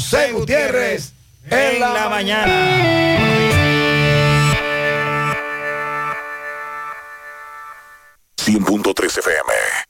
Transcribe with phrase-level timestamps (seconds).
[0.00, 1.12] José Gutiérrez
[1.50, 3.10] en la mañana.
[9.18, 9.89] FM.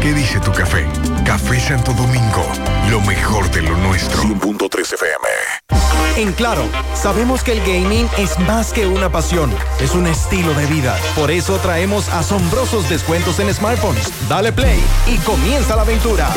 [0.00, 0.86] ¿qué dice tu café?
[1.24, 2.44] Café Santo Domingo,
[2.90, 4.22] lo mejor de lo nuestro.
[4.22, 5.60] 100.3 FM.
[6.16, 10.66] En Claro, sabemos que el gaming es más que una pasión, es un estilo de
[10.66, 10.98] vida.
[11.14, 14.10] Por eso traemos asombrosos descuentos en smartphones.
[14.28, 16.28] Dale play y comienza la aventura.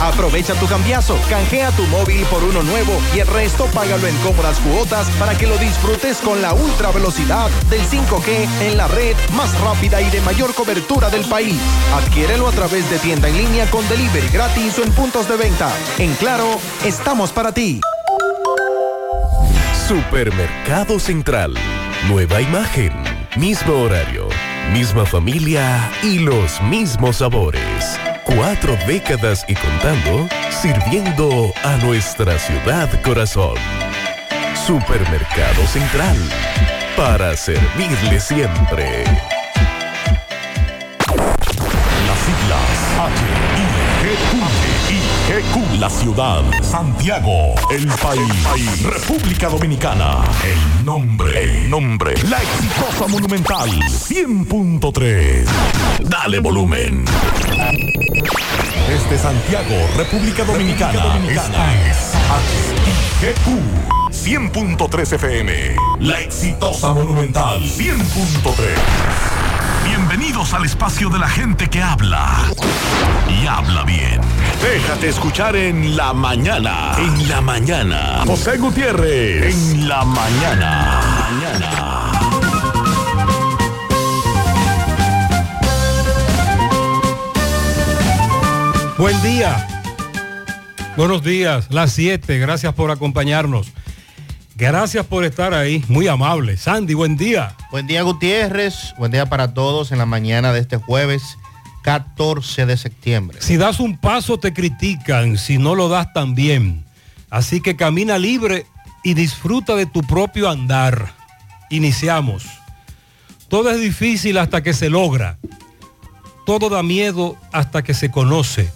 [0.00, 4.58] Aprovecha tu cambiazo, canjea tu móvil por uno nuevo y el resto págalo en cómodas
[4.60, 9.58] cuotas para que lo disfrutes con la ultra velocidad del 5G en la red más
[9.60, 11.60] rápida y de mayor cobertura del país.
[11.94, 15.70] Adquiérelo a través de tienda en línea con delivery gratis o en puntos de venta.
[15.98, 17.80] En Claro, estamos para ti.
[19.88, 21.54] Supermercado Central.
[22.08, 22.92] Nueva imagen,
[23.36, 24.28] mismo horario,
[24.72, 27.98] misma familia y los mismos sabores.
[28.24, 33.56] Cuatro décadas y contando, sirviendo a nuestra ciudad corazón.
[34.66, 36.16] Supermercado Central.
[36.96, 39.04] Para servirle siempre.
[45.78, 46.42] La ciudad.
[46.62, 47.54] Santiago.
[47.70, 48.82] El país.
[48.82, 50.18] República Dominicana.
[50.44, 51.42] El nombre.
[51.42, 52.14] El nombre.
[52.28, 53.70] La exitosa Monumental.
[53.70, 55.44] 100.3.
[56.04, 57.04] Dale volumen.
[58.88, 61.18] Desde Santiago, República Dominicana.
[61.28, 62.12] Esta es
[63.22, 63.90] HIGQ.
[64.10, 65.76] 100.3 FM.
[66.00, 67.60] La exitosa Monumental.
[67.62, 69.59] 100.3.
[69.84, 72.44] Bienvenidos al espacio de la gente que habla
[73.28, 74.20] y habla bien.
[74.62, 76.92] Déjate escuchar en la mañana.
[76.98, 78.22] En la mañana.
[78.26, 79.54] José Gutiérrez.
[79.54, 81.00] En la mañana.
[81.30, 82.12] Mañana.
[88.98, 89.66] Buen día.
[90.96, 92.38] Buenos días, las 7.
[92.38, 93.72] Gracias por acompañarnos.
[94.60, 96.58] Gracias por estar ahí, muy amable.
[96.58, 97.56] Sandy, buen día.
[97.70, 101.38] Buen día Gutiérrez, buen día para todos en la mañana de este jueves
[101.82, 103.38] 14 de septiembre.
[103.40, 106.84] Si das un paso te critican, si no lo das también.
[107.30, 108.66] Así que camina libre
[109.02, 111.14] y disfruta de tu propio andar.
[111.70, 112.44] Iniciamos.
[113.48, 115.38] Todo es difícil hasta que se logra.
[116.44, 118.70] Todo da miedo hasta que se conoce.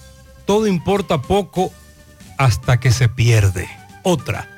[0.47, 1.71] Todo importa poco
[2.39, 3.69] hasta que se pierde.
[4.03, 4.54] Otra.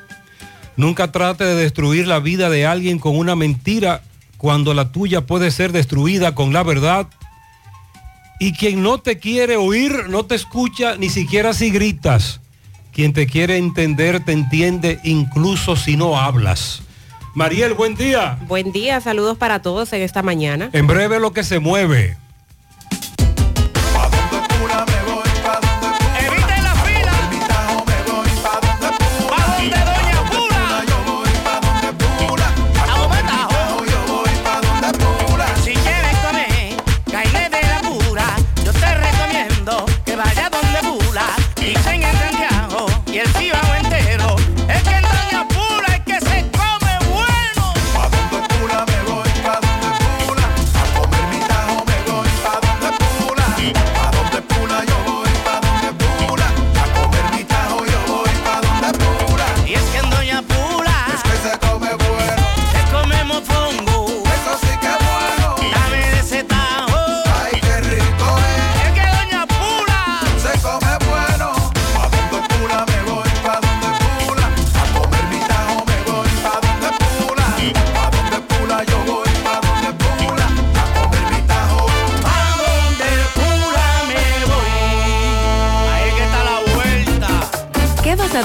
[0.76, 4.03] Nunca trate de destruir la vida de alguien con una mentira
[4.37, 7.09] cuando la tuya puede ser destruida con la verdad.
[8.38, 12.41] Y quien no te quiere oír, no te escucha ni siquiera si gritas.
[12.92, 16.82] Quien te quiere entender, te entiende incluso si no hablas.
[17.34, 18.38] Mariel, buen día.
[18.47, 20.70] Buen día, saludos para todos en esta mañana.
[20.72, 22.16] En breve lo que se mueve.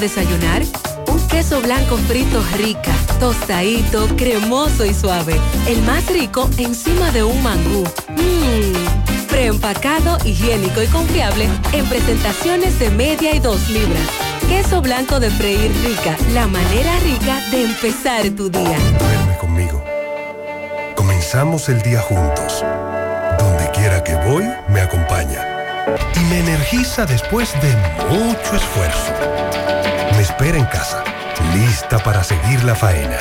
[0.02, 0.64] Desayunar?
[1.08, 5.40] Un queso blanco frito rica, tostadito, cremoso y suave.
[5.68, 7.84] El más rico encima de un mangú.
[8.10, 9.28] Mmm.
[9.30, 14.08] Preempacado, higiénico y confiable en presentaciones de media y dos libras.
[14.50, 18.78] Queso blanco de freír rica, la manera rica de empezar tu día.
[19.00, 19.82] Duerme conmigo.
[20.96, 22.66] Comenzamos el día juntos.
[23.40, 25.51] Donde quiera que voy, me acompaña.
[26.16, 27.76] Y me energiza después de
[28.10, 29.14] mucho esfuerzo.
[30.14, 31.04] Me espera en casa,
[31.54, 33.18] lista para seguir la faena.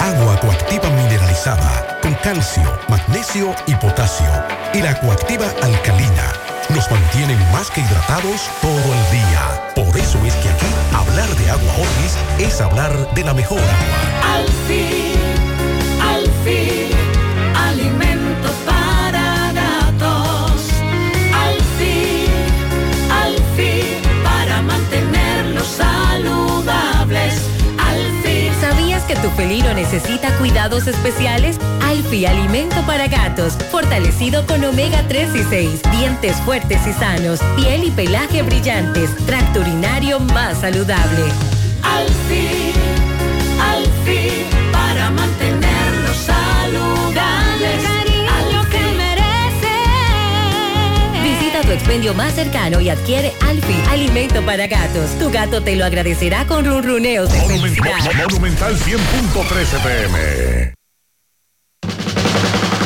[0.00, 4.30] Agua coactiva mineralizada con calcio, magnesio y potasio.
[4.72, 6.32] Y la coactiva alcalina
[6.74, 9.72] nos mantienen más que hidratados todo el día.
[9.74, 14.34] Por eso es que aquí hablar de agua Orvis es hablar de la mejor agua.
[14.34, 15.49] Al fin,
[29.40, 31.56] felino necesita cuidados especiales?
[31.82, 37.84] Alfi Alimento para Gatos, fortalecido con omega 3 y 6, dientes fuertes y sanos, piel
[37.84, 41.22] y pelaje brillantes, tracto urinario más saludable.
[41.82, 42.06] Al
[51.70, 55.16] tu expendio más cercano y adquiere Alfi Alimento para Gatos.
[55.20, 58.26] Tu gato te lo agradecerá con ronroneos de felicidad.
[58.28, 60.79] Monumental 100.13 pm.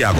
[0.00, 0.18] ¿Y ahora?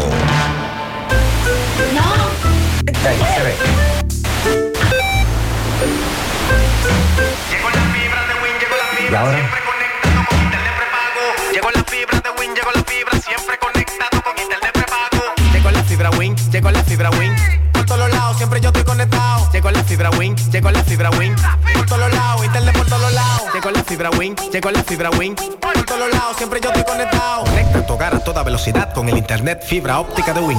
[11.50, 15.34] Llegó la fibra de Win, llegó la fibra, siempre conectado con internet prepago.
[15.50, 17.34] Llegó la fibra Win, llegó la fibra Win.
[17.72, 19.50] Por todos lados, siempre yo estoy conectado.
[19.50, 21.34] Llegó la fibra Win, llegó la fibra Win.
[21.72, 23.39] Por todos lados, internet por todos lados.
[23.60, 25.34] Llegó la fibra Win, llegó la fibra Win.
[25.34, 27.44] Por todos lados, siempre yo estoy conectado.
[27.44, 30.58] Conecta tu hogar a toda velocidad con el internet fibra óptica de Win.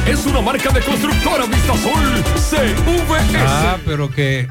[0.05, 3.37] es una marca de constructora Vistasol CVS.
[3.37, 4.47] Ah, pero que,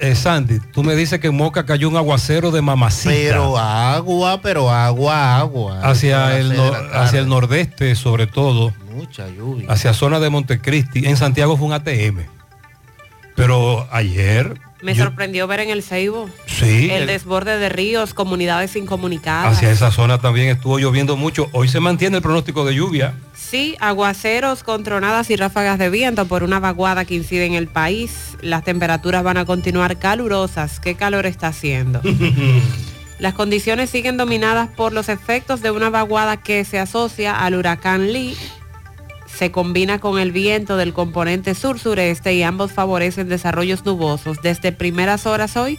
[0.00, 3.10] eh, Sandy, tú me dices que en Moca cayó un aguacero de mamacita.
[3.14, 5.80] Pero agua, pero agua, agua.
[5.82, 8.72] Hacia el, no- hacia el nordeste, sobre todo.
[8.94, 9.66] Mucha lluvia.
[9.70, 11.06] hacia zona de Montecristi.
[11.06, 12.26] En Santiago fue un ATM.
[13.34, 18.14] Pero ayer, Me yo- sorprendió ver en el Ceibo Sí, el el- desborde de ríos,
[18.14, 19.56] comunidades incomunicadas.
[19.56, 21.48] hacia esa zona también estuvo lloviendo mucho.
[21.52, 23.14] Hoy se mantiene el pronóstico de lluvia.
[23.34, 27.68] Sí, aguaceros con tronadas y ráfagas de viento por una vaguada que incide en el
[27.68, 28.36] país.
[28.40, 30.80] Las temperaturas van a continuar calurosas.
[30.80, 32.00] ¿Qué calor está haciendo?
[33.18, 38.12] Las condiciones siguen dominadas por los efectos de una vaguada que se asocia al huracán
[38.12, 38.36] Lee.
[39.36, 44.42] Se combina con el viento del componente sur-sureste y ambos favorecen desarrollos nubosos.
[44.42, 45.78] Desde primeras horas hoy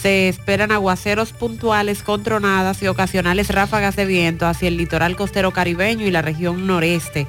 [0.00, 5.52] se esperan aguaceros puntuales con tronadas y ocasionales ráfagas de viento hacia el litoral costero
[5.52, 7.26] caribeño y la región noreste.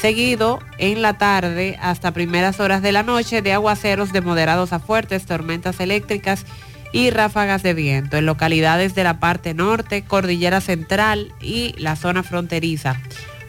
[0.00, 4.78] Seguido en la tarde hasta primeras horas de la noche de aguaceros de moderados a
[4.78, 6.46] fuertes, tormentas eléctricas
[6.92, 12.22] y ráfagas de viento en localidades de la parte norte, cordillera central y la zona
[12.22, 13.00] fronteriza.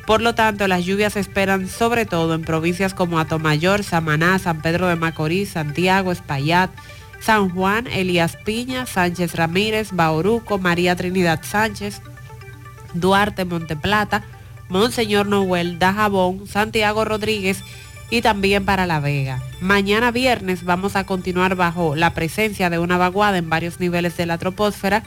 [0.05, 4.61] Por lo tanto, las lluvias se esperan sobre todo en provincias como Atomayor, Samaná, San
[4.61, 6.69] Pedro de Macorís, Santiago, Espaillat,
[7.19, 12.01] San Juan, Elías Piña, Sánchez Ramírez, Bauruco, María Trinidad Sánchez,
[12.93, 14.23] Duarte, Monteplata,
[14.69, 17.63] Monseñor Noel, Dajabón, Santiago Rodríguez
[18.11, 19.41] y también para La Vega.
[19.59, 24.27] Mañana viernes vamos a continuar bajo la presencia de una vaguada en varios niveles de
[24.27, 25.03] la troposfera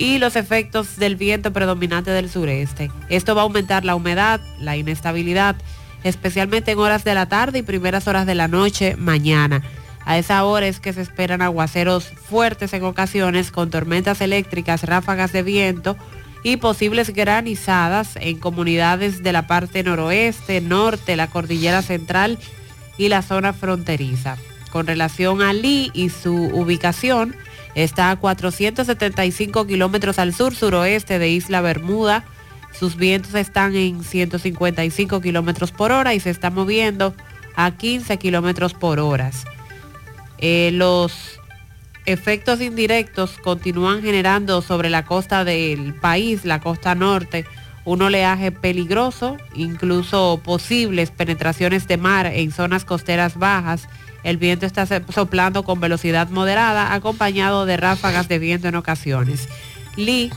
[0.00, 2.90] y los efectos del viento predominante del sureste.
[3.10, 5.56] Esto va a aumentar la humedad, la inestabilidad,
[6.04, 9.62] especialmente en horas de la tarde y primeras horas de la noche mañana.
[10.06, 15.34] A esa hora es que se esperan aguaceros fuertes en ocasiones con tormentas eléctricas, ráfagas
[15.34, 15.98] de viento
[16.42, 22.38] y posibles granizadas en comunidades de la parte noroeste, norte, la cordillera central
[22.96, 24.38] y la zona fronteriza.
[24.72, 27.36] Con relación a Lee y su ubicación,
[27.74, 32.24] está a 475 kilómetros al sur-suroeste de Isla Bermuda.
[32.72, 37.14] Sus vientos están en 155 kilómetros por hora y se está moviendo
[37.56, 39.30] a 15 kilómetros por hora.
[40.38, 41.40] Eh, los
[42.06, 47.44] efectos indirectos continúan generando sobre la costa del país, la costa norte,
[47.84, 53.88] un oleaje peligroso, incluso posibles penetraciones de mar en zonas costeras bajas.
[54.22, 59.48] El viento está soplando con velocidad moderada, acompañado de ráfagas de viento en ocasiones.
[59.96, 60.30] Lee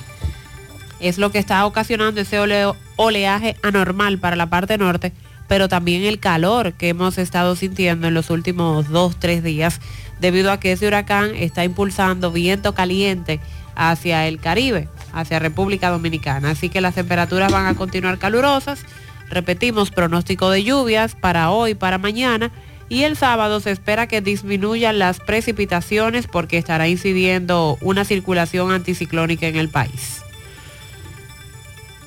[1.00, 5.12] es lo que está ocasionando ese ole- oleaje anormal para la parte norte,
[5.50, 9.82] pero también el calor que hemos estado sintiendo en los últimos dos, tres días,
[10.22, 13.42] debido a que ese huracán está impulsando viento caliente
[13.76, 16.52] hacia el Caribe, hacia República Dominicana.
[16.52, 18.86] Así que las temperaturas van a continuar calurosas.
[19.30, 22.52] Repetimos, pronóstico de lluvias para hoy, para mañana.
[22.94, 29.48] Y el sábado se espera que disminuyan las precipitaciones porque estará incidiendo una circulación anticiclónica
[29.48, 30.22] en el país.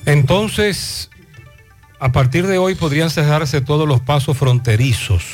[0.05, 1.09] Entonces,
[1.99, 5.25] a partir de hoy podrían cerrarse todos los pasos fronterizos.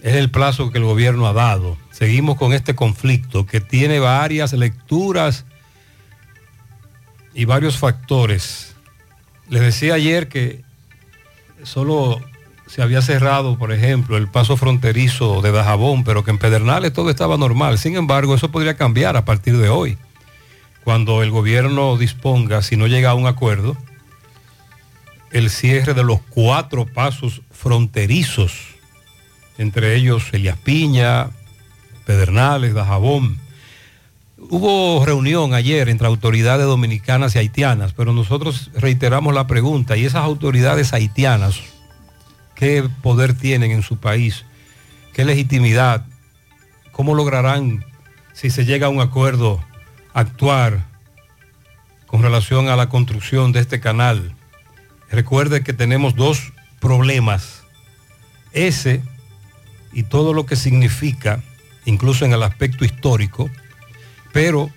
[0.00, 1.76] Es el plazo que el gobierno ha dado.
[1.90, 5.44] Seguimos con este conflicto que tiene varias lecturas
[7.34, 8.76] y varios factores.
[9.48, 10.62] Les decía ayer que
[11.64, 12.22] solo
[12.68, 17.08] se había cerrado, por ejemplo, el paso fronterizo de Dajabón, pero que en Pedernales todo
[17.08, 17.78] estaba normal.
[17.78, 19.96] Sin embargo, eso podría cambiar a partir de hoy
[20.84, 23.76] cuando el gobierno disponga, si no llega a un acuerdo,
[25.32, 28.52] el cierre de los cuatro pasos fronterizos,
[29.56, 31.30] entre ellos Elías Piña,
[32.06, 33.38] Pedernales, Dajabón.
[34.38, 40.24] Hubo reunión ayer entre autoridades dominicanas y haitianas, pero nosotros reiteramos la pregunta, ¿y esas
[40.24, 41.60] autoridades haitianas
[42.58, 44.44] qué poder tienen en su país?
[45.14, 46.04] ¿Qué legitimidad?
[46.92, 47.84] ¿Cómo lograrán,
[48.34, 49.64] si se llega a un acuerdo,
[50.12, 50.84] actuar
[52.08, 54.34] con relación a la construcción de este canal.
[55.10, 57.62] Recuerde que tenemos dos problemas.
[58.52, 59.02] Ese
[59.92, 61.42] y todo lo que significa,
[61.84, 63.48] incluso en el aspecto histórico,
[64.32, 64.70] pero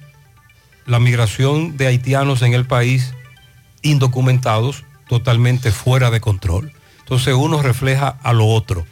[0.85, 3.13] la migración de haitianos en el país
[3.81, 6.73] indocumentados totalmente fuera de control.
[7.11, 8.85] Entonces uno refleja a lo otro.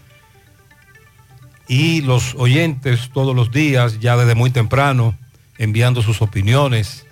[1.70, 5.18] Y los oyentes todos los días, ya desde muy temprano,
[5.58, 7.06] enviando sus opiniones,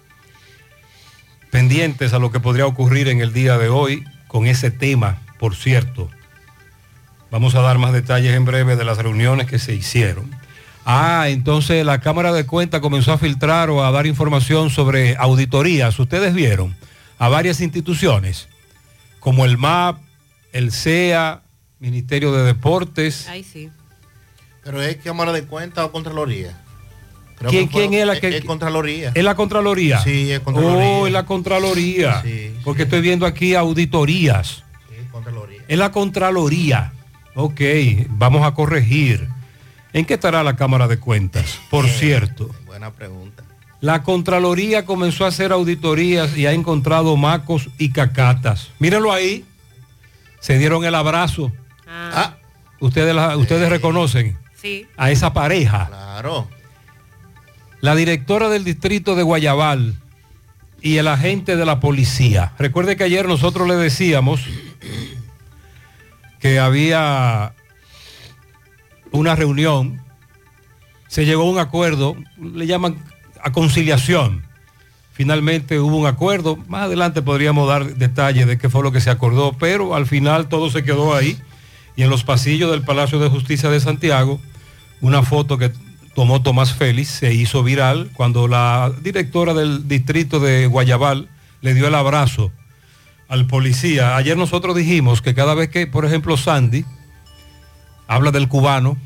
[1.49, 5.55] pendientes a lo que podría ocurrir en el día de hoy con ese tema, por
[5.55, 6.09] cierto.
[7.31, 10.29] Vamos a dar más detalles en breve de las reuniones que se hicieron.
[10.83, 15.97] Ah, entonces la Cámara de Cuentas comenzó a filtrar o a dar información sobre auditorías.
[15.99, 16.75] Ustedes vieron
[17.17, 18.49] a varias instituciones,
[19.21, 20.05] como el MAP,
[20.53, 21.41] el CEA,
[21.79, 23.27] Ministerio de Deportes.
[23.29, 23.69] Ay, sí.
[24.63, 26.57] Pero es Cámara de Cuentas o Contraloría.
[27.37, 28.37] Creo ¿Quién, que fueron- quién es la que...?
[28.37, 29.11] Es Contraloría.
[29.13, 29.99] ¿Es la Contraloría?
[30.03, 30.87] Sí, es Contraloría.
[30.87, 32.23] Oh, es la Contraloría.
[32.63, 34.63] Porque estoy viendo aquí auditorías.
[35.67, 36.91] Es la Contraloría.
[37.35, 37.61] Ok,
[38.09, 39.27] vamos a corregir.
[39.93, 41.59] ¿En qué estará la Cámara de Cuentas?
[41.69, 43.43] Por cierto, Buena pregunta.
[43.81, 48.69] la Contraloría comenzó a hacer auditorías y ha encontrado macos y cacatas.
[48.79, 49.45] Mírenlo ahí.
[50.47, 51.51] Se dieron el abrazo.
[51.89, 52.37] Ah.
[52.79, 54.87] Ustedes, la- ustedes reconocen Sí.
[54.95, 55.87] a esa pareja.
[55.87, 56.47] Claro.
[57.81, 59.95] La directora del distrito de Guayabal
[60.81, 62.53] y el agente de la policía.
[62.57, 64.39] Recuerde que ayer nosotros le decíamos
[66.39, 67.53] que había
[69.11, 70.01] una reunión,
[71.09, 73.03] se llegó a un acuerdo, le llaman
[73.43, 74.46] a conciliación.
[75.17, 79.09] Finalmente hubo un acuerdo, más adelante podríamos dar detalles de qué fue lo que se
[79.09, 81.39] acordó, pero al final todo se quedó ahí
[81.95, 84.39] y en los pasillos del Palacio de Justicia de Santiago,
[85.01, 85.71] una foto que
[86.13, 91.29] tomó Tomás Félix se hizo viral cuando la directora del distrito de Guayabal
[91.61, 92.51] le dio el abrazo
[93.27, 94.17] al policía.
[94.17, 96.85] Ayer nosotros dijimos que cada vez que, por ejemplo, Sandy
[98.07, 98.97] habla del cubano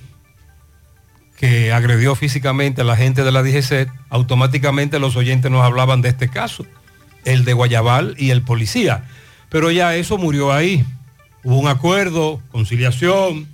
[1.41, 6.09] que agredió físicamente a la gente de la DGC, automáticamente los oyentes nos hablaban de
[6.09, 6.67] este caso,
[7.25, 9.05] el de Guayabal y el policía.
[9.49, 10.85] Pero ya eso murió ahí.
[11.43, 13.47] Hubo un acuerdo, conciliación,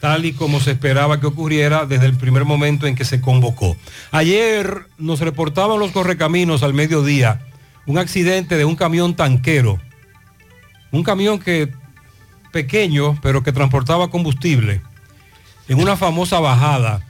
[0.00, 3.76] tal y como se esperaba que ocurriera desde el primer momento en que se convocó.
[4.12, 7.42] Ayer nos reportaban los correcaminos al mediodía
[7.84, 9.78] un accidente de un camión tanquero,
[10.90, 11.70] un camión que
[12.50, 14.80] pequeño, pero que transportaba combustible,
[15.68, 17.02] en una famosa bajada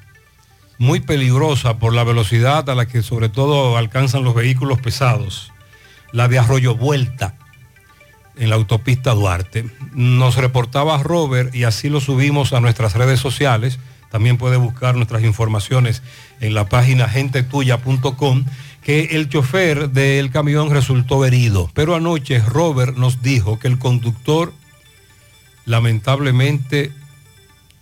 [0.79, 5.53] muy peligrosa por la velocidad a la que sobre todo alcanzan los vehículos pesados,
[6.13, 7.35] la de Arroyo Vuelta
[8.37, 9.71] en la autopista Duarte.
[9.93, 13.79] Nos reportaba Robert y así lo subimos a nuestras redes sociales.
[14.11, 16.03] También puede buscar nuestras informaciones
[16.41, 18.45] en la página gentetuya.com
[18.83, 21.71] que el chofer del camión resultó herido.
[21.75, 24.53] Pero anoche Robert nos dijo que el conductor
[25.65, 26.93] lamentablemente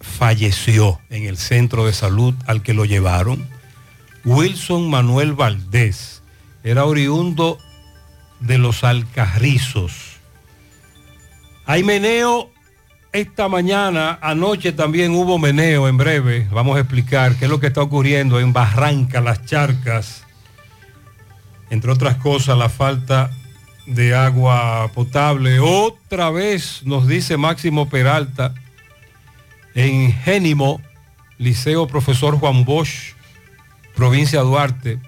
[0.04, 3.48] falleció en el centro de salud al que lo llevaron.
[4.24, 6.22] Wilson Manuel Valdés
[6.62, 7.58] era oriundo
[8.40, 10.18] de los Alcarrizos.
[11.66, 12.50] Hay meneo
[13.12, 16.46] esta mañana, anoche también hubo meneo en breve.
[16.50, 20.24] Vamos a explicar qué es lo que está ocurriendo en Barranca, Las Charcas.
[21.70, 23.30] Entre otras cosas, la falta
[23.86, 25.60] de agua potable.
[25.60, 28.54] Otra vez nos dice Máximo Peralta
[29.74, 30.80] en Génimo,
[31.38, 33.14] Liceo Profesor Juan Bosch,
[33.94, 34.98] provincia Duarte,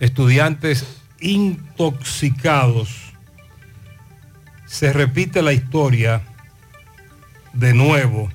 [0.00, 0.86] estudiantes
[1.20, 3.12] intoxicados.
[4.66, 6.22] Se repite la historia
[7.52, 8.30] de nuevo.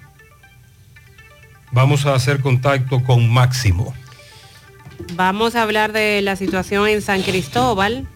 [1.71, 3.93] Vamos a hacer contacto con Máximo.
[5.15, 8.07] Vamos a hablar de la situación en San Cristóbal.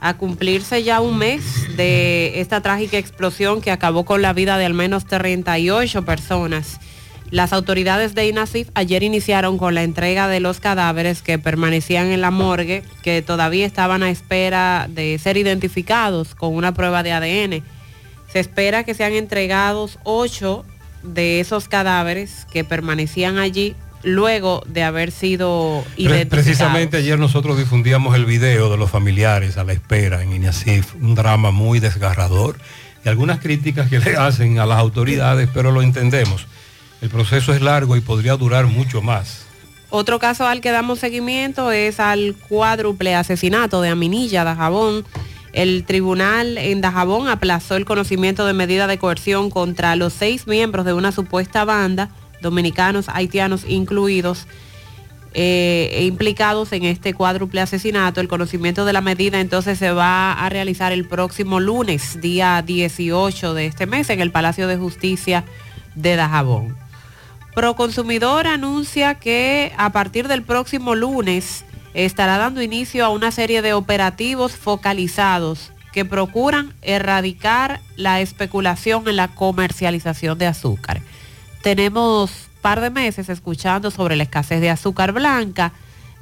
[0.00, 4.64] A cumplirse ya un mes de esta trágica explosión que acabó con la vida de
[4.64, 6.80] al menos 38 personas.
[7.30, 12.20] Las autoridades de INASIF ayer iniciaron con la entrega de los cadáveres que permanecían en
[12.20, 17.62] la morgue, que todavía estaban a espera de ser identificados con una prueba de ADN.
[18.32, 20.64] Se espera que sean entregados ocho
[21.04, 25.84] de esos cadáveres que permanecían allí luego de haber sido.
[26.28, 31.14] Precisamente ayer nosotros difundíamos el video de los familiares a la espera en INASIF, un
[31.14, 32.56] drama muy desgarrador
[33.04, 36.46] y algunas críticas que le hacen a las autoridades, pero lo entendemos.
[37.00, 39.46] El proceso es largo y podría durar mucho más.
[39.88, 45.04] Otro caso al que damos seguimiento es al cuádruple asesinato de Aminilla, Dajabón.
[45.52, 50.86] El tribunal en Dajabón aplazó el conocimiento de medida de coerción contra los seis miembros
[50.86, 54.46] de una supuesta banda, dominicanos, haitianos incluidos,
[55.32, 58.20] eh, e implicados en este cuádruple asesinato.
[58.20, 63.54] El conocimiento de la medida entonces se va a realizar el próximo lunes, día 18
[63.54, 65.44] de este mes, en el Palacio de Justicia
[65.94, 66.76] de Dajabón.
[67.54, 73.72] Proconsumidor anuncia que a partir del próximo lunes estará dando inicio a una serie de
[73.72, 81.02] operativos focalizados que procuran erradicar la especulación en la comercialización de azúcar.
[81.62, 85.72] Tenemos par de meses escuchando sobre la escasez de azúcar blanca,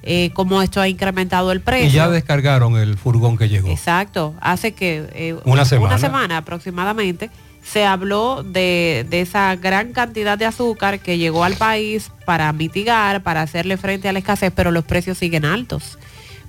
[0.02, 1.88] eh, cómo esto ha incrementado el precio.
[1.88, 3.68] Y ya descargaron el furgón que llegó.
[3.68, 5.98] Exacto, hace que eh, Una semana.
[5.98, 7.30] semana aproximadamente
[7.64, 13.22] se habló de, de esa gran cantidad de azúcar que llegó al país para mitigar,
[13.22, 15.98] para hacerle frente a la escasez, pero los precios siguen altos.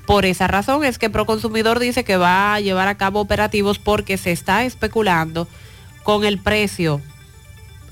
[0.05, 4.17] Por esa razón es que Proconsumidor dice que va a llevar a cabo operativos porque
[4.17, 5.47] se está especulando
[6.03, 7.01] con el precio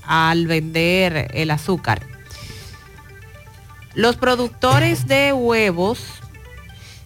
[0.08, 2.00] al vender el azúcar.
[3.94, 6.04] Los productores de huevos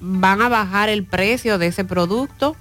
[0.00, 2.56] van a bajar el precio de ese producto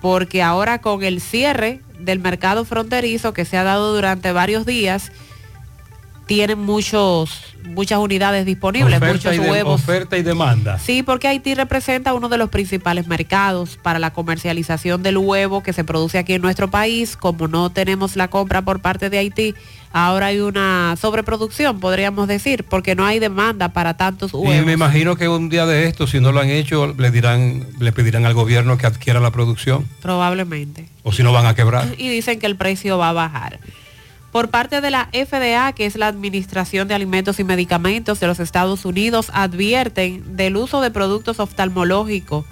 [0.00, 5.12] porque ahora con el cierre del mercado fronterizo que se ha dado durante varios días,
[6.28, 9.80] tienen muchos, muchas unidades disponibles, Oferta muchos y de- huevos.
[9.80, 10.78] oferta y demanda.
[10.78, 15.72] Sí, porque Haití representa uno de los principales mercados para la comercialización del huevo que
[15.72, 17.16] se produce aquí en nuestro país.
[17.16, 19.54] Como no tenemos la compra por parte de Haití,
[19.90, 24.66] ahora hay una sobreproducción, podríamos decir, porque no hay demanda para tantos Y huevos.
[24.66, 27.90] me imagino que un día de esto, si no lo han hecho, le dirán, le
[27.92, 30.88] pedirán al gobierno que adquiera la producción, Probablemente.
[31.04, 31.88] o si no van a quebrar.
[31.96, 33.60] y dicen que el precio va a bajar.
[34.32, 38.40] Por parte de la FDA, que es la Administración de Alimentos y Medicamentos de los
[38.40, 42.44] Estados Unidos, advierten del uso de productos oftalmológicos,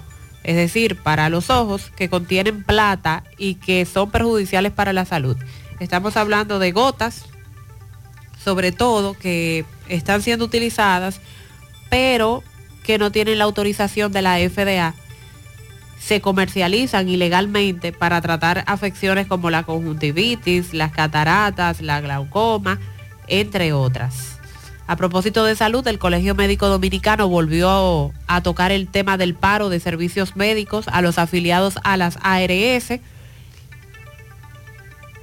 [0.42, 5.36] es decir, para los ojos, que contienen plata y que son perjudiciales para la salud.
[5.78, 7.26] Estamos hablando de gotas,
[8.42, 11.20] sobre todo, que están siendo utilizadas,
[11.90, 12.42] pero
[12.84, 14.94] que no tienen la autorización de la FDA
[16.06, 22.78] se comercializan ilegalmente para tratar afecciones como la conjuntivitis, las cataratas, la glaucoma,
[23.26, 24.38] entre otras.
[24.86, 29.68] A propósito de salud, el Colegio Médico Dominicano volvió a tocar el tema del paro
[29.68, 33.00] de servicios médicos a los afiliados a las ARS,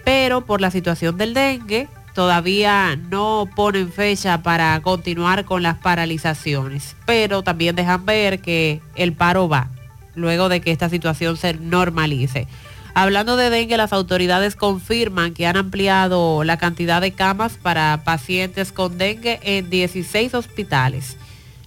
[0.04, 6.98] pero por la situación del dengue todavía no ponen fecha para continuar con las paralizaciones,
[7.06, 9.70] pero también dejan ver que el paro va
[10.16, 12.48] luego de que esta situación se normalice.
[12.96, 18.72] Hablando de dengue, las autoridades confirman que han ampliado la cantidad de camas para pacientes
[18.72, 21.18] con dengue en 16 hospitales.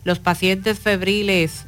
[0.05, 1.67] Los pacientes febriles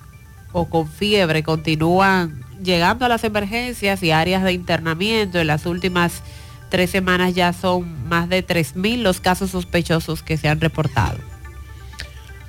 [0.53, 5.41] o con fiebre continúan llegando a las emergencias y áreas de internamiento.
[5.41, 6.23] En las últimas
[6.69, 11.19] tres semanas ya son más de 3.000 los casos sospechosos que se han reportado.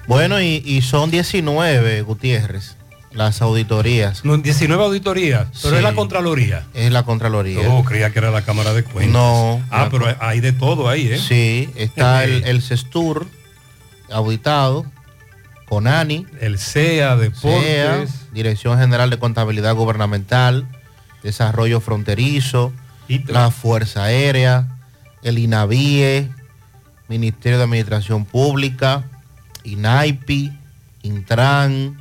[0.07, 2.75] Bueno, y, y son 19, Gutiérrez,
[3.11, 4.23] las auditorías.
[4.23, 5.75] No, 19 auditorías, pero Sí.
[5.77, 6.65] es la Contraloría.
[6.73, 7.67] Es la Contraloría.
[7.69, 9.11] Oh, creía que era la Cámara de Cuentas.
[9.13, 9.61] No.
[9.71, 11.17] Ah, pero hay de todo ahí, ¿eh?
[11.19, 13.27] Sí, está el, el CESTUR
[14.11, 14.85] auditado,
[15.67, 17.63] CONANI, el CEA, Deportes.
[17.63, 20.67] CEA, Dirección General de Contabilidad Gubernamental,
[21.23, 22.71] Desarrollo Fronterizo,
[23.27, 24.67] la Fuerza Aérea,
[25.23, 26.29] el INAVIE,
[27.07, 29.03] Ministerio de Administración Pública,
[29.63, 30.53] INAIPI,
[31.03, 31.98] Intran,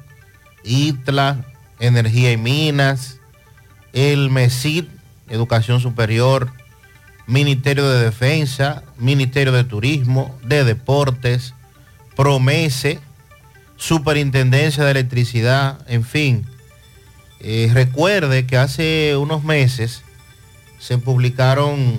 [0.65, 1.45] ITLA,
[1.81, 3.19] Energía y Minas,
[3.93, 4.85] el MESID,
[5.29, 6.51] Educación Superior,
[7.27, 11.55] Ministerio de Defensa, Ministerio de Turismo, de Deportes,
[12.17, 13.01] Promese,
[13.77, 16.47] Superintendencia de Electricidad, en fin.
[17.41, 20.03] Eh, recuerde que hace unos meses
[20.79, 21.99] se publicaron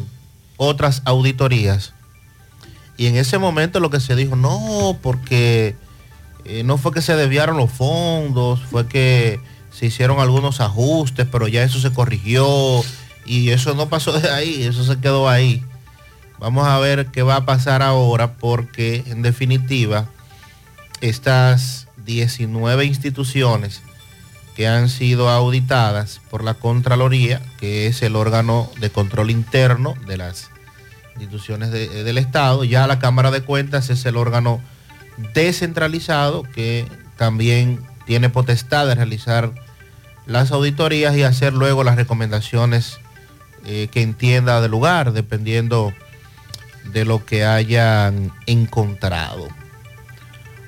[0.57, 1.93] otras auditorías
[2.99, 5.77] y en ese momento lo que se dijo, no, porque
[6.49, 9.39] eh, no fue que se desviaron los fondos, fue que
[9.71, 12.81] se hicieron algunos ajustes, pero ya eso se corrigió
[13.25, 15.63] y eso no pasó de ahí, eso se quedó ahí.
[16.39, 20.07] Vamos a ver qué va a pasar ahora porque en definitiva
[21.01, 23.81] estas 19 instituciones
[24.55, 30.17] que han sido auditadas por la Contraloría, que es el órgano de control interno de
[30.17, 30.49] las
[31.15, 34.59] instituciones de- del Estado, ya la Cámara de Cuentas es el órgano
[35.34, 36.86] descentralizado que
[37.17, 39.51] también tiene potestad de realizar
[40.25, 42.99] las auditorías y hacer luego las recomendaciones
[43.65, 45.93] eh, que entienda del lugar, dependiendo
[46.86, 49.47] de lo que hayan encontrado.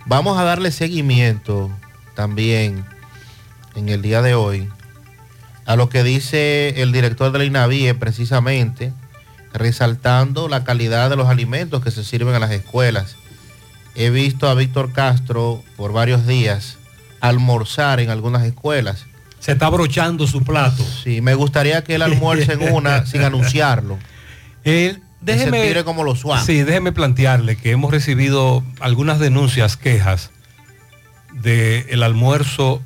[0.06, 1.72] Vamos a darle seguimiento
[2.16, 2.86] también
[3.76, 4.70] en el día de hoy
[5.66, 8.94] a lo que dice el director de la INAVIE precisamente,
[9.54, 13.16] resaltando la calidad de los alimentos que se sirven en las escuelas.
[13.95, 16.77] He visto a Víctor Castro por varios días
[17.19, 19.06] almorzar en algunas escuelas.
[19.39, 20.84] Se está abrochando su plato.
[21.04, 23.97] Sí, me gustaría que él almuerce en una sin anunciarlo.
[24.63, 26.23] Se déjeme, tire como los.
[26.45, 30.32] Sí, déjeme plantearle que hemos recibido algunas denuncias, quejas
[31.34, 32.82] del almuerzo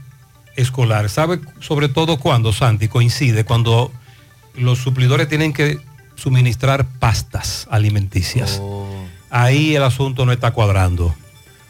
[0.55, 1.09] escolar.
[1.09, 2.87] ¿Sabe sobre todo cuándo, Santi?
[2.87, 3.91] Coincide cuando
[4.55, 5.79] los suplidores tienen que
[6.15, 8.59] suministrar pastas alimenticias.
[8.61, 9.04] Oh.
[9.36, 11.13] Ahí el asunto no está cuadrando.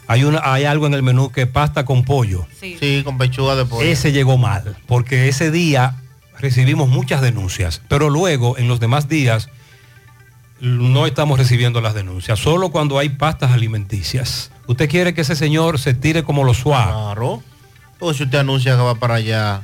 [0.06, 2.46] Hay, una, hay algo en el menú que es pasta con pollo.
[2.60, 3.84] Sí, con pechuga de pollo.
[3.84, 5.96] Ese llegó mal, porque ese día
[6.38, 9.48] recibimos muchas denuncias, pero luego en los demás días
[10.60, 14.52] no estamos recibiendo las denuncias, solo cuando hay pastas alimenticias.
[14.68, 16.92] ¿Usted quiere que ese señor se tire como lo suave?
[16.92, 17.42] Claro.
[17.98, 19.62] Pues si usted anuncia que va para allá,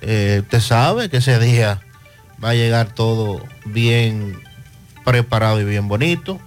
[0.00, 1.82] eh, usted sabe que ese día
[2.42, 4.40] va a llegar todo bien
[5.04, 6.40] preparado y bien bonito.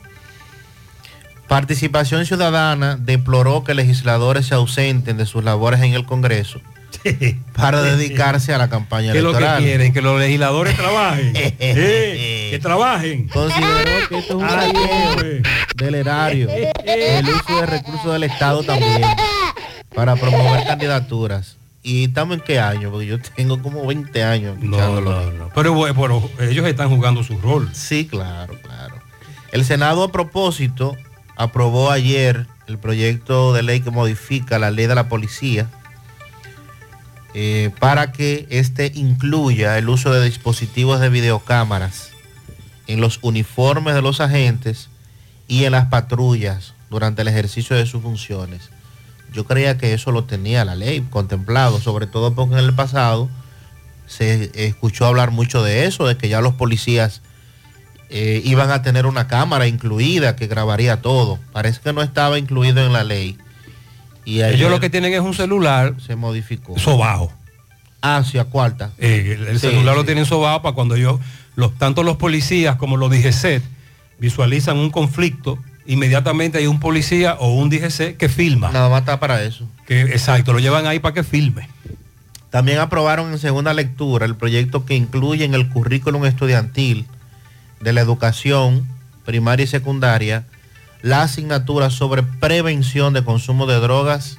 [1.47, 6.61] Participación Ciudadana deploró que legisladores se ausenten de sus labores en el Congreso
[7.55, 9.63] para dedicarse a la campaña ¿Qué es lo que electoral.
[9.63, 9.93] quieren?
[9.93, 11.33] Que los legisladores trabajen.
[11.59, 13.27] Eh, que trabajen.
[13.27, 15.41] Consideró que esto es un saqueo
[15.75, 19.01] del erario, el uso de recursos del Estado también,
[19.93, 21.57] para promover candidaturas.
[21.83, 22.91] ¿Y estamos en qué año?
[22.91, 24.57] Porque yo tengo como 20 años.
[24.59, 25.49] No, no, no.
[25.55, 27.69] Pero bueno, ellos están jugando su rol.
[27.73, 28.95] Sí, claro, claro.
[29.51, 30.97] El Senado a propósito
[31.37, 35.69] aprobó ayer el proyecto de ley que modifica la ley de la policía
[37.33, 42.09] eh, para que éste incluya el uso de dispositivos de videocámaras
[42.87, 44.89] en los uniformes de los agentes
[45.47, 48.69] y en las patrullas durante el ejercicio de sus funciones.
[49.33, 53.29] Yo creía que eso lo tenía la ley contemplado, sobre todo porque en el pasado
[54.07, 57.21] se escuchó hablar mucho de eso, de que ya los policías
[58.09, 61.39] eh, iban a tener una cámara incluida que grabaría todo.
[61.51, 63.37] Parece que no estaba incluido en la ley.
[64.25, 66.77] Y Ellos lo que tienen es un celular se modificó.
[66.77, 67.31] sobajo.
[68.01, 68.91] Hacia cuarta.
[68.97, 71.19] Eh, el el Sí, celular lo tienen sobado para cuando yo,
[71.55, 73.61] los, tanto los policías como los DGC
[74.19, 78.71] visualizan un conflicto, inmediatamente hay un policía o un DGC que filma.
[78.71, 79.67] Nada más está para eso.
[79.87, 81.67] Que, exacto, lo llevan ahí para que filme.
[82.49, 87.05] También aprobaron en segunda lectura el proyecto que incluye en el currículum estudiantil
[87.79, 88.87] de la educación
[89.25, 90.45] primaria y secundaria
[91.01, 94.37] la asignatura sobre prevención de consumo de drogas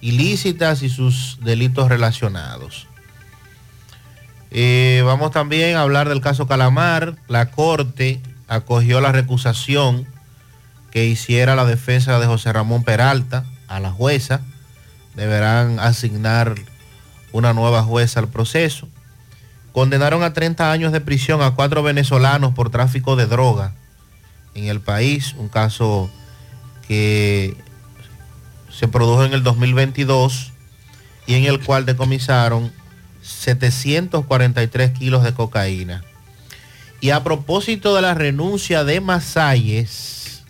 [0.00, 2.88] ilícitas y sus delitos relacionados.
[4.50, 7.16] Eh, vamos también a hablar del caso Calamar.
[7.28, 10.06] La Corte acogió la recusación
[10.90, 14.42] que hiciera la defensa de José Ramón Peralta a la jueza.
[15.16, 16.54] Deberán asignar
[17.32, 18.88] una nueva jueza al proceso.
[19.72, 23.72] Condenaron a 30 años de prisión a cuatro venezolanos por tráfico de droga
[24.54, 26.10] en el país, un caso
[26.86, 27.56] que
[28.70, 30.52] se produjo en el 2022
[31.26, 32.72] y en el cual decomisaron
[33.22, 36.04] 743 kilos de cocaína.
[37.00, 40.42] Y a propósito de la renuncia de Masalles,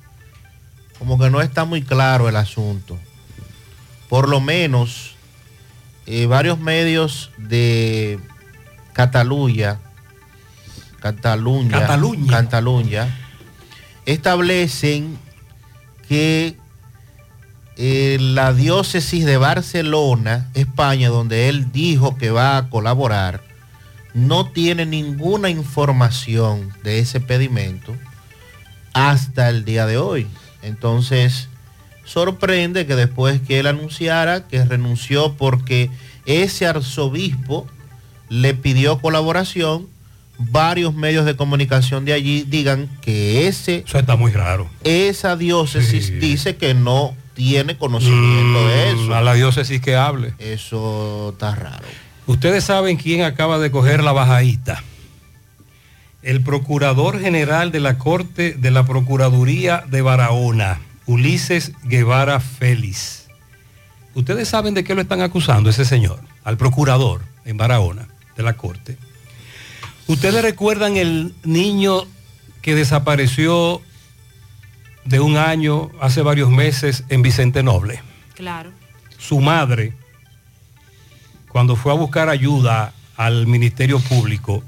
[0.98, 2.98] como que no está muy claro el asunto.
[4.08, 5.14] Por lo menos
[6.06, 8.20] eh, varios medios de
[8.92, 9.78] Cataluña,
[11.00, 12.30] Cataluña, Cataluña.
[12.30, 13.18] Cataluña,
[14.06, 15.18] establecen
[16.08, 16.56] que
[17.76, 23.42] eh, la diócesis de Barcelona, España, donde él dijo que va a colaborar,
[24.14, 27.94] no tiene ninguna información de ese pedimento
[28.92, 30.26] hasta el día de hoy.
[30.60, 31.48] Entonces,
[32.04, 35.90] sorprende que después que él anunciara que renunció porque
[36.26, 37.66] ese arzobispo
[38.32, 39.88] le pidió colaboración,
[40.38, 44.70] varios medios de comunicación de allí digan que ese Eso está muy raro.
[44.84, 49.14] esa diócesis dice que no tiene conocimiento de Mm, eso.
[49.14, 50.32] A la diócesis que hable.
[50.38, 51.84] Eso está raro.
[52.26, 54.82] Ustedes saben quién acaba de coger la bajadita.
[56.22, 63.26] El procurador general de la Corte de la Procuraduría de Barahona, Ulises Guevara Félix.
[64.14, 68.54] Ustedes saben de qué lo están acusando ese señor, al procurador en Barahona de la
[68.54, 68.96] Corte.
[70.06, 72.04] Ustedes recuerdan el niño
[72.60, 73.82] que desapareció
[75.04, 78.02] de un año hace varios meses en Vicente Noble.
[78.34, 78.70] Claro.
[79.18, 79.94] Su madre,
[81.48, 84.62] cuando fue a buscar ayuda al Ministerio Público,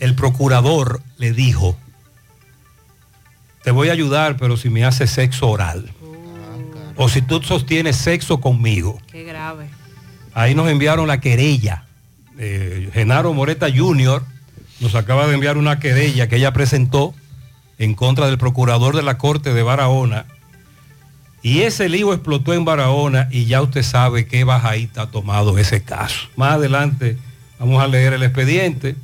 [0.00, 1.76] el procurador le dijo,
[3.62, 5.90] te voy a ayudar, pero si me haces sexo oral.
[6.96, 9.00] O si tú sostienes sexo conmigo.
[9.10, 9.68] Qué grave.
[10.34, 11.83] Ahí nos enviaron la querella.
[12.38, 14.22] Eh, Genaro Moreta Jr.
[14.80, 17.14] nos acaba de enviar una querella que ella presentó
[17.78, 20.26] en contra del procurador de la Corte de Barahona.
[21.42, 25.82] Y ese lío explotó en Barahona y ya usted sabe qué bajadita ha tomado ese
[25.82, 26.28] caso.
[26.36, 27.18] Más adelante
[27.58, 28.96] vamos a leer el expediente,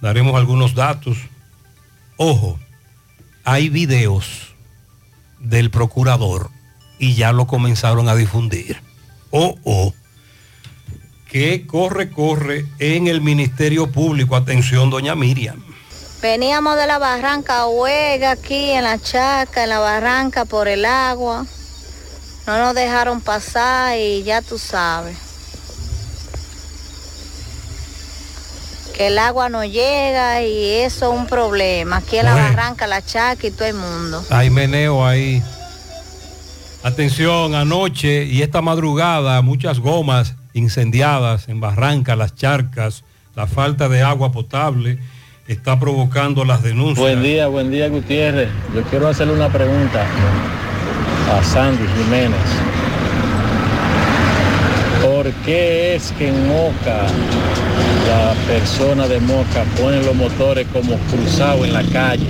[0.00, 1.16] daremos algunos datos.
[2.16, 2.58] Ojo,
[3.44, 4.54] hay videos
[5.40, 6.50] del procurador
[6.98, 8.82] y ya lo comenzaron a difundir.
[9.30, 9.94] Oh, oh.
[11.28, 14.34] Que corre, corre en el Ministerio Público.
[14.34, 15.62] Atención, doña Miriam.
[16.22, 21.46] Veníamos de la barranca Huega aquí en la chaca, en la barranca por el agua.
[22.46, 25.16] No nos dejaron pasar y ya tú sabes.
[28.96, 31.98] Que el agua no llega y eso es un problema.
[31.98, 32.48] Aquí en la Bueno.
[32.48, 34.24] barranca, la chaca y todo el mundo.
[34.30, 35.42] Hay meneo ahí.
[36.82, 44.02] Atención, anoche y esta madrugada muchas gomas incendiadas en Barranca, las charcas, la falta de
[44.02, 44.98] agua potable
[45.46, 46.98] está provocando las denuncias.
[46.98, 48.50] Buen día, buen día Gutiérrez.
[48.74, 50.06] Yo quiero hacerle una pregunta
[51.32, 52.38] a Sandy Jiménez.
[55.02, 57.02] Por ¿por qué es que en Moca
[58.08, 62.28] la persona de Moca pone los motores como cruzados en la calle?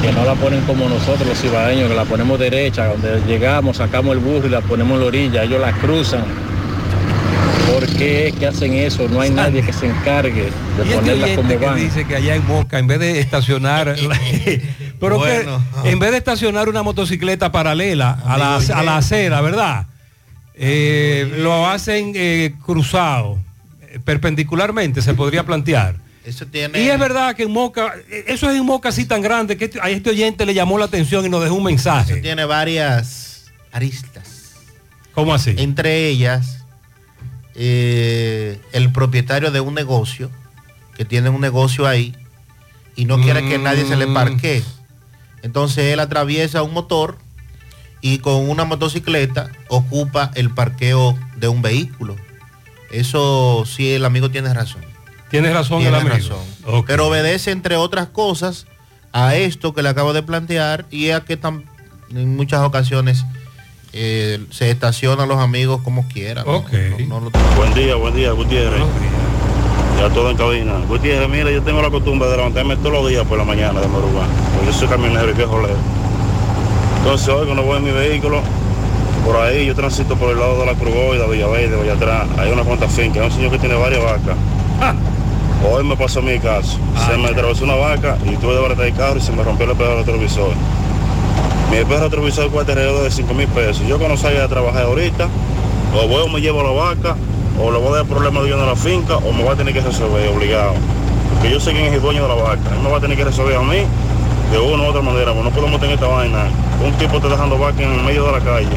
[0.00, 4.14] Que no la ponen como nosotros los cibaeños, que la ponemos derecha, donde llegamos, sacamos
[4.16, 6.24] el burro y la ponemos en la orilla, ellos la cruzan.
[7.72, 9.08] ¿Por qué es que hacen eso?
[9.08, 10.44] No hay nadie que se encargue
[10.76, 11.76] de Y este como que van.
[11.76, 13.96] dice que allá en Moca, en vez de estacionar,
[15.00, 15.64] pero Bueno.
[15.82, 19.86] que en vez de estacionar una motocicleta paralela a la, a la acera, ¿verdad?
[20.54, 23.38] Eh, lo hacen eh, cruzado,
[24.04, 25.96] perpendicularmente, se podría plantear.
[26.24, 26.80] Eso tiene...
[26.80, 29.64] Y es verdad que en Moca, eh, eso es en Moca así tan grande que
[29.64, 32.16] este- a este oyente le llamó la atención y nos dejó un mensaje.
[32.20, 34.52] tiene varias aristas.
[35.14, 35.54] ¿Cómo así?
[35.58, 36.61] Entre ellas,
[37.54, 40.30] eh, el propietario de un negocio,
[40.96, 42.14] que tiene un negocio ahí,
[42.96, 44.14] y no quiere que nadie se le Mm.
[44.14, 44.62] parquee.
[45.42, 47.16] Entonces él atraviesa un motor
[48.00, 52.16] y con una motocicleta ocupa el parqueo de un vehículo.
[52.90, 54.82] Eso sí, el amigo tiene razón.
[55.30, 56.14] Tienes razón Tiene el amigo.
[56.64, 56.84] razón.
[56.86, 58.66] Pero obedece, entre otras cosas,
[59.12, 61.38] a esto que le acabo de plantear y a que
[62.10, 63.24] en muchas ocasiones
[63.92, 66.44] eh, se estacionan los amigos como quieran.
[66.46, 66.58] ¿no?
[67.08, 68.80] No- no lo- Buen día, buen día, Gutiérrez.
[70.00, 70.74] Ya todo en cabina.
[70.88, 73.88] Gutiérrez, mira, yo tengo la costumbre de levantarme todos los días por la mañana de
[73.88, 74.26] madrugada.
[74.54, 75.76] Porque yo soy camionero y viejo lejos.
[76.98, 78.40] Entonces hoy cuando voy en mi vehículo,
[79.24, 82.26] por ahí yo transito por el lado de la Crugoida, Villaverde, Villa atrás.
[82.38, 84.36] Hay una cuanta finca, hay un señor que tiene varias vacas.
[85.70, 86.78] Hoy me pasó mi caso.
[87.08, 89.64] Se me atravesó una vaca y tuve de baratar el carro y se me rompió
[89.66, 90.50] el espejo del retrovisor.
[91.72, 93.82] Mi espejo retrovisor cuesta alrededor de 5 mil pesos.
[93.88, 95.26] Yo cuando salga a trabajar ahorita,
[95.94, 97.16] o voy o me llevo la vaca,
[97.58, 99.56] o le voy a dar problemas de lleno a la finca, o me va a
[99.56, 100.74] tener que resolver obligado.
[101.30, 102.60] Porque yo sé quién es el dueño de la vaca.
[102.76, 103.86] Él me va a tener que resolver a mí
[104.52, 106.44] de una u otra manera, no podemos tener esta vaina.
[106.84, 108.76] Un tipo está dejando vaca en el medio de la calle.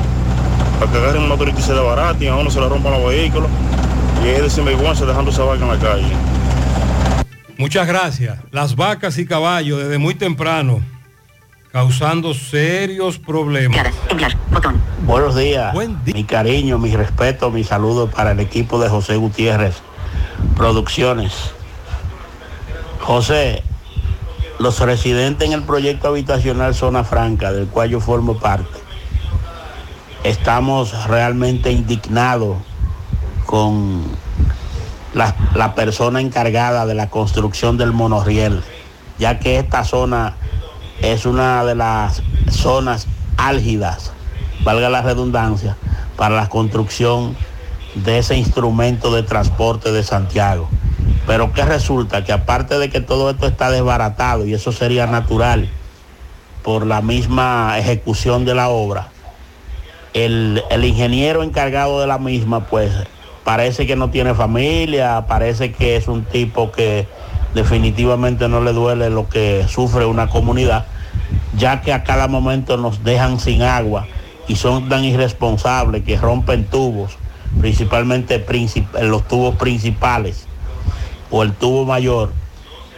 [0.79, 3.49] Para que agarren un motorista y se desbaraten, a uno se le rompan los vehículos.
[4.23, 6.13] Y es de sinvergüenza dejando esa vaca en la calle.
[7.57, 8.37] Muchas gracias.
[8.51, 10.94] Las vacas y caballos desde muy temprano
[11.75, 13.77] causando serios problemas.
[15.05, 15.75] Buenos días.
[16.05, 19.75] Mi cariño, mi respeto, mi saludo para el equipo de José Gutiérrez
[20.55, 21.33] Producciones.
[23.01, 23.61] José,
[24.57, 28.79] los residentes en el proyecto habitacional Zona Franca, del cual yo formo parte,
[30.23, 32.55] estamos realmente indignados
[33.45, 34.01] con
[35.13, 38.63] la, la persona encargada de la construcción del monorriel,
[39.19, 40.37] ya que esta zona
[41.01, 44.11] es una de las zonas álgidas,
[44.63, 45.75] valga la redundancia,
[46.15, 47.35] para la construcción
[47.95, 50.69] de ese instrumento de transporte de Santiago.
[51.27, 55.69] Pero que resulta que aparte de que todo esto está desbaratado y eso sería natural
[56.63, 59.09] por la misma ejecución de la obra,
[60.13, 62.91] el, el ingeniero encargado de la misma pues
[63.43, 67.07] parece que no tiene familia, parece que es un tipo que
[67.55, 70.85] definitivamente no le duele lo que sufre una comunidad,
[71.57, 74.05] ya que a cada momento nos dejan sin agua
[74.47, 77.17] y son tan irresponsables que rompen tubos,
[77.59, 80.45] principalmente princip- los tubos principales
[81.31, 82.33] o el tubo mayor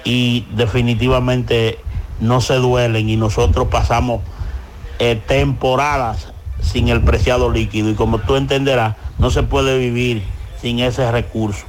[0.03, 1.77] y definitivamente
[2.19, 4.21] no se duelen y nosotros pasamos
[4.99, 10.23] eh, temporadas sin el preciado líquido y como tú entenderás no se puede vivir
[10.61, 11.65] sin ese recurso.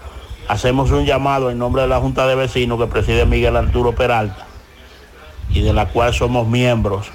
[0.49, 4.47] Hacemos un llamado en nombre de la Junta de Vecinos que preside Miguel Arturo Peralta
[5.51, 7.11] y de la cual somos miembros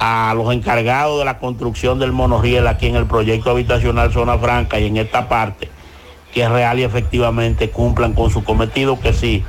[0.00, 4.80] a los encargados de la construcción del monorriel aquí en el proyecto habitacional Zona Franca
[4.80, 5.70] y en esta parte
[6.32, 9.44] que real y efectivamente cumplan con su cometido, que si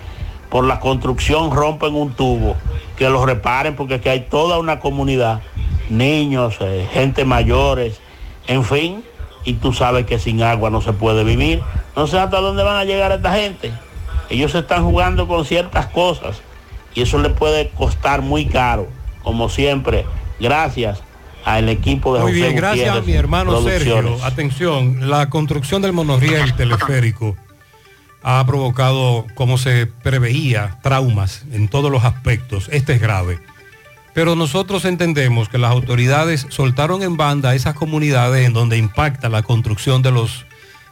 [0.50, 2.56] por la construcción rompen un tubo,
[2.95, 5.41] que lo reparen porque aquí hay toda una comunidad,
[5.89, 8.00] niños, eh, gente mayores,
[8.48, 9.04] en fin,
[9.45, 11.62] y tú sabes que sin agua no se puede vivir.
[11.95, 13.71] No sé hasta dónde van a llegar esta gente.
[14.30, 16.41] Ellos se están jugando con ciertas cosas
[16.93, 18.88] y eso le puede costar muy caro,
[19.23, 20.06] como siempre,
[20.39, 21.01] gracias
[21.45, 24.18] al equipo de Muy José bien, gracias a mi hermano Sergio.
[24.24, 27.36] Atención, la construcción del monorriel teleférico
[28.22, 32.70] ha provocado, como se preveía, traumas en todos los aspectos.
[32.72, 33.39] Este es grave.
[34.20, 39.43] Pero nosotros entendemos que las autoridades soltaron en banda esas comunidades en donde impacta la
[39.43, 40.45] construcción de, los,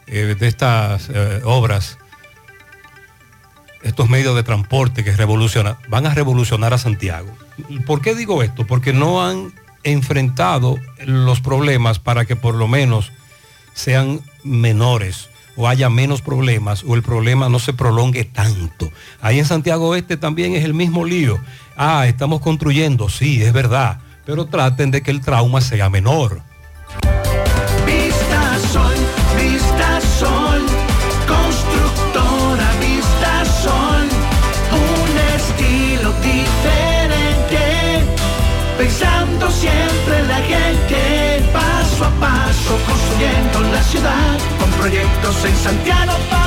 [0.05, 1.97] eh, de estas eh, obras,
[3.83, 7.27] estos medios de transporte que revolucionan, van a revolucionar a Santiago.
[7.85, 8.65] ¿Por qué digo esto?
[8.65, 9.51] Porque no han
[9.83, 13.11] enfrentado los problemas para que por lo menos
[13.73, 18.89] sean menores o haya menos problemas o el problema no se prolongue tanto.
[19.19, 21.41] Ahí en Santiago Este también es el mismo lío
[21.77, 26.41] ah, estamos construyendo, sí, es verdad, pero traten de que el trauma sea menor.
[27.85, 28.95] Vista sol,
[29.37, 30.61] vista sol,
[31.27, 34.07] constructora, vista sol,
[34.73, 38.03] un estilo diferente,
[38.77, 46.46] pensando siempre en la gente, paso a paso construyendo la ciudad, con proyectos en Santiago.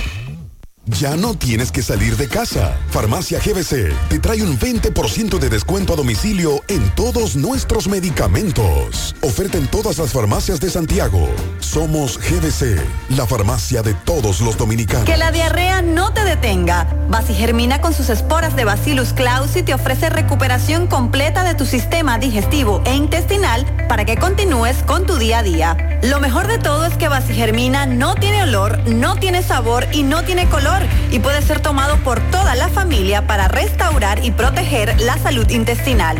[0.85, 2.75] Ya no tienes que salir de casa.
[2.89, 9.15] Farmacia GBC te trae un 20% de descuento a domicilio en todos nuestros medicamentos.
[9.21, 11.29] Oferta en todas las farmacias de Santiago.
[11.59, 15.05] Somos GBC, la farmacia de todos los dominicanos.
[15.05, 16.87] Que la diarrea no te detenga.
[17.33, 22.81] Germina con sus esporas de Bacillus clausi te ofrece recuperación completa de tu sistema digestivo
[22.85, 25.99] e intestinal para que continúes con tu día a día.
[26.03, 30.23] Lo mejor de todo es que Germina no tiene olor, no tiene sabor y no
[30.23, 30.80] tiene color
[31.11, 36.17] y puede ser tomado por toda la familia para restaurar y proteger la salud intestinal.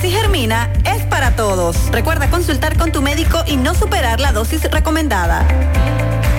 [0.00, 1.76] Germina es para todos.
[1.90, 5.46] Recuerda consultar con tu médico y no superar la dosis recomendada.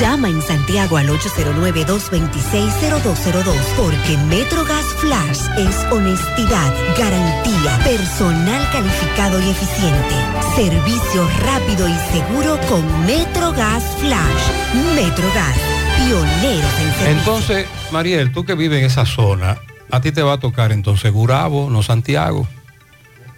[0.00, 10.14] Llama en Santiago al 809-226-0202 porque MetroGas Flash es honestidad, garantía, personal calificado y eficiente,
[10.54, 14.50] servicio rápido y seguro con MetroGas Flash.
[14.94, 15.56] MetroGas,
[15.96, 17.06] pioneros en servicio.
[17.06, 19.56] Entonces, Mariel, tú que vives en esa zona,
[19.90, 22.46] a ti te va a tocar entonces Gurabo, no Santiago.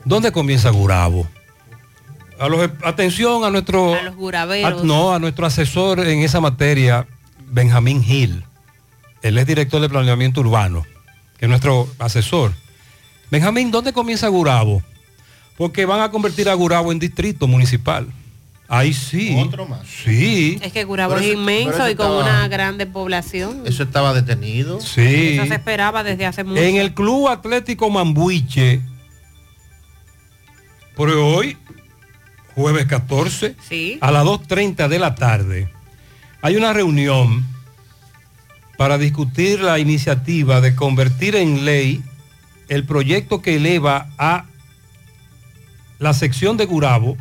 [0.04, 1.28] ¿Dónde comienza Gurabo?
[2.38, 3.94] A los, atención a nuestro...
[3.94, 7.06] A los a- no, a nuestro asesor en esa materia,
[7.50, 8.44] Benjamín Gil.
[9.22, 10.84] Él es director de planeamiento urbano,
[11.38, 12.52] que es nuestro asesor.
[13.30, 14.82] Benjamín, ¿dónde comienza Gurabo?
[15.56, 18.06] Porque van a convertir a Gurabo en distrito municipal.
[18.68, 19.34] Ahí sí.
[19.42, 19.80] Otro más.
[19.88, 20.58] Sí.
[20.62, 23.62] Es que Gurabo Pero es inmenso pero y con estaba- una grande población.
[23.64, 24.80] Eso estaba detenido.
[24.80, 25.38] Sí.
[25.38, 26.60] Eso se esperaba desde hace mucho.
[26.60, 28.80] En el Club Atlético Mambuiche,
[30.94, 31.56] por hoy,
[32.58, 33.98] jueves 14, Sí.
[34.00, 35.72] a las 2.30 de la tarde,
[36.42, 37.46] hay una reunión
[38.76, 42.02] para discutir la iniciativa de convertir en ley
[42.68, 44.44] el proyecto que eleva a
[46.00, 47.16] la sección de Gurabo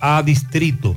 [0.00, 0.96] a distrito.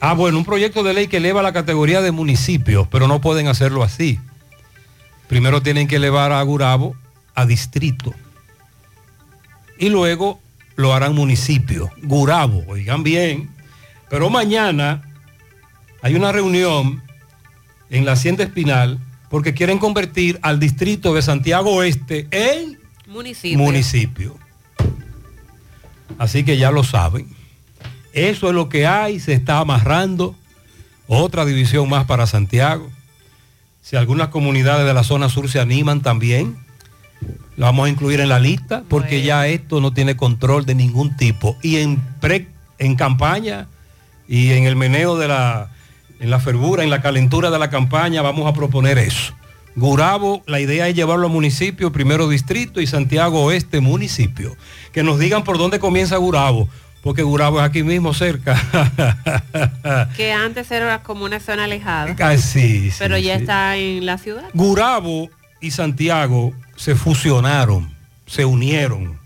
[0.00, 3.48] Ah, bueno, un proyecto de ley que eleva la categoría de municipio, pero no pueden
[3.48, 4.20] hacerlo así.
[5.28, 6.94] Primero tienen que elevar a Gurabo
[7.34, 8.14] a distrito.
[9.82, 10.40] Y luego
[10.76, 11.90] lo harán municipio.
[12.04, 13.50] Gurabo, oigan bien.
[14.08, 15.02] Pero mañana
[16.02, 17.02] hay una reunión
[17.90, 22.78] en la Hacienda Espinal porque quieren convertir al distrito de Santiago Oeste en
[23.08, 23.58] Municipio.
[23.58, 24.38] municipio.
[26.16, 27.26] Así que ya lo saben.
[28.12, 30.36] Eso es lo que hay, se está amarrando.
[31.08, 32.88] Otra división más para Santiago.
[33.82, 36.56] Si algunas comunidades de la zona sur se animan también,
[37.56, 41.16] lo vamos a incluir en la lista porque ya esto no tiene control de ningún
[41.16, 41.56] tipo.
[41.62, 42.48] Y en, pre-
[42.78, 43.66] en campaña
[44.28, 45.68] y en el meneo de la,
[46.20, 49.34] en la fervura, en la calentura de la campaña, vamos a proponer eso.
[49.74, 54.54] Gurabo, la idea es llevarlo a municipio, primero distrito y Santiago Oeste municipio.
[54.92, 56.68] Que nos digan por dónde comienza Gurabo,
[57.02, 58.54] porque Gurabo es aquí mismo cerca.
[60.16, 62.14] Que antes era como una zona alejada.
[62.20, 64.44] Ah, sí, sí, pero ya está en la ciudad.
[64.54, 66.52] Gurabo y Santiago
[66.82, 67.94] se fusionaron,
[68.26, 69.16] se unieron.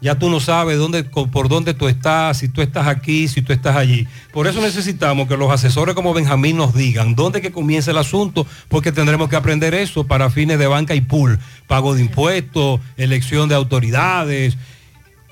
[0.00, 3.52] Ya tú no sabes dónde, por dónde tú estás, si tú estás aquí, si tú
[3.52, 4.06] estás allí.
[4.32, 8.46] Por eso necesitamos que los asesores como Benjamín nos digan dónde que comienza el asunto,
[8.68, 13.48] porque tendremos que aprender eso para fines de banca y pool, pago de impuestos, elección
[13.48, 14.56] de autoridades.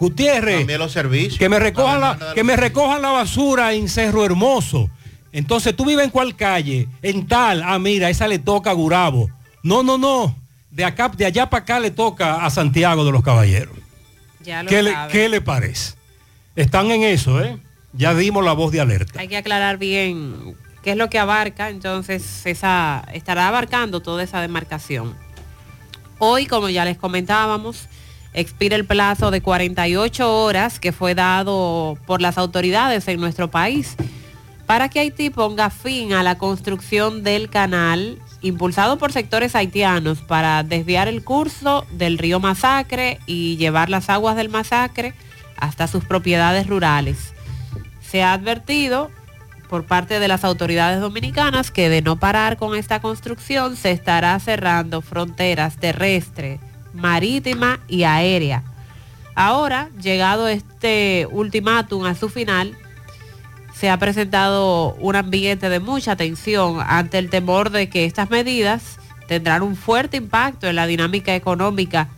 [0.01, 1.39] Gutiérrez, También los servicios.
[1.39, 4.91] que me recojan la, que me recojan la basura en Cerro Hermoso.
[5.31, 9.31] Entonces tú vives en cuál calle, en tal, ah mira, esa le toca a Gurabo.
[9.63, 10.46] No, no, no.
[10.77, 13.75] De acá, de allá para acá le toca a Santiago de los Caballeros.
[14.45, 15.95] Ya lo ¿Qué le, qué le parece?
[16.55, 17.57] Están en eso, ¿eh?
[17.95, 19.19] Ya dimos la voz de alerta.
[19.19, 24.43] Hay que aclarar bien qué es lo que abarca, entonces esa estará abarcando toda esa
[24.43, 25.15] demarcación.
[26.19, 27.89] Hoy, como ya les comentábamos,
[28.35, 33.97] expira el plazo de 48 horas que fue dado por las autoridades en nuestro país
[34.67, 40.63] para que Haití ponga fin a la construcción del canal impulsado por sectores haitianos para
[40.63, 45.15] desviar el curso del río Masacre y llevar las aguas del Masacre
[45.57, 47.33] hasta sus propiedades rurales.
[48.01, 49.11] Se ha advertido
[49.69, 54.39] por parte de las autoridades dominicanas que de no parar con esta construcción se estará
[54.39, 56.61] cerrando fronteras terrestre,
[56.95, 58.63] marítima y aérea.
[59.35, 62.77] Ahora, llegado este ultimátum a su final,
[63.79, 68.99] se ha presentado un ambiente de mucha tensión ante el temor de que estas medidas
[69.29, 72.09] tendrán un fuerte impacto en la dinámica económica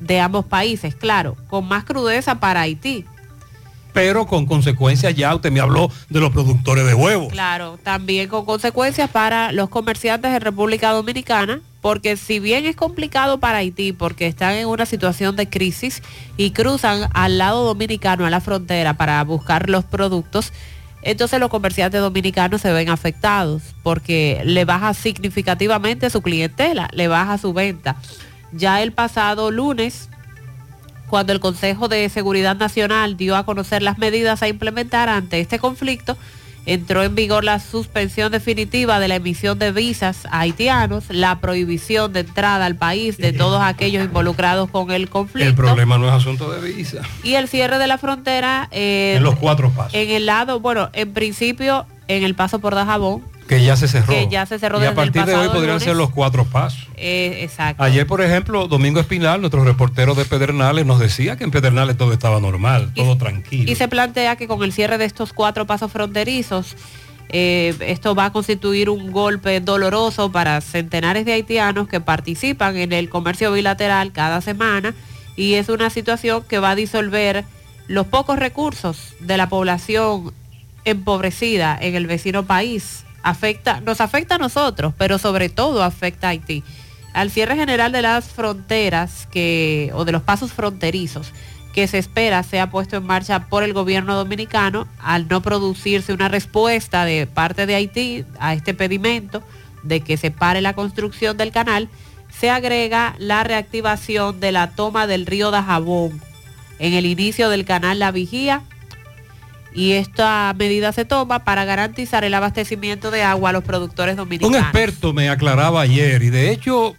[0.00, 3.06] de ambos países, claro, con más crudeza para Haití,
[3.96, 7.32] Pero con consecuencias ya, usted me habló de los productores de huevos.
[7.32, 13.40] Claro, también con consecuencias para los comerciantes de República Dominicana, porque si bien es complicado
[13.40, 16.02] para Haití, porque están en una situación de crisis
[16.36, 20.52] y cruzan al lado dominicano, a la frontera, para buscar los productos,
[21.00, 27.38] entonces los comerciantes dominicanos se ven afectados, porque le baja significativamente su clientela, le baja
[27.38, 27.96] su venta.
[28.52, 30.10] Ya el pasado lunes,
[31.08, 35.58] cuando el Consejo de Seguridad Nacional dio a conocer las medidas a implementar ante este
[35.58, 36.16] conflicto,
[36.66, 42.12] entró en vigor la suspensión definitiva de la emisión de visas a haitianos, la prohibición
[42.12, 46.12] de entrada al país de todos aquellos involucrados con el conflicto El problema no es
[46.12, 47.02] asunto de visa.
[47.22, 49.94] y el cierre de la frontera eh, En los cuatro pasos.
[49.94, 54.12] en el lado, bueno, en principio en el paso por Dajabón, Que ya se cerró.
[54.12, 55.82] Que ya se cerró y desde a el partir de hoy podrían lunes.
[55.84, 56.88] ser los cuatro pasos.
[56.96, 57.82] eh, exacto.
[57.82, 62.12] Ayer, por ejemplo, Domingo Espinal, nuestro reportero de Pedernales, nos decía que en Pedernales todo
[62.12, 63.70] estaba normal, todo tranquilo.
[63.70, 66.76] Y se plantea que con el cierre de estos cuatro pasos fronterizos,
[67.28, 72.92] eh, esto va a constituir un golpe doloroso para centenares de haitianos que participan en
[72.92, 74.94] el comercio bilateral cada semana
[75.36, 77.44] y es una situación que va a disolver
[77.88, 80.32] los pocos recursos de la población
[80.84, 83.04] empobrecida en el vecino país.
[83.28, 86.62] Afecta, nos afecta a nosotros, pero sobre todo afecta a Haití.
[87.12, 91.32] Al cierre general de las fronteras que, o de los pasos fronterizos
[91.74, 96.28] que se espera sea puesto en marcha por el gobierno dominicano al no producirse una
[96.28, 99.42] respuesta de parte de Haití a este pedimento
[99.82, 101.88] de que se pare la construcción del canal,
[102.30, 106.20] se agrega la reactivación de la toma del río Dajabón
[106.78, 108.62] en el inicio del canal La Vigía.
[109.76, 114.18] Y esta medida se toma para garantizar el abastecimiento de agua a los productores Un
[114.18, 114.60] dominicanos.
[114.62, 116.94] experto me aclaraba ayer y de hecho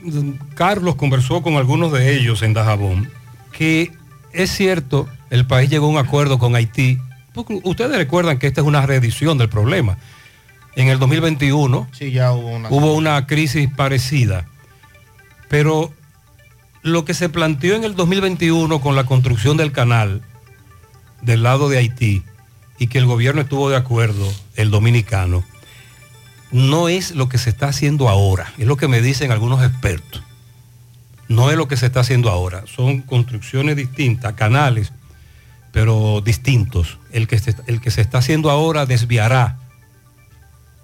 [0.00, 3.10] mm, Carlos conversó con algunos de ellos en Dajabón
[3.50, 3.90] que
[4.32, 6.98] es cierto, el país llegó a un acuerdo con Haití.
[7.32, 9.96] porque Ustedes recuerdan que esta es una reedición del problema.
[10.74, 12.68] En el 2021 Sí, ya hubo una.
[12.68, 14.44] hubo una crisis parecida,
[15.48, 15.90] pero
[16.82, 20.20] lo que se planteó en el 2021 con la construcción del canal
[21.22, 22.22] del lado de Haití
[22.78, 25.44] y que el gobierno estuvo de acuerdo, el dominicano,
[26.52, 30.22] no es lo que se está haciendo ahora, es lo que me dicen algunos expertos.
[31.28, 34.92] No es lo que se está haciendo ahora, son construcciones distintas, canales,
[35.72, 36.98] pero distintos.
[37.10, 39.58] El que se, el que se está haciendo ahora desviará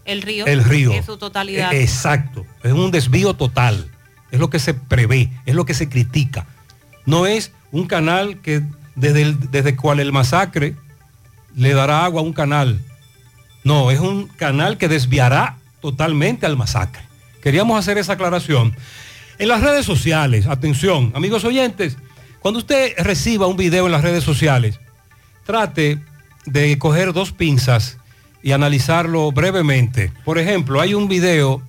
[0.05, 0.47] El río.
[0.47, 0.93] el río.
[0.93, 1.72] En su totalidad.
[1.72, 3.89] Eh, Exacto, es un desvío total,
[4.33, 6.47] es lo que se prevé, es lo que se critica.
[7.07, 8.62] No es un canal que
[8.95, 10.74] desde desde cual el masacre
[11.55, 12.80] le dará agua a un canal.
[13.64, 17.03] No, es un canal que desviará totalmente al masacre.
[17.43, 18.74] Queríamos hacer esa aclaración.
[19.38, 21.97] En las redes sociales, atención, amigos oyentes,
[22.40, 24.80] cuando usted reciba un video en las redes sociales,
[25.45, 26.01] trate
[26.45, 27.99] de coger dos pinzas
[28.43, 30.12] y analizarlo brevemente.
[30.24, 31.62] Por ejemplo, hay un video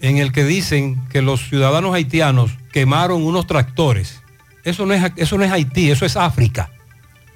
[0.00, 4.22] en el que dicen que los ciudadanos haitianos quemaron unos tractores.
[4.64, 6.70] Eso no es, eso no es Haití, eso es África.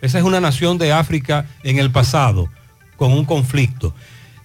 [0.00, 2.48] Esa es una nación de África en el pasado,
[2.96, 3.94] con un conflicto.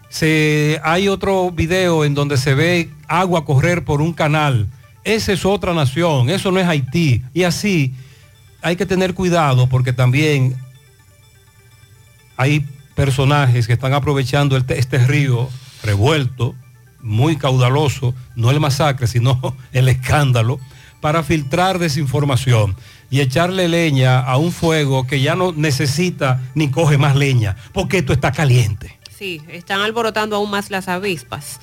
[0.09, 4.67] Se, hay otro video en donde se ve agua correr por un canal.
[5.03, 7.23] Esa es otra nación, eso no es Haití.
[7.33, 7.93] Y así
[8.61, 10.55] hay que tener cuidado porque también
[12.35, 12.65] hay
[12.95, 15.49] personajes que están aprovechando este río
[15.83, 16.55] revuelto,
[17.01, 20.59] muy caudaloso, no el masacre, sino el escándalo,
[21.01, 22.75] para filtrar desinformación
[23.09, 27.99] y echarle leña a un fuego que ya no necesita ni coge más leña, porque
[27.99, 28.97] esto está caliente.
[29.17, 31.59] Sí, están alborotando aún más las avispas.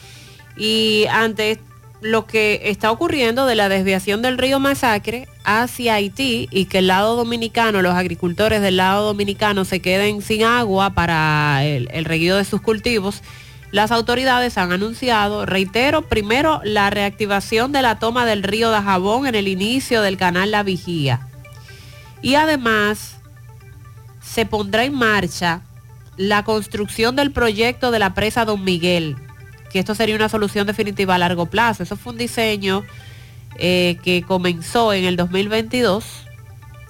[0.57, 1.61] Y ante
[2.01, 6.89] lo que está ocurriendo de la desviación del río Masacre hacia Haití y que el
[6.89, 12.37] lado dominicano, los agricultores del lado dominicano se queden sin agua para el, el reguío
[12.37, 13.23] de sus cultivos,
[13.75, 19.35] las autoridades han anunciado, reitero, primero la reactivación de la toma del río Dajabón en
[19.35, 21.27] el inicio del canal La Vigía.
[22.23, 23.17] Y además
[24.23, 25.63] se pondrá en marcha
[26.17, 29.17] la construcción del proyecto de la presa Don Miguel,
[29.73, 31.83] que esto sería una solución definitiva a largo plazo.
[31.83, 32.85] Eso fue un diseño
[33.59, 36.05] eh, que comenzó en el 2022,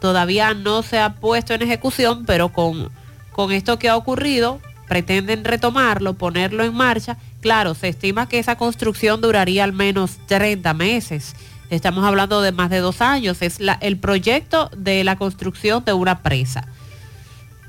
[0.03, 2.91] todavía no se ha puesto en ejecución, pero con,
[3.33, 7.17] con esto que ha ocurrido, pretenden retomarlo, ponerlo en marcha.
[7.41, 11.35] Claro, se estima que esa construcción duraría al menos 30 meses.
[11.71, 13.41] Estamos hablando de más de dos años.
[13.43, 16.67] Es la- el proyecto de la construcción de una presa.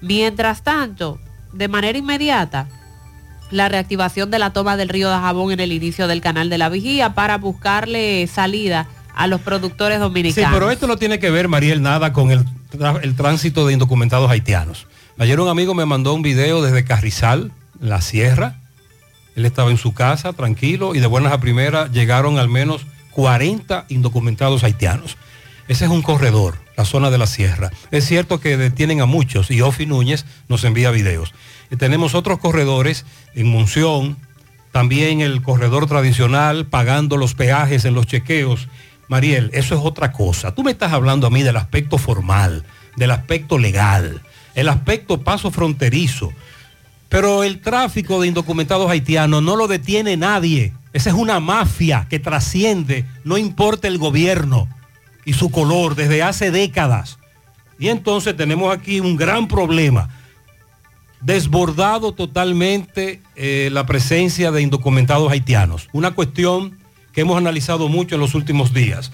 [0.01, 1.19] Mientras tanto,
[1.53, 2.67] de manera inmediata,
[3.51, 6.57] la reactivación de la toma del río de Jabón en el inicio del canal de
[6.57, 10.51] la Vigía para buscarle salida a los productores Sí, dominicanos.
[10.53, 12.43] pero esto no tiene que ver, Mariel, nada con el,
[13.01, 14.87] el tránsito de indocumentados haitianos.
[15.17, 18.59] Ayer un amigo me mandó un video desde Carrizal, la sierra.
[19.37, 23.85] Él estaba en su casa, tranquilo, y de buenas a primeras llegaron al menos 40
[23.87, 25.15] indocumentados haitianos.
[25.69, 27.71] Ese es un corredor, la zona de la sierra.
[27.91, 31.33] Es cierto que detienen a muchos y Ofi Núñez nos envía videos.
[31.71, 33.05] Y tenemos otros corredores
[33.35, 34.17] en Monción,
[34.73, 38.67] también el corredor tradicional, pagando los peajes en los chequeos.
[39.07, 40.53] Mariel, eso es otra cosa.
[40.53, 42.65] Tú me estás hablando a mí del aspecto formal,
[42.97, 44.21] del aspecto legal,
[44.55, 46.33] el aspecto paso fronterizo.
[47.09, 50.73] Pero el tráfico de indocumentados haitianos no lo detiene nadie.
[50.91, 54.67] Esa es una mafia que trasciende, no importa el gobierno
[55.25, 57.19] y su color, desde hace décadas.
[57.77, 60.09] Y entonces tenemos aquí un gran problema.
[61.21, 65.89] Desbordado totalmente eh, la presencia de indocumentados haitianos.
[65.91, 66.77] Una cuestión
[67.11, 69.11] que hemos analizado mucho en los últimos días,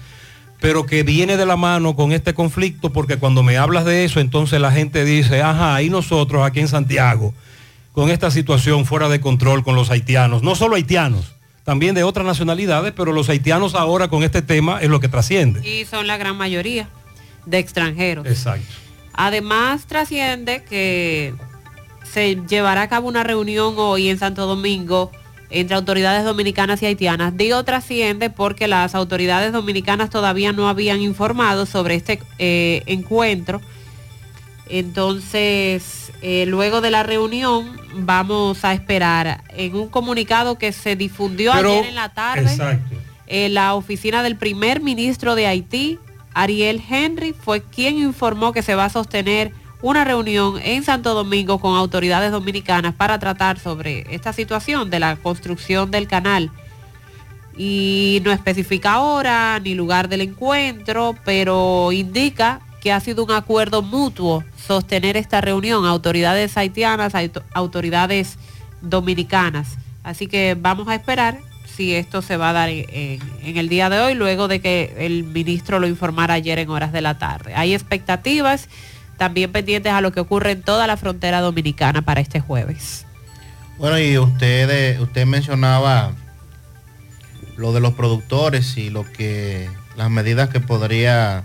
[0.62, 4.20] pero que viene de la mano con este conflicto porque cuando me hablas de eso,
[4.20, 7.34] entonces la gente dice, ajá, y nosotros aquí en Santiago,
[7.92, 11.34] con esta situación fuera de control con los haitianos, no solo haitianos,
[11.64, 15.68] también de otras nacionalidades, pero los haitianos ahora con este tema es lo que trasciende.
[15.68, 16.88] Y son la gran mayoría
[17.44, 18.24] de extranjeros.
[18.24, 18.72] Exacto.
[19.14, 21.34] Además trasciende que
[22.04, 25.10] se llevará a cabo una reunión hoy en Santo Domingo
[25.52, 27.36] entre autoridades dominicanas y haitianas.
[27.36, 33.60] Digo trasciende porque las autoridades dominicanas todavía no habían informado sobre este eh, encuentro.
[34.68, 41.52] Entonces, eh, luego de la reunión vamos a esperar en un comunicado que se difundió
[41.52, 42.50] Pero- ayer en la tarde.
[42.50, 42.96] Exacto.
[43.26, 45.98] eh, la oficina del primer ministro de Haití
[46.34, 51.58] Ariel Henry fue quien informó que se va a sostener una reunión en Santo Domingo
[51.58, 56.50] con autoridades dominicanas para tratar sobre esta situación de la construcción del canal.
[57.56, 63.82] Y no especifica hora ni lugar del encuentro, pero indica que ha sido un acuerdo
[63.82, 68.38] mutuo sostener esta reunión, autoridades haitianas, auto- autoridades
[68.80, 69.76] dominicanas.
[70.02, 74.00] Así que vamos a esperar si esto se va a dar en el día de
[74.00, 77.54] hoy, luego de que el ministro lo informara ayer en horas de la tarde.
[77.54, 78.68] Hay expectativas
[79.22, 83.06] también pendientes a lo que ocurre en toda la frontera dominicana para este jueves.
[83.78, 86.10] Bueno, y usted, eh, usted mencionaba
[87.56, 91.44] lo de los productores y lo que las medidas que podría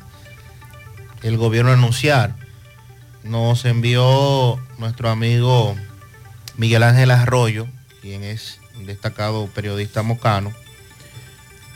[1.21, 2.33] el gobierno anunciar.
[3.23, 5.75] Nos envió nuestro amigo
[6.57, 7.67] Miguel Ángel Arroyo,
[8.01, 10.51] quien es un destacado periodista mocano,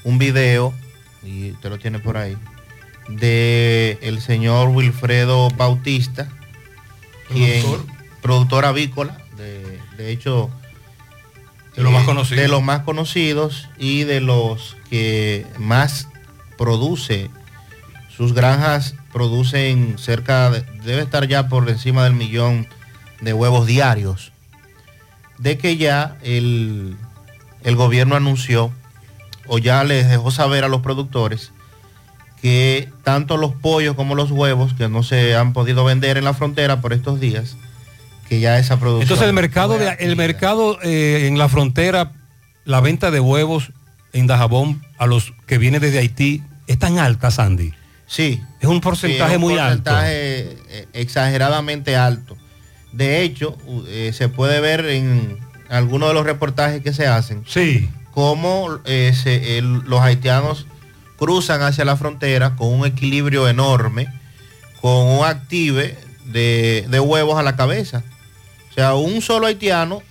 [0.03, 0.73] un video,
[1.21, 2.35] y usted lo tiene por ahí,
[3.07, 6.29] de el señor Wilfredo Bautista,
[7.31, 7.85] quien, Productor.
[8.21, 10.49] productor avícola, de, de hecho,
[11.75, 12.41] De los más eh, conocidos.
[12.41, 16.07] de los más conocidos y de los que más
[16.57, 17.29] produce.
[18.15, 22.67] Sus granjas producen cerca, de- debe estar ya por encima del millón
[23.21, 24.31] de huevos diarios.
[25.37, 26.95] De que ya el,
[27.63, 28.71] el gobierno anunció
[29.47, 31.51] o ya les dejó saber a los productores
[32.41, 36.33] que tanto los pollos como los huevos que no se han podido vender en la
[36.33, 37.55] frontera por estos días,
[38.27, 39.03] que ya esa producción...
[39.03, 42.13] Entonces el mercado, de, el mercado eh, en la frontera,
[42.65, 43.71] la venta de huevos
[44.13, 47.73] en Dajabón a los que vienen desde Haití es tan alta, Sandy.
[48.07, 48.41] Sí.
[48.59, 49.83] Es un porcentaje es un muy alto.
[49.91, 52.37] porcentaje, eh, exageradamente alto.
[52.91, 55.37] De hecho, eh, se puede ver en
[55.69, 57.43] algunos de los reportajes que se hacen.
[57.47, 57.89] Sí.
[58.13, 60.67] Cómo eh, se- los haitianos
[61.21, 64.07] cruzan hacia la frontera con un equilibrio enorme,
[64.81, 65.95] con un active
[66.25, 68.01] de, de huevos a la cabeza.
[68.71, 70.01] O sea, un solo haitiano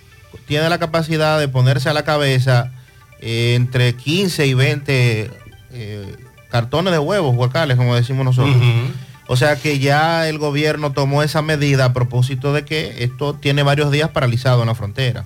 [0.47, 2.71] tiene la capacidad de ponerse a la cabeza
[3.19, 5.31] eh, entre 15 y 20
[5.73, 6.15] eh,
[6.49, 8.55] cartones de huevos, huacales, como decimos nosotros.
[9.27, 13.63] O sea que ya el gobierno tomó esa medida a propósito de que esto tiene
[13.63, 15.25] varios días paralizado en la frontera.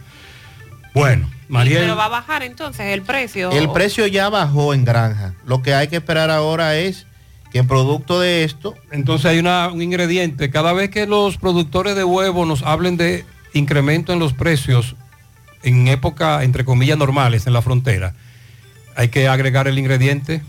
[0.96, 1.30] Bueno,
[1.82, 3.52] Pero va a bajar entonces el precio.
[3.52, 5.36] El precio ya bajó en granja.
[5.46, 7.06] Lo que hay que esperar ahora es
[7.52, 8.74] que producto de esto...
[8.92, 10.50] Entonces hay una- un ingrediente.
[10.50, 14.96] Cada vez que los productores de huevos nos hablen de incremento en los precios
[15.64, 18.14] en época, entre comillas, normales en la frontera,
[18.96, 20.42] hay que agregar el ingrediente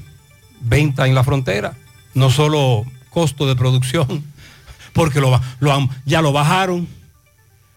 [0.60, 1.74] venta en la frontera,
[2.14, 4.24] no solo costo de producción,
[4.92, 6.86] porque lo, ba- lo han- ya lo bajaron,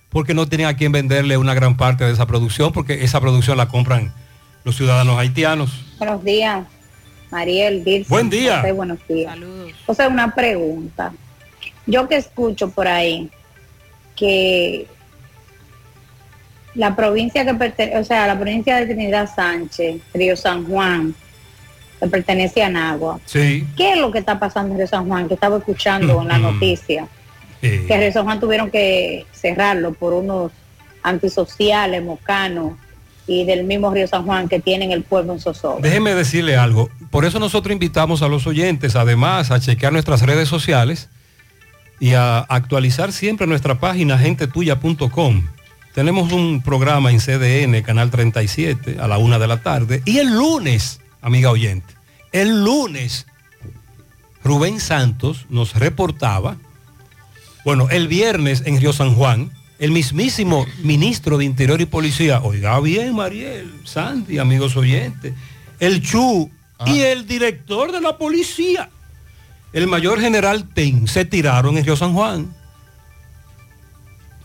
[0.10, 3.57] porque no tienen a quien venderle una gran parte de esa producción, porque esa producción
[3.57, 4.12] la compran
[4.64, 5.86] los ciudadanos haitianos.
[5.97, 6.66] Buenos días,
[7.32, 8.10] Mariel, Dilson.
[8.10, 8.57] Buen día.
[8.57, 9.38] José, buenos días.
[9.86, 11.14] O sea, una pregunta.
[11.86, 13.30] Yo que escucho por ahí
[14.16, 14.88] que
[16.76, 21.16] la provincia que pertenece, o sea, la provincia de Trinidad Sánchez, Río San Juan,
[21.99, 23.20] que pertenece a Nagua.
[23.26, 23.68] Sí.
[23.76, 25.28] ¿Qué es lo que está pasando en Río San Juan?
[25.28, 27.07] Que estaba escuchando en la noticia.
[27.62, 30.51] Que Río San Juan tuvieron que cerrarlo por unos
[31.03, 32.74] antisociales, mocanos
[33.28, 35.82] y del mismo Río San Juan que tienen el pueblo en zozobra.
[35.82, 36.89] Déjeme decirle algo.
[37.12, 41.10] Por eso nosotros invitamos a los oyentes, además, a chequear nuestras redes sociales
[41.99, 45.47] y a actualizar siempre nuestra página gentetuya.com.
[45.93, 50.01] Tenemos un programa en CDN, Canal 37, a la una de la tarde.
[50.05, 51.93] Y el lunes, amiga oyente,
[52.32, 53.28] el lunes,
[54.43, 56.57] Rubén Santos nos reportaba,
[57.66, 62.80] bueno, el viernes en Río San Juan, el mismísimo ministro de Interior y Policía, oiga
[62.80, 65.34] bien, Mariel, Sandy, amigos oyentes,
[65.80, 66.49] el Chu
[66.86, 68.89] y el director de la policía,
[69.74, 72.53] el mayor general Ten, se tiraron en Río San Juan.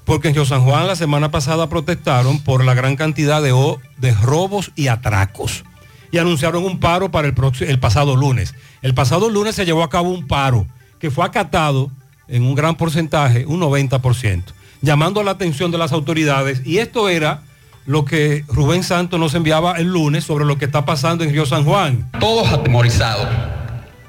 [0.05, 3.55] Porque en Río San Juan la semana pasada protestaron por la gran cantidad de,
[3.97, 5.65] de robos y atracos.
[6.11, 8.55] Y anunciaron un paro para el, próximo, el pasado lunes.
[8.83, 10.67] El pasado lunes se llevó a cabo un paro
[10.99, 11.91] que fue acatado
[12.29, 14.43] en un gran porcentaje, un 90%,
[14.83, 16.63] llamando la atención de las autoridades.
[16.65, 17.43] Y esto era
[17.87, 21.47] lo que Rubén Santos nos enviaba el lunes sobre lo que está pasando en Río
[21.47, 22.11] San Juan.
[22.19, 23.29] todos atemorizados.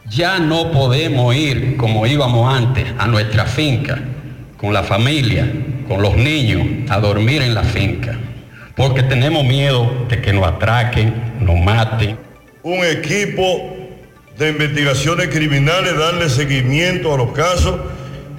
[0.10, 4.00] Ya no podemos ir como íbamos antes a nuestra finca,
[4.58, 5.52] con la familia,
[5.88, 8.18] con los niños, a dormir en la finca,
[8.76, 12.18] porque tenemos miedo de que nos atraquen, nos maten.
[12.62, 13.76] un equipo
[14.38, 17.76] de investigaciones criminales darle seguimiento a los casos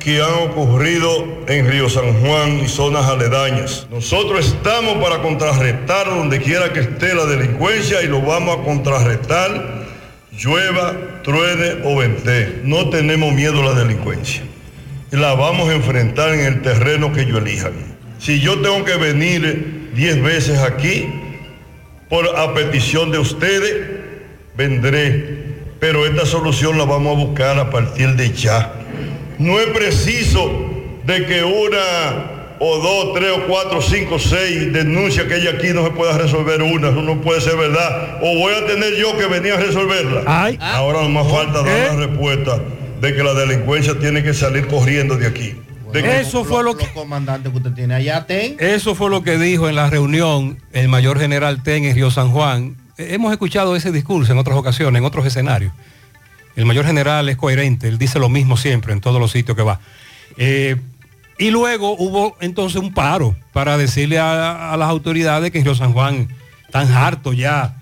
[0.06, 1.08] que han ocurrido
[1.48, 3.88] en Río San Juan y zonas aledañas.
[3.90, 9.84] Nosotros estamos para contrarrestar donde quiera que esté la delincuencia y lo vamos a contrarrestar
[10.30, 10.94] llueva,
[11.24, 14.44] truene o vente, no tenemos miedo a la delincuencia.
[15.10, 17.72] La vamos a enfrentar en el terreno que yo elija.
[18.20, 21.04] Si yo tengo que venir 10 veces aquí,
[22.08, 23.74] por a petición de ustedes,
[24.56, 25.46] vendré.
[25.80, 28.72] Pero esta solución la vamos a buscar a partir de ya.
[29.38, 30.50] No es preciso
[31.04, 35.84] de que una o dos, tres o cuatro, cinco, seis denuncias que hay aquí no
[35.84, 38.18] se pueda resolver una, eso no puede ser verdad.
[38.22, 40.22] O voy a tener yo que venir a resolverla.
[40.60, 42.58] Ahora no más falta dar la respuesta
[43.00, 45.54] de que la delincuencia tiene que salir corriendo de aquí.
[45.92, 48.56] eso fue lo que comandante que usted tiene allá ten.
[48.58, 52.30] Eso fue lo que dijo en la reunión el mayor general Ten en Río San
[52.30, 52.76] Juan.
[52.98, 55.72] Hemos escuchado ese discurso en otras ocasiones, en otros escenarios.
[56.56, 59.62] El mayor general es coherente, él dice lo mismo siempre en todos los sitios que
[59.62, 59.78] va.
[60.38, 60.76] Eh,
[61.38, 65.92] y luego hubo entonces un paro para decirle a, las autoridades que en Río San
[65.92, 66.28] Juan
[66.64, 67.76] están hartos ya.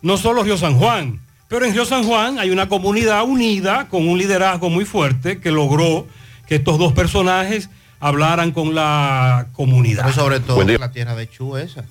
[0.00, 4.08] No solo Río San Juan, pero en Río San Juan hay una comunidad unida con
[4.08, 6.06] un liderazgo muy fuerte que logró
[6.46, 7.68] que estos dos personajes
[7.98, 10.04] hablaran con la comunidad.
[10.04, 11.84] Pero sobre todo la tierra de Chu esa,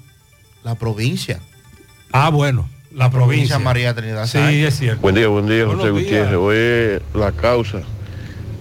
[0.63, 1.41] la provincia.
[2.13, 3.59] Ah, bueno, la, provincia.
[3.59, 4.25] María Trinidad.
[4.27, 5.01] Sí, es cierto.
[5.01, 6.35] Buen día, buen día, José Gutiérrez.
[6.35, 7.81] Hoy es la causa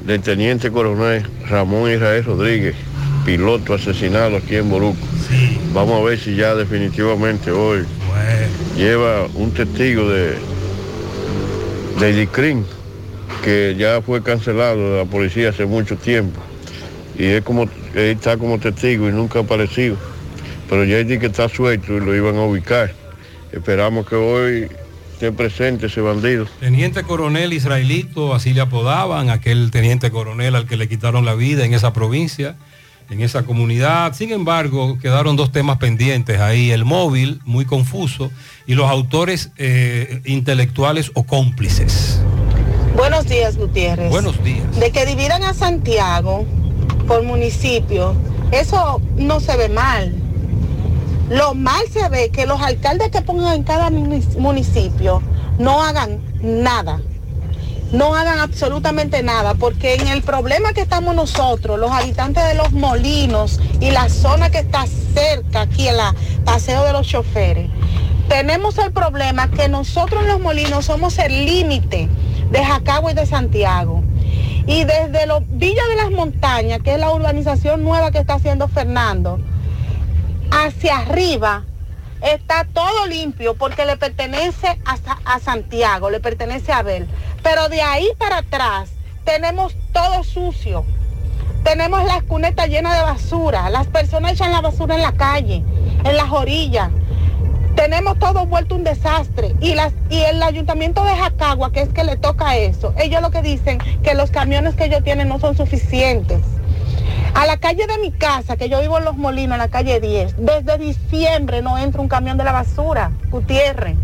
[0.04, 2.74] del teniente coronel Ramón Israel Rodríguez,
[3.24, 4.98] piloto asesinado aquí en Boruco.
[5.72, 7.84] Vamos a ver si ya definitivamente hoy
[8.76, 10.34] lleva un testigo de,
[12.00, 12.64] de DICRIN,
[13.42, 16.40] que ya fue cancelado de la policía hace mucho tiempo.
[17.18, 17.64] Y es como,
[17.94, 19.96] él está como testigo y nunca ha aparecido.
[20.68, 22.92] Pero ya dice que está suelto y lo iban a ubicar.
[23.52, 24.68] Esperamos que hoy
[25.12, 26.46] esté presente ese bandido.
[26.60, 31.64] Teniente coronel israelito, así le apodaban, aquel teniente coronel al que le quitaron la vida
[31.64, 32.56] en esa provincia,
[33.10, 34.14] en esa comunidad.
[34.14, 38.30] Sin embargo, quedaron dos temas pendientes ahí, el móvil, muy confuso,
[38.66, 42.20] y los autores eh, intelectuales o cómplices.
[42.94, 44.10] Buenos días, Gutiérrez.
[44.10, 44.78] Buenos días.
[44.78, 46.44] De que dividan a Santiago
[47.06, 48.14] por municipio,
[48.52, 50.14] eso no se ve mal
[51.28, 55.22] lo mal se ve que los alcaldes que pongan en cada municipio
[55.58, 57.00] no hagan nada.
[57.92, 62.72] No hagan absolutamente nada, porque en el problema que estamos nosotros, los habitantes de los
[62.72, 66.14] molinos y la zona que está cerca aquí en la
[66.44, 67.70] paseo de los choferes,
[68.28, 72.10] tenemos el problema que nosotros los molinos somos el límite
[72.50, 74.02] de Jacagua y de Santiago.
[74.66, 78.68] Y desde los Villa de las Montañas, que es la urbanización nueva que está haciendo
[78.68, 79.40] Fernando,
[80.50, 81.64] hacia arriba
[82.22, 87.08] está todo limpio porque le pertenece a, Santiago, le pertenece a Abel.
[87.42, 88.90] Pero de ahí para atrás
[89.24, 90.84] tenemos todo sucio.
[91.64, 93.68] Tenemos las cunetas llenas de basura.
[93.70, 95.62] Las personas echan la basura en la calle,
[96.04, 96.90] en las orillas.
[97.74, 99.54] Tenemos todo vuelto un desastre.
[99.60, 103.30] Y, las, y el ayuntamiento de Jacagua, que es que le toca eso, ellos lo
[103.30, 106.40] que dicen que los camiones que ellos tienen no son suficientes.
[107.34, 110.00] A la calle de mi casa, que yo vivo en Los Molinos, en la calle
[110.00, 113.96] 10, desde diciembre no entra un camión de la basura, Gutiérrez.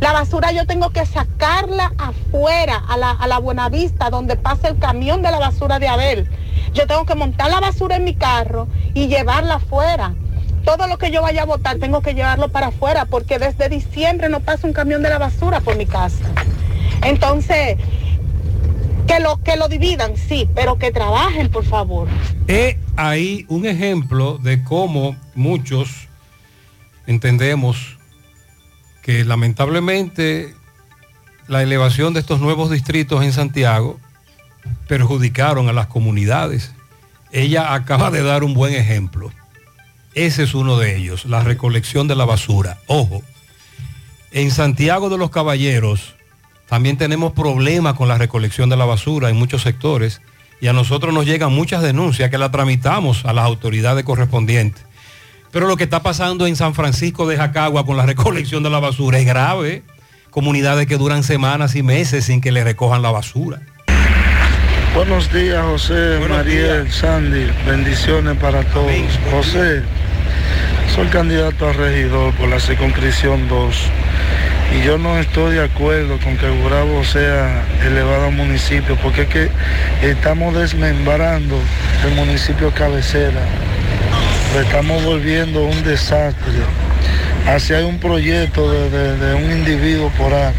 [0.00, 4.78] La basura yo tengo que sacarla afuera, a la, a la Buenavista, donde pasa el
[4.78, 6.28] camión de la basura de Abel.
[6.72, 10.14] Yo tengo que montar la basura en mi carro y llevarla afuera.
[10.64, 14.28] Todo lo que yo vaya a botar tengo que llevarlo para afuera porque desde diciembre
[14.28, 16.24] no pasa un camión de la basura por mi casa.
[17.02, 17.76] Entonces,
[19.10, 22.06] que lo, que lo dividan, sí, pero que trabajen, por favor.
[22.46, 26.08] He ahí un ejemplo de cómo muchos
[27.08, 27.98] entendemos
[29.02, 30.54] que lamentablemente
[31.48, 33.98] la elevación de estos nuevos distritos en Santiago
[34.86, 36.72] perjudicaron a las comunidades.
[37.32, 39.32] Ella acaba de dar un buen ejemplo.
[40.14, 42.78] Ese es uno de ellos, la recolección de la basura.
[42.86, 43.22] Ojo,
[44.30, 46.14] en Santiago de los Caballeros,
[46.70, 50.20] también tenemos problemas con la recolección de la basura en muchos sectores
[50.60, 54.84] y a nosotros nos llegan muchas denuncias que la tramitamos a las autoridades correspondientes.
[55.50, 58.78] Pero lo que está pasando en San Francisco de Jacagua con la recolección de la
[58.78, 59.82] basura es grave.
[60.30, 63.62] Comunidades que duran semanas y meses sin que le recojan la basura.
[64.94, 67.50] Buenos días, José, María, Sandy.
[67.66, 68.92] Bendiciones para todos.
[69.32, 69.82] José,
[70.94, 73.90] soy candidato a regidor por la circunscripción 2
[74.72, 79.28] y yo no estoy de acuerdo con que Gurabo sea elevado a municipio, porque es
[79.28, 79.50] que
[80.02, 81.58] estamos desmembrando
[82.06, 83.40] el municipio cabecera.
[84.54, 86.52] Lo estamos volviendo un desastre.
[87.48, 90.52] Así hay un proyecto de, un individuo por ahí,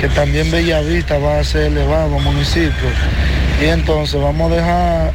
[0.00, 2.88] que también Bellavista va a ser elevado a municipio.
[3.60, 5.12] Y entonces vamos a dejar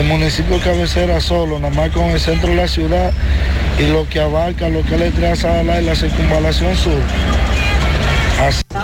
[0.00, 3.12] el municipio cabecera solo, nada más con el centro de la ciudad
[3.78, 7.00] y lo que abarca lo que le traza a la circunvalación sur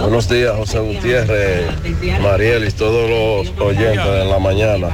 [0.00, 1.66] Buenos días, José Gutiérrez,
[2.20, 4.88] Mariel y todos los oyentes de la mañana.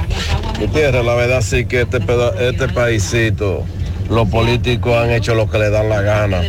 [0.59, 1.99] Gutiérrez, la verdad sí que este,
[2.39, 3.65] este paísito
[4.09, 6.41] los políticos han hecho lo que le dan la gana.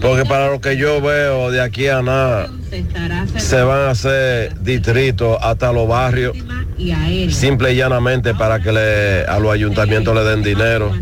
[0.00, 2.50] Porque para lo que yo veo de aquí a nada,
[3.36, 6.36] se van a hacer distritos hasta los barrios,
[7.30, 10.92] simple y llanamente para que le, a los ayuntamientos le den dinero.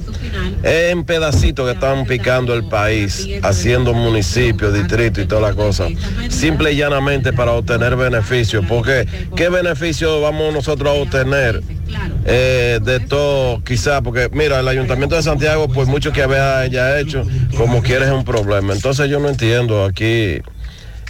[0.62, 5.86] En pedacitos que están picando el país, haciendo municipios, distritos y toda la cosa.
[6.28, 8.64] Simple y llanamente para obtener beneficios.
[8.68, 9.06] Porque,
[9.36, 11.62] ¿qué beneficio vamos nosotros a obtener?
[12.24, 16.98] Eh, de todo, quizá, porque mira, el ayuntamiento de Santiago, pues mucho que había ya
[16.98, 17.24] hecho,
[17.56, 18.74] como quiere es un problema.
[18.74, 20.40] Entonces yo no entiendo aquí,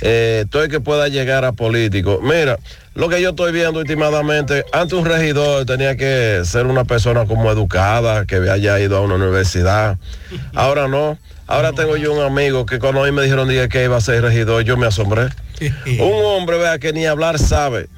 [0.01, 2.20] eh, todo el que pueda llegar a político.
[2.22, 2.59] Mira,
[2.94, 7.51] lo que yo estoy viendo últimamente, antes un regidor tenía que ser una persona como
[7.51, 9.99] educada, que haya ido a una universidad.
[10.55, 11.18] Ahora no.
[11.46, 14.22] Ahora tengo yo un amigo que cuando a mí me dijeron que iba a ser
[14.22, 15.28] regidor, yo me asombré.
[15.86, 17.88] un hombre, vea, que ni hablar sabe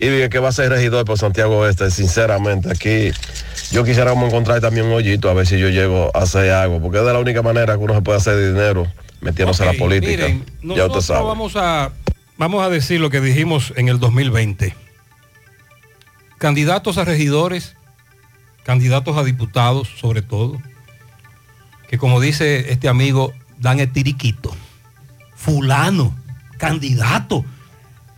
[0.00, 3.12] y dije que va a ser regidor por Santiago Oeste, sinceramente, aquí
[3.70, 6.98] yo quisiera encontrar también un hoyito a ver si yo llego a hacer algo, porque
[6.98, 8.86] es de la única manera que uno se puede hacer dinero
[9.20, 10.28] metiéndose a la política.
[10.62, 11.24] ya usted sabe.
[11.24, 11.92] Vamos a,
[12.36, 14.74] vamos a decir lo que dijimos en el 2020.
[16.38, 17.76] Candidatos a regidores,
[18.62, 20.60] candidatos a diputados sobre todo,
[21.88, 24.54] que como dice este amigo, dan el tiriquito.
[25.34, 26.14] Fulano,
[26.58, 27.44] candidato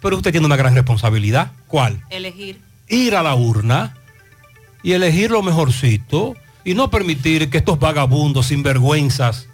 [0.03, 1.53] pero usted tiene una gran responsabilidad.
[1.69, 2.05] ¿Cuál?
[2.11, 2.61] Elegir.
[2.89, 3.97] Ir a la urna
[4.83, 6.35] y elegir lo mejorcito
[6.65, 9.49] y no permitir que estos vagabundos sinvergüenzas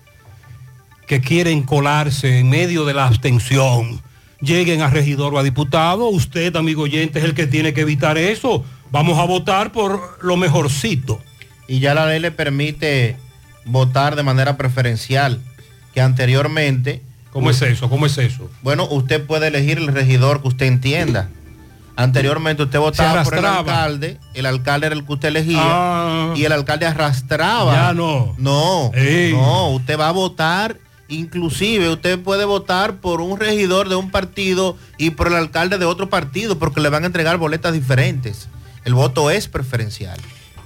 [1.09, 4.01] que quieren colarse en medio de la abstención
[4.41, 6.07] lleguen a regidor o a diputado.
[6.09, 8.65] Usted, amigo oyente, es el que tiene que evitar eso.
[8.93, 11.21] Vamos a votar por lo mejorcito.
[11.67, 13.17] Y ya la ley le permite
[13.65, 15.41] votar de manera preferencial,
[15.93, 17.03] que anteriormente
[17.33, 17.91] ¿Cómo es eso?
[17.91, 18.51] ¿Cómo es eso?
[18.63, 21.29] Bueno, usted puede elegir el regidor que usted entienda.
[21.95, 26.33] Anteriormente usted votaba por el alcalde, el alcalde era el que usted elegía ah.
[26.37, 27.75] y el alcalde arrastraba.
[27.75, 28.35] Ya no.
[28.39, 28.93] No,
[29.33, 30.79] no, usted va a votar,
[31.09, 35.85] inclusive usted puede votar por un regidor de un partido y por el alcalde de
[35.85, 38.49] otro partido porque le van a entregar boletas diferentes.
[38.85, 40.19] El voto es preferencial.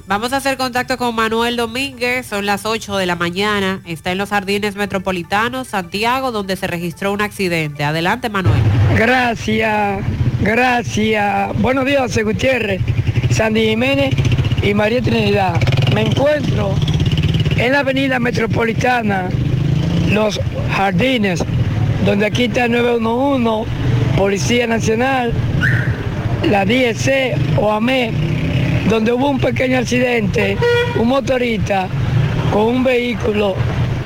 [0.07, 4.19] Vamos a hacer contacto con Manuel Domínguez, son las 8 de la mañana, está en
[4.19, 7.85] los Jardines Metropolitanos, Santiago, donde se registró un accidente.
[7.85, 8.61] Adelante, Manuel.
[8.97, 10.05] Gracias,
[10.41, 11.59] gracias.
[11.61, 12.83] Buenos días, José Gutiérrez,
[13.31, 14.15] Sandy Jiménez
[14.61, 15.61] y María Trinidad.
[15.95, 16.75] Me encuentro
[17.57, 19.29] en la avenida metropolitana,
[20.13, 20.39] Los
[20.77, 21.43] Jardines,
[22.05, 23.71] donde aquí está el 911,
[24.17, 25.33] Policía Nacional,
[26.51, 28.13] la DSC, OAME
[28.91, 30.59] donde hubo un pequeño accidente,
[30.99, 31.89] un motorista
[32.53, 33.55] con un vehículo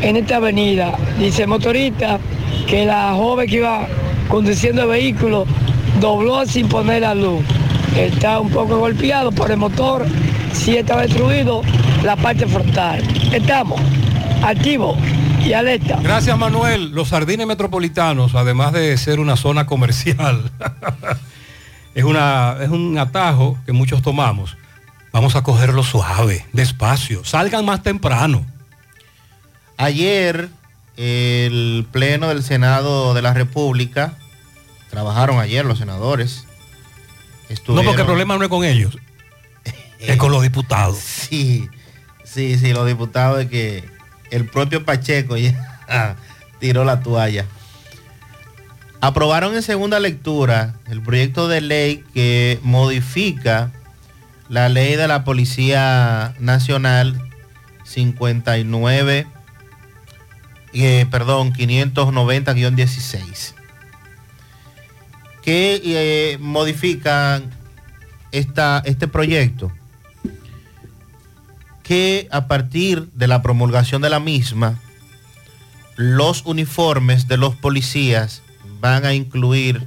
[0.01, 0.97] en esta avenida.
[1.19, 2.21] Dice motorista
[2.69, 3.89] que la joven que iba
[4.29, 5.45] conduciendo el vehículo
[6.01, 7.43] dobló sin poner la luz.
[7.97, 10.07] Está un poco golpeado por el motor,
[10.53, 11.63] sí está destruido
[12.05, 13.03] la parte frontal.
[13.33, 13.81] Estamos
[14.43, 14.97] activos
[15.47, 15.99] y alerta.
[16.03, 16.91] Gracias Manuel.
[16.91, 20.51] Los sardines metropolitanos, además de ser una zona comercial,
[21.95, 24.57] es, una, es un atajo que muchos tomamos
[25.17, 27.25] Vamos a cogerlo suave, despacio.
[27.25, 28.45] Salgan más temprano.
[29.79, 30.51] Ayer,
[30.99, 34.13] el Pleno del Senado de la República,
[34.91, 36.45] trabajaron ayer los senadores.
[37.67, 38.99] No, porque el problema no es con ellos,
[39.99, 40.99] es con los diputados.
[40.99, 41.67] Sí,
[42.23, 43.96] sí, sí, los diputados de que
[44.31, 45.55] el propio Pacheco ya
[46.61, 47.47] tiró la toalla.
[49.01, 53.71] Aprobaron en segunda lectura el proyecto de ley que modifica
[54.49, 57.21] la ley de la Policía Nacional
[57.85, 59.27] 59,
[60.73, 63.55] eh, perdón, 590-16,
[65.43, 67.51] que eh, modifican
[68.33, 69.73] esta, este proyecto,
[71.87, 74.81] que a partir de la promulgación de la misma,
[75.95, 78.43] los uniformes de los policías
[78.81, 79.87] van a incluir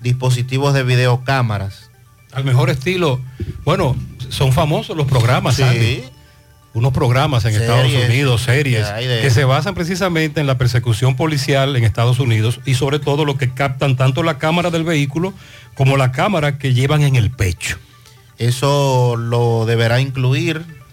[0.00, 1.90] dispositivos de videocámaras
[2.32, 3.20] al mejor estilo.
[3.64, 3.96] Bueno,
[4.28, 6.04] son famosos los programas, sí.
[6.74, 8.86] Unos programas en Estados Unidos, series,
[9.22, 13.38] que se basan precisamente en la persecución policial en Estados Unidos y sobre todo lo
[13.38, 15.32] que captan tanto la cámara del vehículo
[15.74, 17.78] como la cámara que llevan en el pecho.
[18.38, 20.83] Eso lo deberá incluir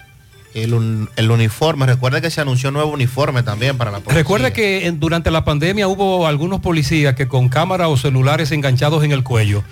[0.53, 1.85] el, el, uniforme.
[1.85, 4.21] Recuerda que se anunció un nuevo uniforme también para la policía.
[4.21, 9.11] Recuerda que durante la pandemia hubo algunos policías que con cámara o celulares enganchados en
[9.11, 9.63] el cuello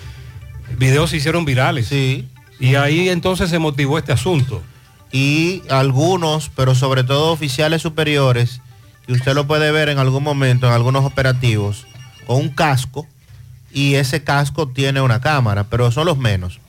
[0.76, 1.86] videos se hicieron virales.
[1.86, 2.28] Sí.
[2.58, 4.62] Y ahí entonces se motivó este asunto.
[5.12, 8.60] Y algunos, pero sobre todo oficiales superiores,
[9.06, 11.86] y usted lo puede ver en algún momento, en algunos operativos,
[12.26, 13.06] con un casco
[13.72, 16.59] y ese casco tiene una cámara, pero son los menos.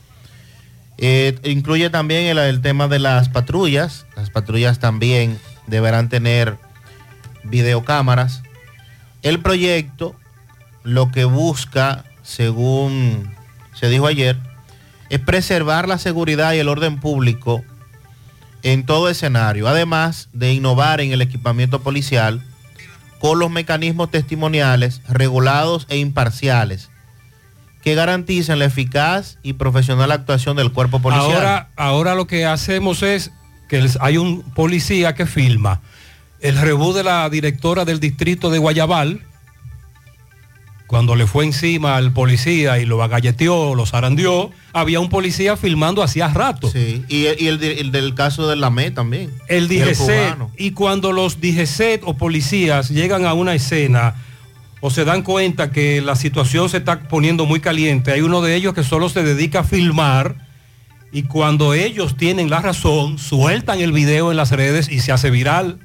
[1.04, 4.06] Eh, incluye también el, el, tema de las patrullas.
[4.16, 6.60] Las patrullas también deberán tener
[7.44, 8.44] videocámaras.
[9.24, 10.16] El proyecto
[10.84, 13.34] lo que busca, según
[13.74, 14.38] se dijo ayer,
[15.10, 17.64] es preservar la seguridad y el orden público
[18.62, 22.44] en todo escenario, además de innovar en el equipamiento policial
[23.20, 26.91] con los mecanismos testimoniales regulados e imparciales
[27.82, 31.32] que garanticen la eficaz y profesional actuación del cuerpo policial.
[31.32, 33.32] Ahora, ahora lo que hacemos es
[33.68, 35.82] que hay un policía que filma
[36.42, 39.22] el rebú de la directora del distrito de Guayabal,
[40.88, 46.04] cuando le fue encima al policía y lo agalleteó, lo zarandeó, había un policía filmando
[46.04, 46.70] hacía rato.
[46.70, 49.32] Sí, y, el, del caso del LAME también.
[49.48, 50.36] El DGC.
[50.58, 54.16] Y, cuando los DGC o policías llegan a una escena
[54.82, 58.56] o se dan cuenta que la situación se está poniendo muy caliente, hay uno de
[58.56, 60.36] ellos que solo se dedica a filmar
[61.12, 65.30] y cuando ellos tienen la razón, sueltan el video en las redes y se hace
[65.30, 65.80] viral.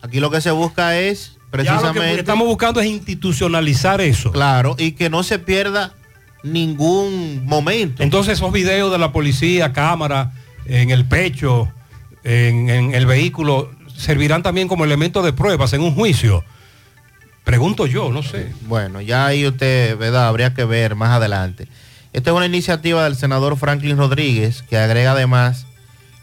[0.00, 1.98] Aquí lo que se busca es Precisamente.
[1.98, 4.32] lo que estamos buscando es institucionalizar eso.
[4.32, 5.94] Claro, y que no se pierda
[6.42, 8.02] ningún momento.
[8.02, 10.32] Entonces esos videos de la policía, cámara,
[10.66, 11.72] en el pecho,
[12.22, 16.44] en, el vehículo, servirán también como elemento de pruebas en un juicio.
[17.44, 18.52] Pregunto yo, no sé.
[18.62, 20.28] Bueno, ya ahí usted, ¿verdad?
[20.28, 21.68] Habría que ver más adelante.
[22.14, 25.66] Esta es una iniciativa del senador Franklin Rodríguez que agrega además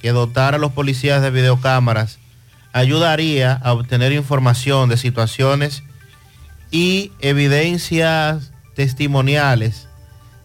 [0.01, 2.17] que dotar a los policías de videocámaras
[2.73, 5.83] ayudaría a obtener información de situaciones
[6.71, 9.87] y evidencias testimoniales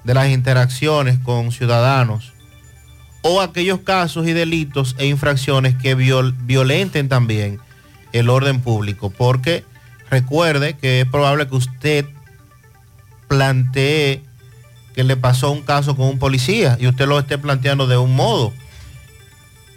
[0.05, 2.33] de las interacciones con ciudadanos
[3.23, 7.61] o aquellos casos y delitos e infracciones que violenten también
[8.13, 9.11] el orden público.
[9.11, 9.65] Porque
[10.11, 12.07] recuerde que es probable que usted
[13.29, 14.23] plantee
[14.95, 18.15] que le pasó un caso con un policía y usted lo esté planteando de un
[18.15, 18.53] modo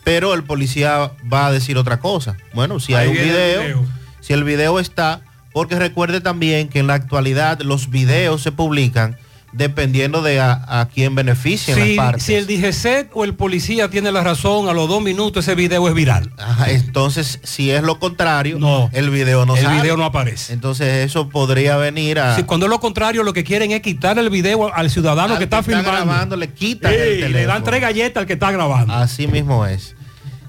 [0.09, 2.35] pero el policía va a decir otra cosa.
[2.55, 3.85] Bueno, si hay un video,
[4.21, 5.21] si el video está,
[5.53, 9.17] porque recuerde también que en la actualidad los videos se publican
[9.51, 14.69] dependiendo de a, quién beneficia si, Si el DGC o el policía tiene la razón,
[14.69, 16.31] a los dos minutos ese video es viral.
[16.67, 20.53] entonces, si es lo contrario, no, el video no El video no aparece.
[20.53, 22.35] Entonces eso podría venir a...
[22.35, 25.45] Si cuando es lo contrario, lo que quieren es quitar el video al ciudadano que
[25.45, 25.91] está, filmando.
[25.91, 28.93] grabando, le quitan el Le dan tres galletas al que está grabando.
[28.93, 29.95] Así mismo es.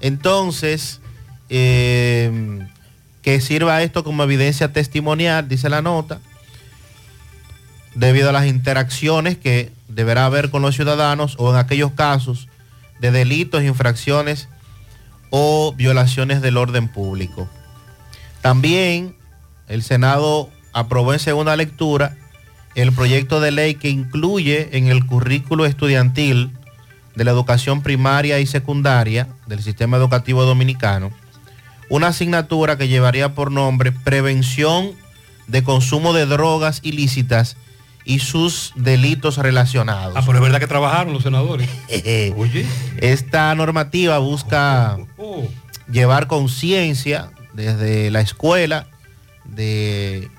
[0.01, 1.01] Entonces,
[1.49, 2.59] eh,
[3.21, 6.19] que sirva esto como evidencia testimonial, dice la nota,
[7.95, 12.47] debido a las interacciones que deberá haber con los ciudadanos o en aquellos casos
[12.99, 14.47] de delitos, infracciones
[15.29, 17.49] o violaciones del orden público.
[18.41, 19.15] También
[19.67, 22.17] el Senado aprobó en segunda lectura
[22.75, 26.51] el proyecto de ley que incluye en el currículo estudiantil
[27.15, 31.11] de la educación primaria y secundaria del sistema educativo dominicano,
[31.89, 34.91] una asignatura que llevaría por nombre Prevención
[35.47, 37.57] de consumo de drogas ilícitas
[38.03, 40.13] y sus delitos relacionados.
[40.15, 41.69] Ah, pero es verdad que trabajaron los senadores.
[42.35, 42.65] Oye.
[42.97, 45.49] Esta normativa busca oh, oh, oh.
[45.91, 48.87] llevar conciencia desde la escuela
[49.45, 50.29] de,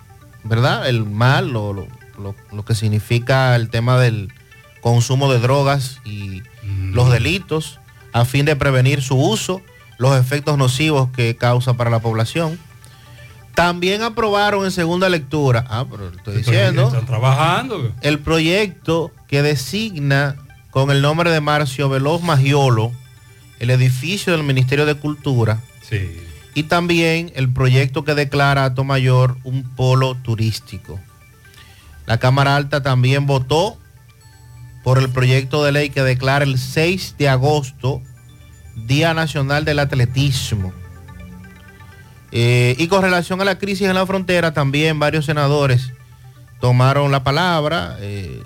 [0.44, 0.89] ¿verdad?
[0.89, 1.86] El mal, lo,
[2.16, 4.32] lo que significa el tema del
[4.82, 6.43] consumo de drogas y
[6.93, 7.78] los delitos
[8.12, 9.62] a fin de prevenir su uso,
[9.97, 12.59] los efectos nocivos que causa para la población.
[13.55, 17.93] También aprobaron en segunda lectura, ah, pero estoy diciendo, están trabajando.
[18.01, 20.37] El proyecto que designa
[20.70, 22.93] con el nombre de Marcio Veloz Magiolo
[23.62, 25.61] el edificio del Ministerio de Cultura.
[25.89, 26.11] Sí.
[26.53, 30.99] Y también el proyecto que declara a Tomayor un polo turístico.
[32.05, 33.79] La Cámara Alta también votó
[34.83, 38.03] por el proyecto de ley que declara el 6 de agosto
[38.74, 40.73] Día Nacional del Atletismo.
[42.33, 45.93] Eh, y con relación a la crisis en la frontera, también varios senadores
[46.63, 47.99] tomaron la palabra.
[48.01, 48.41] Eh,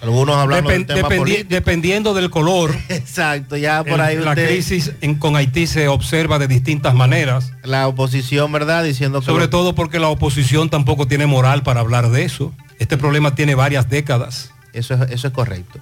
[0.00, 1.08] algunos hablando del tema
[1.48, 2.74] Dependiendo del color.
[2.88, 4.16] Exacto, ya por ahí.
[4.16, 7.52] La crisis con Haití se observa de distintas maneras.
[7.64, 8.84] La oposición, ¿verdad?
[8.84, 9.26] Diciendo que...
[9.26, 12.54] Sobre todo porque la oposición tampoco tiene moral para hablar de eso.
[12.78, 14.52] Este problema tiene varias décadas.
[14.72, 15.80] Eso es, eso es correcto.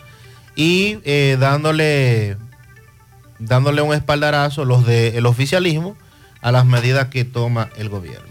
[0.56, 2.38] Y eh, dándole,
[3.38, 5.98] dándole un espaldarazo los del oficialismo
[6.46, 8.28] a las medidas que toma el gobierno.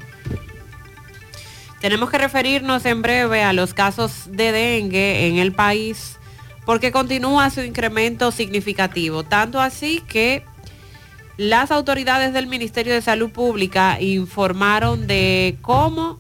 [1.82, 6.18] Tenemos que referirnos en breve a los casos de dengue en el país
[6.66, 10.46] porque continúa su incremento significativo, tanto así que
[11.36, 16.18] las autoridades del Ministerio de Salud Pública informaron de cómo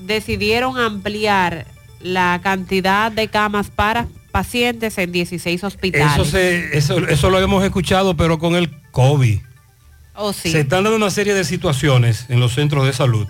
[0.00, 1.66] decidieron ampliar
[2.00, 6.34] la cantidad de camas para pacientes en 16 hospitales.
[6.72, 9.38] Eso, eso, lo hemos escuchado, pero con el COVID.
[10.20, 10.50] Oh, sí.
[10.50, 13.28] Se están dando una serie de situaciones en los centros de salud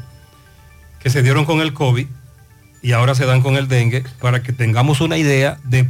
[1.01, 2.07] que se dieron con el COVID
[2.81, 5.87] y ahora se dan con el dengue para que tengamos una idea de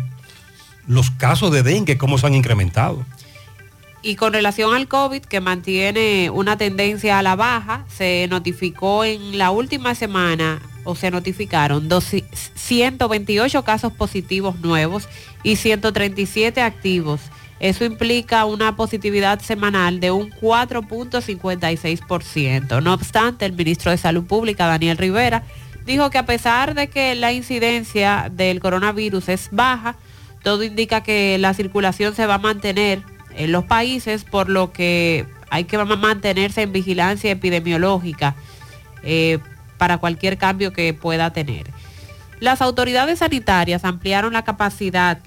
[0.89, 3.07] los casos de dengue, cómo se han incrementado.
[4.03, 9.39] Y con relación al COVID, que mantiene una tendencia a la baja, se notificó en
[9.39, 11.89] la última semana, o se notificaron
[12.55, 15.07] 128 casos positivos nuevos
[15.43, 17.20] y 137 activos.
[17.60, 22.82] Eso implica una positividad semanal de un 4.56%.
[22.82, 25.43] No obstante, el ministro de Salud Pública, Daniel Rivera,
[25.85, 29.97] dijo que a pesar de que la incidencia del coronavirus es baja,
[30.43, 33.02] todo indica que la circulación se va a mantener
[33.35, 38.36] en los países, por lo que hay que mantenerse en vigilancia epidemiológica
[39.02, 39.39] eh,
[39.78, 41.66] para cualquier cambio que pueda tener.
[42.40, 45.18] Las autoridades sanitarias ampliaron la capacidad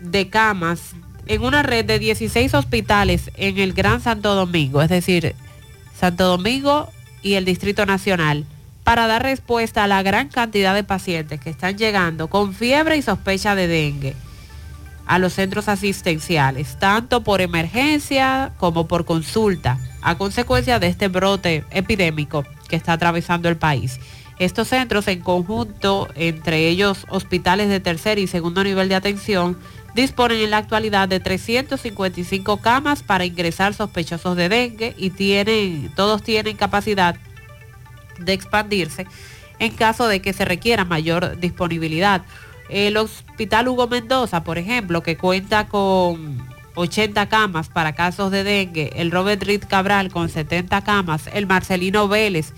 [0.00, 0.94] de camas
[1.26, 5.34] en una red de 16 hospitales en el Gran Santo Domingo, es decir,
[5.98, 6.90] Santo Domingo
[7.22, 8.44] y el Distrito Nacional,
[8.82, 13.02] para dar respuesta a la gran cantidad de pacientes que están llegando con fiebre y
[13.02, 14.14] sospecha de dengue
[15.06, 21.64] a los centros asistenciales, tanto por emergencia como por consulta, a consecuencia de este brote
[21.70, 24.00] epidémico que está atravesando el país.
[24.38, 29.56] Estos centros en conjunto, entre ellos hospitales de tercer y segundo nivel de atención,
[29.94, 36.22] disponen en la actualidad de 355 camas para ingresar sospechosos de dengue y tienen, todos
[36.22, 37.16] tienen capacidad
[38.18, 39.06] de expandirse
[39.58, 42.22] en caso de que se requiera mayor disponibilidad.
[42.68, 46.42] El Hospital Hugo Mendoza, por ejemplo, que cuenta con
[46.74, 52.08] 80 camas para casos de dengue, el Robert Reed Cabral con 70 camas, el Marcelino
[52.08, 52.52] Vélez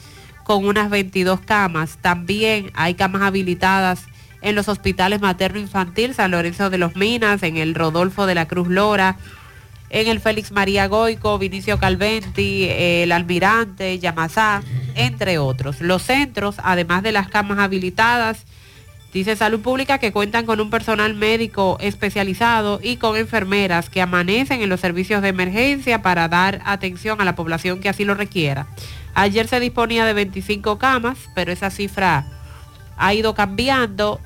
[0.44, 1.98] con unas 22 camas.
[2.00, 4.04] También hay camas habilitadas
[4.42, 8.68] en los hospitales materno-infantil San Lorenzo de los Minas, en el Rodolfo de la Cruz
[8.68, 9.16] Lora,
[9.90, 14.62] en el Félix María Goico, Vinicio Calventi, el Almirante, Yamasá,
[14.94, 15.80] entre otros.
[15.80, 18.44] Los centros, además de las camas habilitadas,
[19.16, 24.60] Dice Salud Pública que cuentan con un personal médico especializado y con enfermeras que amanecen
[24.60, 28.66] en los servicios de emergencia para dar atención a la población que así lo requiera.
[29.14, 32.26] Ayer se disponía de 25 camas, pero esa cifra
[32.96, 34.20] ha ido cambiando.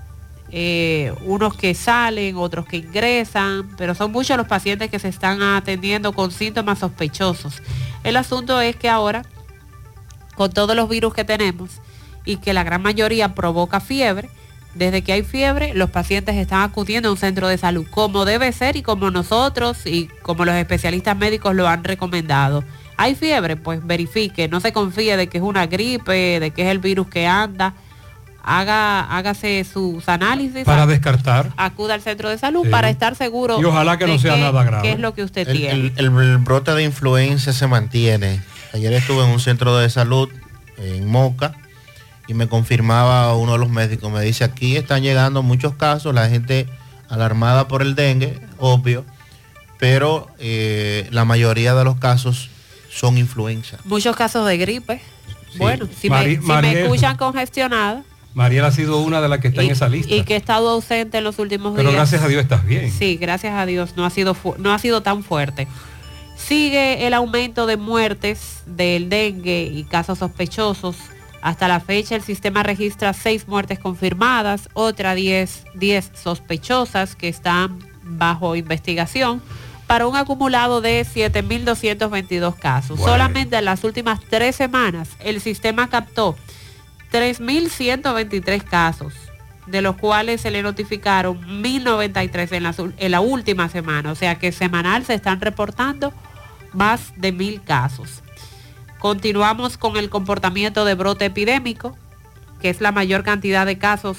[0.53, 5.41] Eh, unos que salen, otros que ingresan, pero son muchos los pacientes que se están
[5.43, 7.63] atendiendo con síntomas sospechosos.
[8.03, 9.23] El asunto es que ahora,
[10.35, 11.71] con todos los virus que tenemos
[12.25, 14.29] y que la gran mayoría provoca fiebre,
[14.75, 18.53] desde que hay fiebre, los pacientes están acudiendo a un centro de salud, como debe
[18.53, 22.63] ser y como nosotros y como los especialistas médicos lo han recomendado.
[22.97, 23.57] ¿Hay fiebre?
[23.57, 27.09] Pues verifique, no se confíe de que es una gripe, de que es el virus
[27.09, 27.75] que anda.
[28.43, 30.65] Haga, hágase sus análisis.
[30.65, 31.53] Para descartar.
[31.57, 33.61] Acuda al centro de salud para estar seguro.
[33.61, 34.83] Y ojalá que no sea nada grave.
[34.83, 35.93] ¿Qué es lo que usted tiene?
[35.97, 38.41] El, el, brote de influenza se mantiene.
[38.73, 40.29] Ayer estuve en un centro de salud
[40.79, 41.55] en Moca
[42.29, 46.29] y me confirmaba uno de los médicos, me dice, aquí están llegando muchos casos, la
[46.29, 46.69] gente
[47.09, 49.05] alarmada por el dengue, obvio,
[49.81, 52.51] pero eh, la mayoría de los casos
[52.89, 53.79] son influenza.
[53.85, 55.01] Muchos casos de gripe.
[55.57, 58.05] Bueno, si, me, escuchan congestionada.
[58.35, 60.15] Mariela ha sido una de las que está en esa lista.
[60.15, 61.85] Y que he estado ausente en los últimos días.
[61.85, 62.91] Pero gracias a Dios estás bien.
[62.91, 65.67] Sí, gracias a Dios no ha sido, no ha sido tan fuerte.
[66.37, 70.97] Sigue el aumento de muertes del dengue y casos sospechosos
[71.43, 77.79] hasta la fecha el sistema registra seis muertes confirmadas, otras 10, 10 sospechosas que están
[78.03, 79.43] bajo investigación
[79.87, 83.01] para un acumulado de 7.222 casos.
[83.01, 86.37] Solamente en las últimas tres semanas el sistema captó
[87.13, 89.15] 3.123 casos,
[89.67, 94.13] de los cuales se le notificaron 1.093 en la, en la última semana.
[94.13, 96.13] O sea que semanal se están reportando
[96.73, 98.23] más de mil casos.
[98.99, 101.97] Continuamos con el comportamiento de brote epidémico,
[102.61, 104.19] que es la mayor cantidad de casos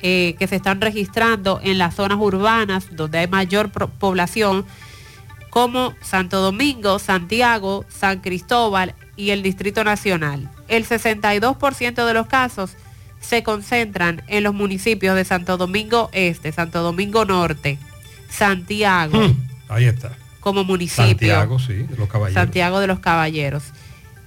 [0.00, 4.66] eh, que se están registrando en las zonas urbanas donde hay mayor población,
[5.50, 10.50] como Santo Domingo, Santiago, San Cristóbal y el Distrito Nacional.
[10.68, 12.76] El 62% de los casos
[13.20, 17.78] se concentran en los municipios de Santo Domingo Este, Santo Domingo Norte,
[18.28, 19.18] Santiago.
[19.18, 21.06] Hmm, ahí está como municipio.
[21.06, 22.34] Santiago, sí, de los Caballeros.
[22.34, 23.64] Santiago de los Caballeros.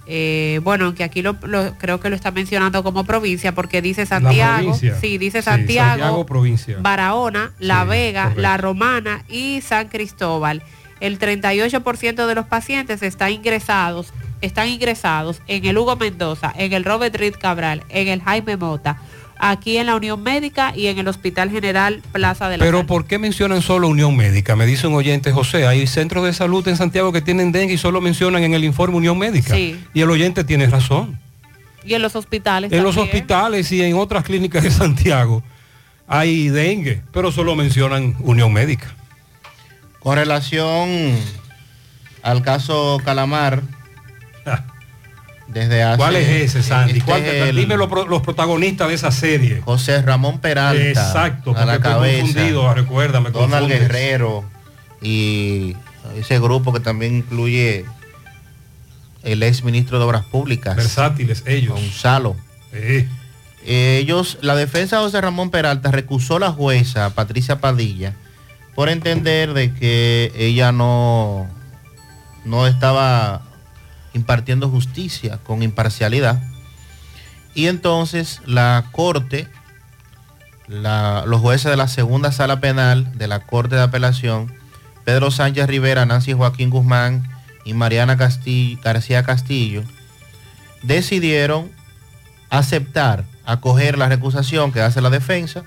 [0.07, 4.73] Eh, bueno, aunque aquí lo, creo que lo está mencionando como provincia porque dice Santiago,
[4.73, 6.77] sí, dice Santiago, provincia.
[6.79, 10.63] Barahona, La Vega, La Romana y San Cristóbal.
[11.01, 14.11] El 38% de los pacientes están ingresados
[14.41, 19.01] están ingresados en el Hugo Mendoza, en el Robert Reed Cabral, en el Jaime Mota,
[19.39, 23.05] aquí en la Unión Médica y en el Hospital General Plaza de la Pero ¿por
[23.05, 24.55] qué mencionan solo Unión Médica?
[24.55, 27.77] Me dice un oyente, José, hay centros de salud en Santiago que tienen dengue y
[27.77, 29.55] solo mencionan en el informe Unión Médica.
[29.55, 29.79] Sí.
[29.93, 31.19] Y el oyente tiene razón.
[31.85, 32.71] Y en los hospitales.
[32.71, 35.43] En los hospitales y en otras clínicas de Santiago
[36.07, 38.93] hay dengue, pero solo mencionan Unión Médica.
[39.99, 40.89] Con relación
[42.23, 43.63] al caso Calamar,
[45.47, 45.97] desde hace...
[45.97, 46.93] ¿Cuál es ese, Sandy?
[46.99, 49.61] este ¿Cuál- es el dime los, pro- los protagonistas de esa serie.
[49.63, 50.81] José Ramón Peralta.
[50.89, 52.21] Exacto, a la estoy cabeza.
[52.25, 53.79] confundido, recuérdame, Donald confundes.
[53.79, 54.43] Guerrero
[55.01, 55.75] y
[56.17, 57.85] ese grupo que también incluye
[59.23, 60.75] el ex ministro de Obras Públicas.
[60.75, 61.73] Versátiles ellos.
[61.79, 62.35] Gonzalo.
[62.73, 63.07] Eh,
[63.65, 68.13] Ellos, la defensa de José Ramón Peralta recusó a la jueza Patricia Padilla
[68.75, 71.47] por entender de que ella no,
[72.45, 73.41] no estaba
[74.17, 76.41] impartiendo justicia con imparcialidad.
[77.55, 79.47] Y entonces la corte,
[80.67, 84.53] la- los jueces de la segunda sala penal de la Corte de Apelación,
[85.05, 87.27] Pedro Sánchez Rivera, Nancy Joaquín Guzmán
[87.63, 89.83] y Mariana García Castillo,
[90.83, 91.71] decidieron
[92.49, 95.63] aceptar, acoger la recusación que hace la defensa,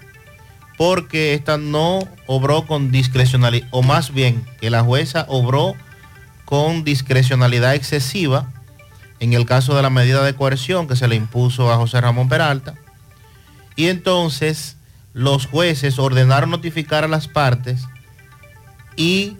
[0.77, 5.75] porque esta no obró con discrecionalidad, o más bien que la jueza obró
[6.51, 8.53] con discrecionalidad excesiva
[9.21, 12.29] en el caso de la medida de coerción que se le impuso a José Ramón
[12.29, 12.75] Peralta.
[13.77, 14.77] Y entonces
[15.13, 17.87] los jueces ordenaron notificar a las partes
[18.97, 19.37] y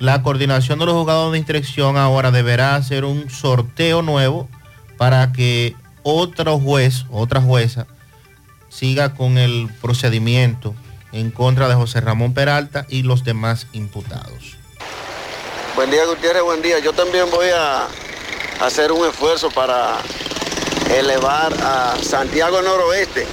[0.00, 4.48] la coordinación de los juzgados de instrucción ahora deberá hacer un sorteo nuevo
[4.96, 7.86] para que otro juez, otra jueza,
[8.68, 10.74] siga con el procedimiento
[11.12, 14.58] en contra de José Ramón Peralta y los demás imputados.
[15.78, 16.80] Buen día Gutiérrez, buen día.
[16.80, 17.86] Yo también voy a
[18.60, 19.98] hacer un esfuerzo para
[20.92, 23.24] elevar a Santiago Noroeste,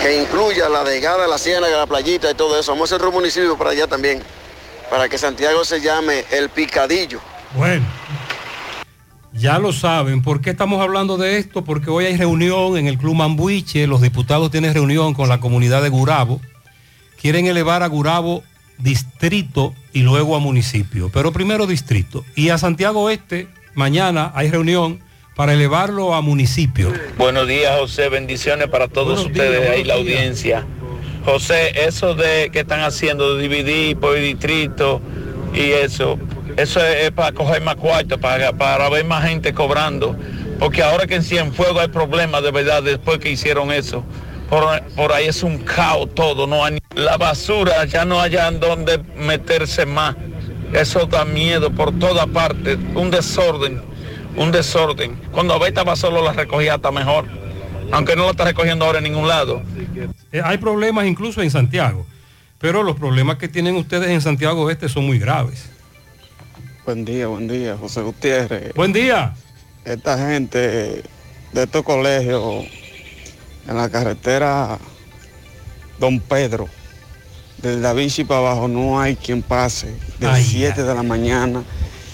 [0.00, 2.70] que incluya la Degada, la Ciénaga, la Playita y todo eso.
[2.70, 4.22] Vamos a hacer otro municipio para allá también,
[4.88, 7.18] para que Santiago se llame El Picadillo.
[7.56, 7.84] Bueno,
[9.32, 10.22] ya lo saben.
[10.22, 11.64] ¿Por qué estamos hablando de esto?
[11.64, 13.88] Porque hoy hay reunión en el Club Mambuiche.
[13.88, 16.40] Los diputados tienen reunión con la comunidad de Gurabo.
[17.20, 18.44] Quieren elevar a Gurabo
[18.82, 21.10] distrito y luego a municipio.
[21.12, 22.24] Pero primero distrito.
[22.34, 25.00] Y a Santiago Oeste, mañana hay reunión
[25.36, 26.92] para elevarlo a municipio.
[27.16, 28.08] Buenos días, José.
[28.08, 30.66] Bendiciones para todos ustedes ahí, la audiencia.
[31.24, 35.00] José, eso de que están haciendo de dividir por distrito
[35.54, 36.18] y eso,
[36.56, 40.16] eso es, es para coger más cuartos, para, para ver más gente cobrando.
[40.58, 44.04] Porque ahora que en Cienfuegos hay problemas de verdad después que hicieron eso.
[44.50, 48.98] Por, por ahí es un caos todo, no hay la basura, ya no hayan donde
[49.16, 50.16] meterse más.
[50.72, 53.80] Eso da miedo por toda parte, un desorden,
[54.36, 55.14] un desorden.
[55.32, 57.26] Cuando Abel estaba solo la recogía hasta mejor,
[57.92, 59.62] aunque no lo está recogiendo ahora en ningún lado.
[60.32, 62.06] Eh, hay problemas incluso en Santiago.
[62.60, 65.70] Pero los problemas que tienen ustedes en Santiago Oeste son muy graves.
[66.84, 68.74] Buen día, buen día, José Gutiérrez.
[68.74, 69.34] Buen día.
[69.84, 70.58] Esta gente
[71.52, 72.66] de estos colegios
[73.70, 74.78] en la carretera
[75.98, 76.68] Don Pedro,
[77.58, 81.62] desde Da Vinci para abajo, no hay quien pase de Ay, 7 de la mañana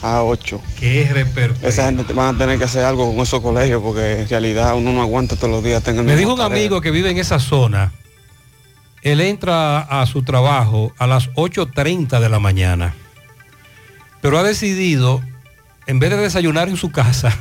[0.02, 0.60] a 8.
[0.78, 1.66] Qué repertorio.
[1.66, 4.92] Esa gente van a tener que hacer algo con esos colegios porque en realidad uno
[4.92, 5.82] no aguanta todos los días.
[5.82, 6.56] tener Me dijo un tarea.
[6.56, 7.92] amigo que vive en esa zona.
[9.02, 12.94] Él entra a su trabajo a las 8.30 de la mañana.
[14.20, 15.22] Pero ha decidido,
[15.86, 17.32] en vez de desayunar en su casa,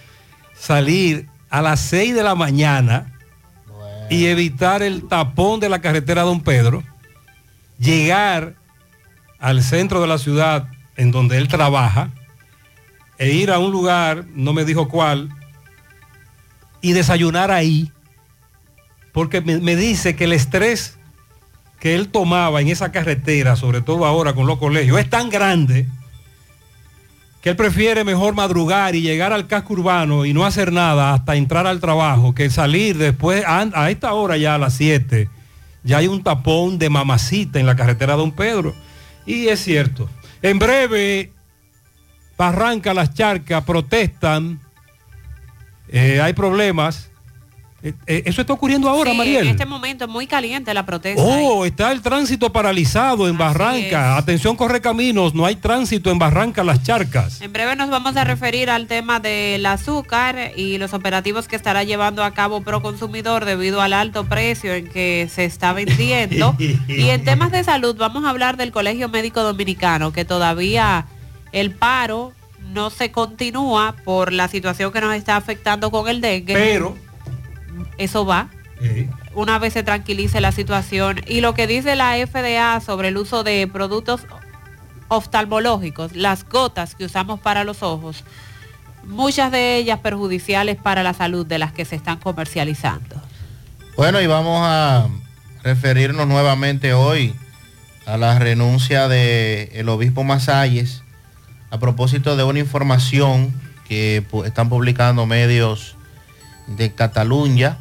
[0.56, 3.15] salir a las 6 de la mañana
[4.10, 6.82] y evitar el tapón de la carretera Don Pedro,
[7.78, 8.54] llegar
[9.38, 12.10] al centro de la ciudad en donde él trabaja
[13.18, 15.30] e ir a un lugar, no me dijo cuál,
[16.80, 17.90] y desayunar ahí,
[19.12, 20.98] porque me, dice que el estrés
[21.80, 25.86] que él tomaba en esa carretera, sobre todo ahora con los colegios, es tan grande
[27.40, 31.36] que él prefiere mejor madrugar y llegar al casco urbano y no hacer nada hasta
[31.36, 35.28] entrar al trabajo que salir después, a, esta hora ya a las 7,
[35.84, 38.74] ya hay un tapón de mamacita en la carretera Don Pedro.
[39.26, 40.08] Y es cierto.
[40.42, 41.32] En breve,
[42.36, 44.60] Barranca, las charcas protestan,
[45.88, 47.10] eh, hay problemas.
[47.86, 49.44] Eh, eh, eso está ocurriendo ahora, Sí, Mariel.
[49.44, 51.22] En este momento es muy caliente la protesta.
[51.22, 54.16] Oh, está el tránsito paralizado en Barranca.
[54.16, 57.40] Atención, corre caminos, no hay tránsito en Barranca, las charcas.
[57.40, 61.84] En breve nos vamos a referir al tema del azúcar y los operativos que estará
[61.84, 66.56] llevando a cabo Proconsumidor debido al alto precio en que se está vendiendo.
[66.88, 71.06] y en temas de salud vamos a hablar del Colegio Médico Dominicano, que todavía
[71.52, 72.32] el paro
[72.72, 76.54] no se continúa por la situación que nos está afectando con el dengue.
[76.54, 77.05] Pero
[77.98, 78.48] eso va.
[79.34, 81.20] Una vez se tranquilice la situación.
[81.26, 84.26] Y lo que dice la FDA sobre el uso de productos
[85.08, 88.24] oftalmológicos, las gotas que usamos para los ojos,
[89.04, 93.20] muchas de ellas perjudiciales para la salud de las que se están comercializando.
[93.96, 95.08] Bueno, y vamos a
[95.62, 97.34] referirnos nuevamente hoy
[98.04, 101.02] a la renuncia del el obispo Masalles
[101.70, 103.52] a propósito de una información
[103.88, 105.95] que están publicando medios
[106.66, 107.78] de Cataluña.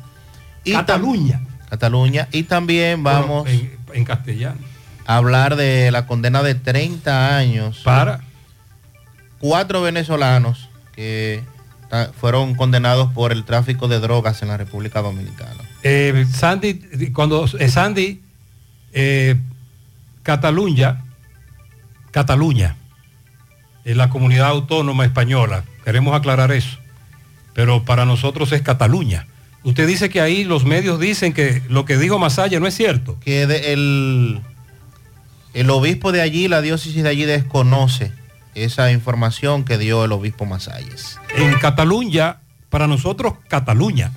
[0.64, 1.42] Y Cataluña.
[1.70, 2.28] Cataluña.
[2.32, 3.48] Y también vamos
[3.94, 4.60] en, castellano
[5.06, 8.22] a hablar de la condena de 30 años para
[9.40, 11.44] cuatro venezolanos que
[12.20, 15.64] fueron condenados por el tráfico de drogas en la República Dominicana.
[15.84, 18.22] Eh, Sandy, cuando eh, Sandy,
[18.92, 19.36] eh,
[20.24, 21.04] Cataluña,
[22.12, 22.76] Cataluña,
[23.84, 26.80] es la comunidad autónoma española, queremos aclarar eso,
[27.56, 29.26] pero para nosotros es Cataluña.
[29.64, 33.18] Usted dice que ahí los medios dicen que lo que dijo Masaya no es cierto.
[33.22, 34.42] Que el,
[35.56, 38.12] el obispo de allí, la diócesis de allí desconoce
[38.54, 41.18] esa información que dio el obispo Masalles.
[41.36, 44.12] En Cataluña, para nosotros, Cataluña.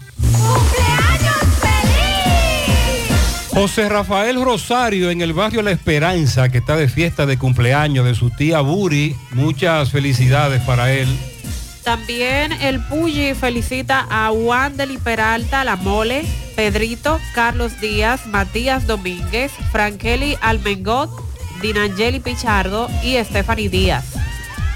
[3.50, 8.14] José Rafael Rosario en el barrio La Esperanza, que está de fiesta de cumpleaños de
[8.14, 9.16] su tía Buri.
[9.32, 11.08] Muchas felicidades para él.
[11.88, 16.22] También el Puyi felicita a Juan del Peralta, La Mole,
[16.54, 21.08] Pedrito, Carlos Díaz, Matías Domínguez, Frankeli Almengot,
[21.62, 24.04] Dinangeli Pichardo y Stephanie Díaz.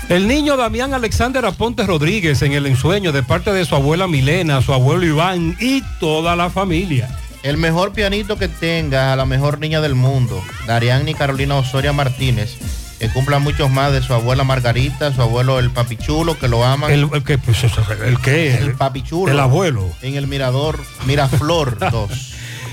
[0.09, 4.63] El niño Damián Alexander Aponte Rodríguez en el ensueño de parte de su abuela Milena,
[4.63, 7.15] su abuelo Iván y toda la familia.
[7.43, 11.93] El mejor pianito que tenga a la mejor niña del mundo, Darián y Carolina Osoria
[11.93, 12.57] Martínez,
[13.03, 16.89] que cumpla muchos más de su abuela Margarita, su abuelo el papichulo, que lo aman.
[16.89, 19.33] El, el que, pues, el que, el papichulo.
[19.33, 19.91] El abuelo.
[20.03, 22.11] En el Mirador Miraflor 2.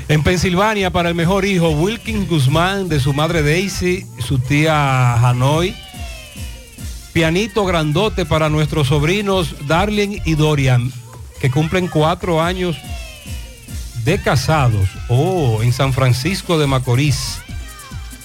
[0.07, 5.76] En Pensilvania, para el mejor hijo, Wilkin Guzmán, de su madre Daisy, su tía Hanoi
[7.11, 10.93] pianito grandote para nuestros sobrinos Darling y Dorian,
[11.41, 12.77] que cumplen cuatro años
[14.03, 14.89] de casados.
[15.07, 17.41] Oh, en San Francisco de Macorís.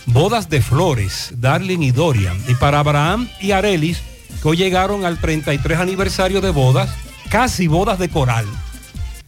[0.07, 2.39] Bodas de flores, Darling y Dorian.
[2.49, 4.03] Y para Abraham y Arelis,
[4.43, 6.91] que hoy llegaron al 33 aniversario de bodas,
[7.31, 8.47] casi bodas de coral,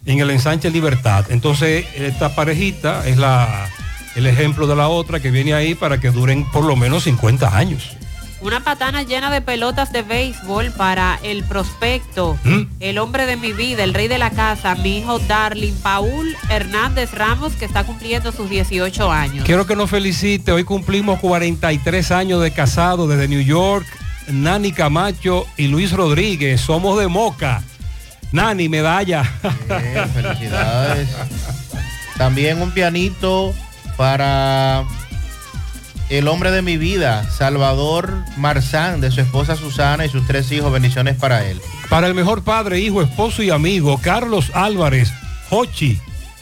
[0.04, 1.24] en el ensanche Libertad.
[1.30, 3.68] Entonces, esta parejita es la,
[4.14, 7.56] el ejemplo de la otra que viene ahí para que duren por lo menos 50
[7.56, 7.96] años.
[8.40, 12.62] Una patana llena de pelotas de béisbol para el prospecto, ¿Mm?
[12.80, 17.12] el hombre de mi vida, el rey de la casa, mi hijo Darling Paul Hernández
[17.12, 19.44] Ramos, que está cumpliendo sus 18 años.
[19.46, 23.86] Quiero que nos felicite, hoy cumplimos 43 años de casado desde New York,
[24.28, 27.62] Nani Camacho y Luis Rodríguez, somos de Moca.
[28.32, 29.24] Nani, medalla.
[30.14, 31.08] felicidades.
[32.18, 33.54] También un pianito
[33.96, 34.84] para
[36.08, 40.72] el hombre de mi vida, Salvador Marzán, de su esposa Susana y sus tres hijos,
[40.72, 41.60] bendiciones para él.
[41.88, 45.12] Para el mejor padre, hijo, esposo y amigo, Carlos Álvarez,
[45.50, 45.98] Hochi,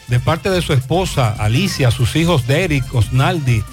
[0.07, 3.63] de parte de su esposa Alicia, sus hijos Derek, Osnaldi,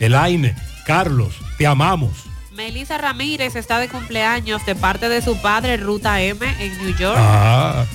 [0.00, 0.54] Elaine,
[0.86, 2.12] Carlos, te amamos.
[2.52, 7.18] Melissa Ramírez está de cumpleaños de parte de su padre Ruta M en New York.
[7.18, 7.86] Ah.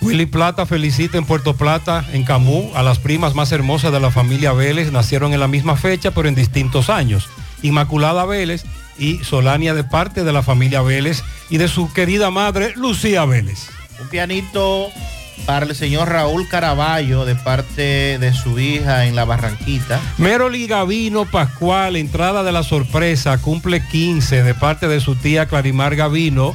[0.00, 4.10] Willy Plata felicita en Puerto Plata, en Camú, a las primas más hermosas de la
[4.10, 4.92] familia Vélez.
[4.92, 7.28] Nacieron en la misma fecha, pero en distintos años.
[7.62, 8.64] Inmaculada Vélez
[8.98, 13.68] y Solania de parte de la familia Vélez y de su querida madre Lucía Vélez.
[14.00, 14.90] Un pianito
[15.44, 20.00] para el señor Raúl Caraballo de parte de su hija en la Barranquita.
[20.18, 25.94] Meroli Gavino Pascual, entrada de la sorpresa, cumple 15 de parte de su tía Clarimar
[25.96, 26.54] Gavino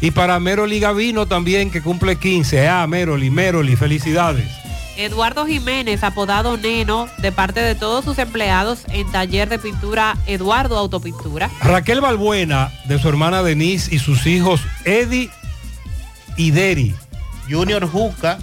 [0.00, 2.68] y para Meroli Gavino también, que cumple 15.
[2.68, 4.46] Ah, Meroli, Meroli, felicidades.
[4.96, 10.78] Eduardo Jiménez, apodado Neno, de parte de todos sus empleados en taller de pintura Eduardo
[10.78, 11.50] Autopintura.
[11.60, 15.30] Raquel Balbuena, de su hermana Denise y sus hijos Eddie
[16.36, 16.94] y Deri.
[17.50, 18.38] Junior Juca,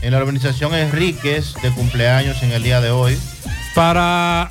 [0.00, 3.18] en la organización Enríquez, de cumpleaños en el día de hoy.
[3.74, 4.50] Para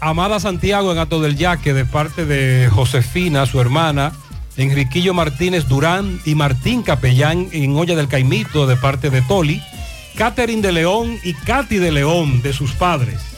[0.00, 4.12] Amada Santiago en Ato del Yaque, de parte de Josefina, su hermana.
[4.56, 9.62] Enriquillo Martínez Durán y Martín Capellán en Olla del Caimito de parte de Toli,
[10.16, 13.30] Catherine de León y Katy de León de sus padres.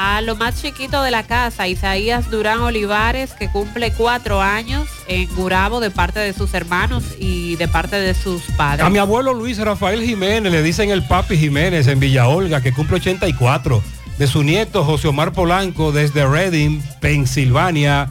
[0.00, 5.28] A lo más chiquito de la casa, Isaías Durán Olivares, que cumple cuatro años en
[5.34, 8.86] Gurabo de parte de sus hermanos y de parte de sus padres.
[8.86, 12.72] A mi abuelo Luis Rafael Jiménez, le dicen el papi Jiménez en Villa Olga, que
[12.72, 13.82] cumple 84.
[14.18, 18.08] De su nieto José Omar Polanco desde Reading, Pensilvania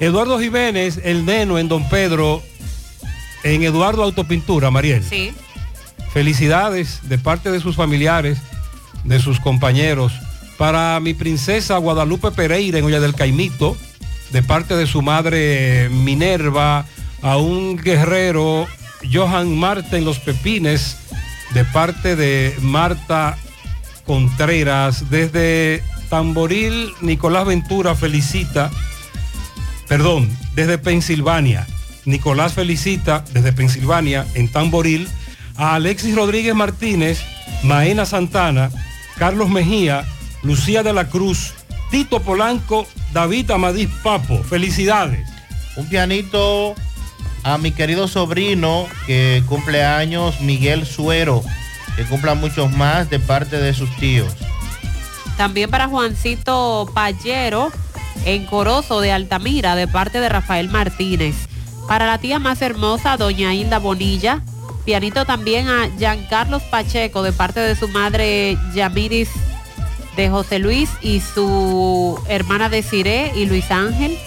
[0.00, 2.42] Eduardo Jiménez, el neno en Don Pedro,
[3.42, 5.02] en Eduardo Autopintura, Mariel.
[5.02, 5.32] Sí.
[6.12, 8.38] Felicidades de parte de sus familiares,
[9.04, 10.12] de sus compañeros.
[10.56, 13.76] Para mi princesa Guadalupe Pereira en Olla del Caimito,
[14.30, 16.86] de parte de su madre Minerva,
[17.22, 18.66] a un guerrero
[19.12, 20.96] Johan Marta en Los Pepines,
[21.54, 23.36] de parte de Marta
[24.04, 28.70] Contreras, desde Tamboril, Nicolás Ventura felicita,
[29.88, 31.66] perdón, desde Pensilvania.
[32.04, 35.08] Nicolás felicita desde Pensilvania, en Tamboril,
[35.56, 37.20] a Alexis Rodríguez Martínez,
[37.62, 38.70] Maena Santana,
[39.18, 40.04] Carlos Mejía,
[40.42, 41.54] Lucía de la Cruz,
[41.90, 44.42] Tito Polanco, David Amadís Papo.
[44.44, 45.28] Felicidades.
[45.76, 46.74] Un pianito
[47.42, 51.42] a mi querido sobrino que cumple años, Miguel Suero,
[51.96, 54.32] que cumpla muchos más de parte de sus tíos.
[55.36, 57.70] También para Juancito Pallero,
[58.24, 61.34] en Corozo de Altamira, de parte de Rafael Martínez.
[61.86, 64.42] Para la tía más hermosa, doña Hilda Bonilla.
[64.84, 69.30] Pianito también a Giancarlos Pacheco, de parte de su madre Yamiris
[70.16, 74.18] de José Luis y su hermana Desiree y Luis Ángel.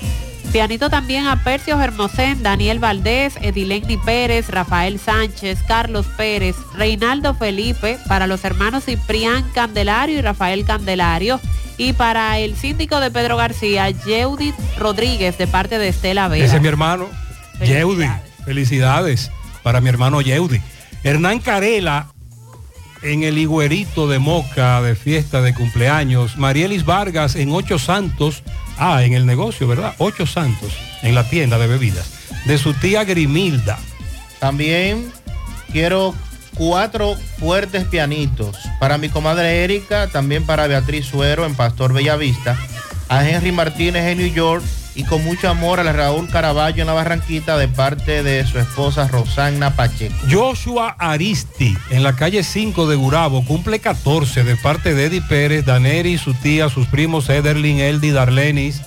[0.51, 7.97] Pianito también a Percio Hermosén, Daniel Valdés, Edileni Pérez, Rafael Sánchez, Carlos Pérez, Reinaldo Felipe,
[8.07, 11.39] para los hermanos Ciprián Candelario y Rafael Candelario.
[11.81, 16.45] Y para el síndico de Pedro García, Yeudit Rodríguez, de parte de Estela Vera.
[16.45, 17.09] Ese es mi hermano,
[17.59, 18.05] Yeudi.
[18.45, 19.31] Felicidades
[19.63, 20.61] para mi hermano Yeudi.
[21.03, 22.11] Hernán Carela,
[23.01, 26.37] en el Higuerito de Moca, de fiesta de cumpleaños.
[26.37, 28.43] Marielis Vargas, en Ocho Santos.
[28.77, 29.95] Ah, en el negocio, ¿verdad?
[29.97, 32.11] Ocho Santos, en la tienda de bebidas.
[32.45, 33.79] De su tía Grimilda.
[34.37, 35.11] También
[35.71, 36.13] quiero
[36.61, 38.55] cuatro fuertes pianitos.
[38.79, 42.55] Para mi comadre Erika, también para Beatriz Suero en Pastor Bellavista.
[43.09, 44.63] A Henry Martínez en New York
[44.93, 49.07] y con mucho amor a Raúl Caraballo en la Barranquita de parte de su esposa
[49.07, 50.13] Rosana Pacheco.
[50.29, 55.65] Joshua Aristi en la calle 5 de Gurabo cumple 14 de parte de Eddie Pérez,
[55.65, 58.83] Daneri, su tía, sus primos Ederlin, Eldi, Darlenis.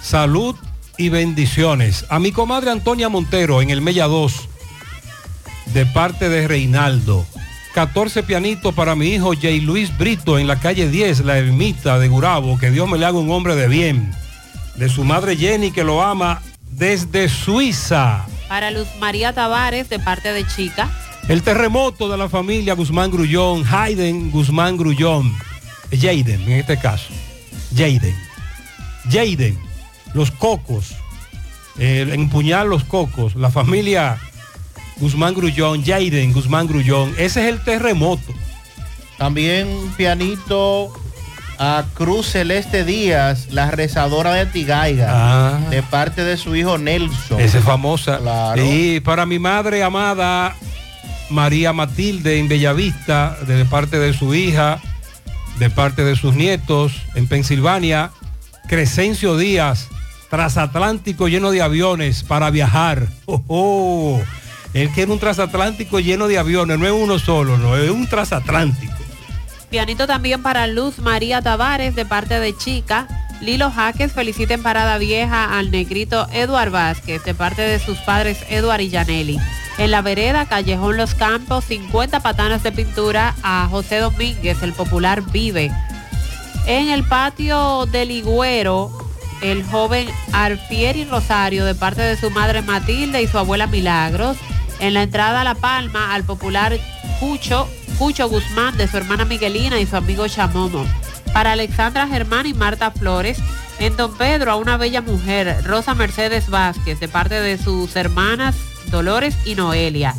[0.00, 0.54] Salud
[0.96, 2.06] y bendiciones.
[2.10, 4.50] A mi comadre Antonia Montero en el Mella 2
[5.66, 7.26] de parte de Reinaldo.
[7.74, 9.48] 14 pianitos para mi hijo J.
[9.62, 12.58] Luis Brito en la calle 10, la ermita de Gurabo.
[12.58, 14.12] Que Dios me le haga un hombre de bien
[14.76, 18.26] de su madre Jenny que lo ama desde Suiza.
[18.48, 20.90] Para Luz María Tavares de parte de Chica.
[21.28, 25.32] El terremoto de la familia Guzmán Grullón, Hayden Guzmán Grullón,
[25.90, 27.12] Jaden en este caso,
[27.76, 28.16] Jaden.
[29.08, 29.58] Jaden,
[30.14, 30.96] los cocos,
[31.78, 34.18] empuñar los cocos, la familia
[34.98, 38.32] Guzmán Grullón, Jaden Guzmán Grullón, ese es el terremoto.
[39.18, 40.92] También pianito
[41.58, 45.58] a Cruz Celeste Díaz, la rezadora de Tigaiga, Ah.
[45.70, 47.40] de parte de su hijo Nelson.
[47.40, 48.18] Esa es famosa.
[48.18, 48.62] Claro.
[48.64, 50.56] Y para mi madre amada,
[51.30, 54.80] María Matilde en Bellavista, de parte de su hija,
[55.58, 58.10] de parte de sus nietos, en Pensilvania,
[58.68, 59.88] Crescencio Díaz,
[60.30, 63.06] transatlántico lleno de aviones para viajar.
[63.26, 64.22] Oh, oh.
[64.74, 68.92] Él quiere un transatlántico lleno de aviones, no es uno solo, no, es un transatlántico.
[69.70, 73.06] Pianito también para Luz María Tavares de parte de Chica.
[73.40, 78.38] Lilo Jaques felicita en Parada Vieja al negrito Eduard Vázquez de parte de sus padres
[78.48, 79.38] Eduard y Yaneli.
[79.78, 85.22] En la vereda Callejón Los Campos, 50 patanas de pintura a José Domínguez, el popular
[85.32, 85.72] Vive.
[86.66, 88.92] En el patio del Higüero,
[89.42, 94.36] el joven Arfieri Rosario de parte de su madre Matilde y su abuela Milagros.
[94.82, 96.76] En la entrada a La Palma, al popular
[97.20, 97.68] Cucho,
[98.00, 100.84] Cucho Guzmán de su hermana Miguelina y su amigo Chamomo.
[101.32, 103.38] Para Alexandra Germán y Marta Flores.
[103.78, 108.56] En Don Pedro a una bella mujer, Rosa Mercedes Vázquez, de parte de sus hermanas
[108.90, 110.16] Dolores y Noelia.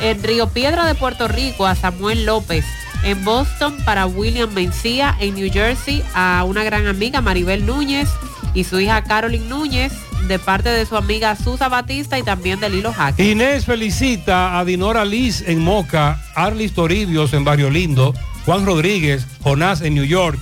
[0.00, 2.66] En Río Piedra de Puerto Rico a Samuel López.
[3.04, 5.16] En Boston para William Mencía.
[5.18, 8.10] En New Jersey a una gran amiga Maribel Núñez
[8.52, 9.94] y su hija Carolyn Núñez
[10.28, 13.30] de parte de su amiga Susa Batista y también de Lilo Jaque.
[13.30, 18.14] Inés felicita a Dinora Liz en Moca, Arlis Toribios en Barrio Lindo,
[18.44, 20.38] Juan Rodríguez, Jonás en New York,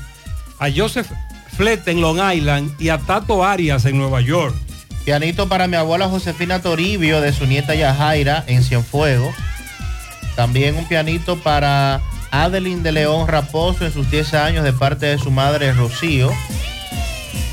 [0.59, 1.09] a Joseph
[1.57, 4.55] Flett en Long Island y a Tato Arias en Nueva York.
[5.05, 9.35] Pianito para mi abuela Josefina Toribio de su nieta Yajaira en Cienfuegos.
[10.37, 12.01] También un pianito para
[12.31, 16.31] Adeline de León Raposo en sus 10 años de parte de su madre Rocío.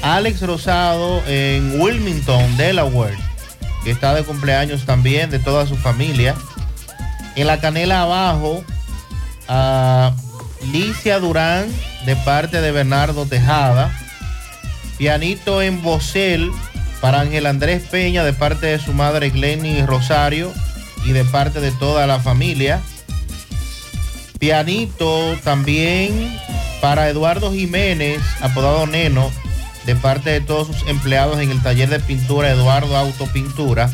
[0.02, 3.18] Alex Rosado en Wilmington, Delaware,
[3.84, 6.36] que está de cumpleaños también de toda su familia.
[7.36, 8.64] En la canela abajo,
[9.48, 10.14] a
[10.72, 11.68] Licia Durán
[12.06, 13.92] de parte de Bernardo Tejada.
[14.98, 16.52] Pianito en Bosel
[17.02, 20.54] para Ángel Andrés Peña de parte de su madre Glenny Rosario.
[21.06, 22.82] y de parte de toda la familia.
[24.38, 26.38] Pianito también
[26.82, 29.32] para Eduardo Jiménez, apodado Neno,
[29.90, 33.90] de parte de todos sus empleados en el taller de pintura Eduardo Autopintura.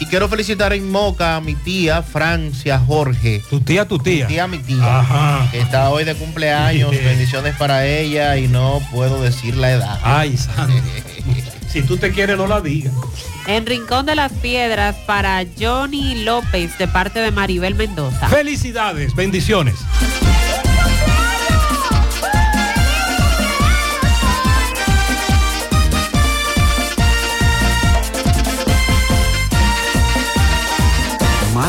[0.00, 3.42] Y quiero felicitar en Moca a mi tía Francia Jorge.
[3.50, 4.26] Tu tía, tu tía.
[4.26, 5.48] Mi tía, mi tía.
[5.50, 6.90] Que está hoy de cumpleaños.
[7.04, 10.00] Bendiciones para ella y no puedo decir la edad.
[10.02, 10.38] Ay,
[11.68, 12.94] si tú te quieres, no la digas.
[13.46, 18.28] En Rincón de las Piedras para Johnny López de parte de Maribel Mendoza.
[18.28, 19.74] Felicidades, bendiciones.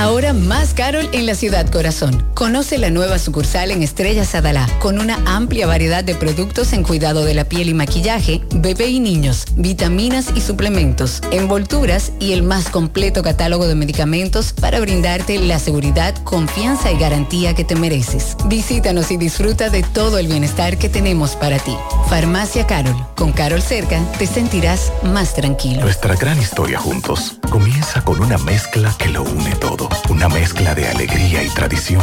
[0.00, 2.24] Ahora más Carol en la ciudad corazón.
[2.32, 7.26] Conoce la nueva sucursal en Estrella Sadalá con una amplia variedad de productos en cuidado
[7.26, 12.70] de la piel y maquillaje, bebé y niños, vitaminas y suplementos, envolturas y el más
[12.70, 18.38] completo catálogo de medicamentos para brindarte la seguridad, confianza y garantía que te mereces.
[18.46, 21.76] Visítanos y disfruta de todo el bienestar que tenemos para ti.
[22.08, 22.96] Farmacia Carol.
[23.16, 25.82] Con Carol cerca te sentirás más tranquilo.
[25.82, 30.88] Nuestra gran historia juntos comienza con una mezcla que lo une todo una mezcla de
[30.88, 32.02] alegría y tradición.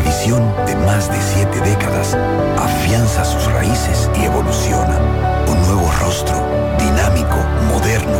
[0.00, 2.16] La visión de más de siete décadas
[2.58, 4.98] afianza sus raíces y evoluciona.
[5.46, 6.42] Un nuevo rostro,
[6.78, 7.36] dinámico,
[7.68, 8.18] moderno,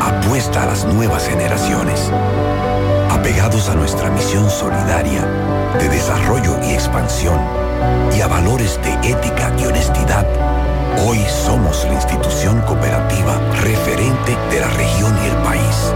[0.00, 2.10] apuesta a las nuevas generaciones.
[3.10, 5.20] Apegados a nuestra misión solidaria
[5.78, 7.38] de desarrollo y expansión
[8.16, 10.26] y a valores de ética y honestidad,
[11.06, 15.92] hoy somos la institución cooperativa referente de la región y el país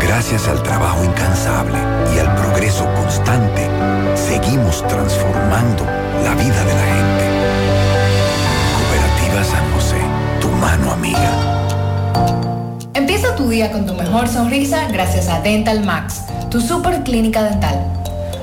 [0.00, 1.76] Gracias al trabajo incansable
[2.14, 3.68] y al progreso constante,
[4.14, 5.84] seguimos transformando
[6.24, 7.24] la vida de la gente.
[8.78, 10.00] Cooperativa San José,
[10.40, 11.30] tu mano amiga.
[12.94, 18.07] Empieza tu día con tu mejor sonrisa gracias a Dental Max, tu super clínica dental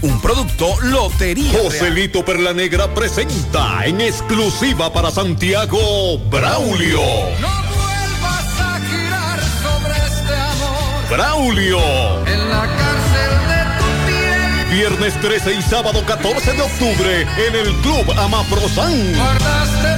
[0.00, 1.58] Un producto Lotería.
[1.60, 7.00] Joselito Perla Negra presenta en exclusiva para Santiago Braulio.
[7.00, 11.08] vuelvas a girar sobre este amor.
[11.10, 11.80] Braulio.
[12.26, 14.78] En la cárcel de tu piel.
[14.78, 19.14] Viernes 13 y sábado 14 de octubre en el Club Amaprosan.
[19.14, 19.97] Guardaste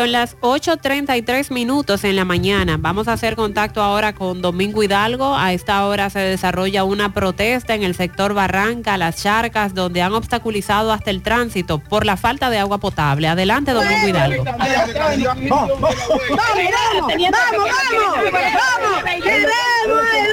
[0.00, 2.78] Son las 8.33 minutos en la mañana.
[2.78, 5.36] Vamos a hacer contacto ahora con Domingo Hidalgo.
[5.36, 10.14] A esta hora se desarrolla una protesta en el sector Barranca, Las Charcas, donde han
[10.14, 13.28] obstaculizado hasta el tránsito por la falta de agua potable.
[13.28, 14.44] Adelante, Domingo Hidalgo.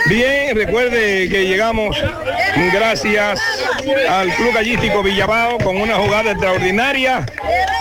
[0.07, 1.97] Bien, recuerde que llegamos
[2.71, 3.41] gracias
[4.09, 7.25] al Club Gallístico Villabao con una jugada extraordinaria.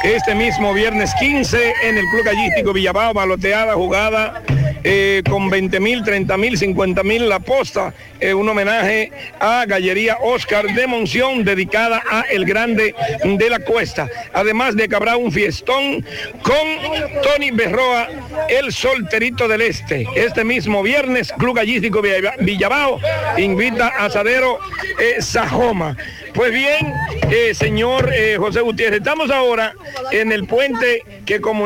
[0.02, 4.42] Este mismo viernes 15 en el Club Gallístico Villabao, baloteada jugada
[4.84, 7.92] eh, con 20 mil, 30 mil, 50 mil la posta.
[8.20, 12.94] eh, un homenaje a Gallería Oscar de Monción dedicada a El Grande
[13.24, 14.08] de la Cuesta.
[14.32, 16.04] Además de que habrá un fiestón
[16.42, 18.08] con Tony Berroa,
[18.48, 20.06] el solterito del Este.
[20.14, 23.00] Este mismo viernes, Club Gallístico Villa- Villabao
[23.38, 24.58] invita a Asadero
[24.98, 25.96] eh, Sajoma.
[26.32, 26.92] Pues bien,
[27.30, 29.72] eh, señor eh, José Gutiérrez, estamos ahora
[30.12, 31.65] en el puente que comunica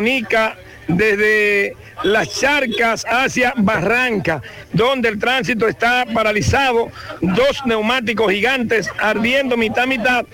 [0.88, 6.90] desde las charcas hacia Barranca, donde el tránsito está paralizado,
[7.20, 10.24] dos neumáticos gigantes ardiendo mitad mitad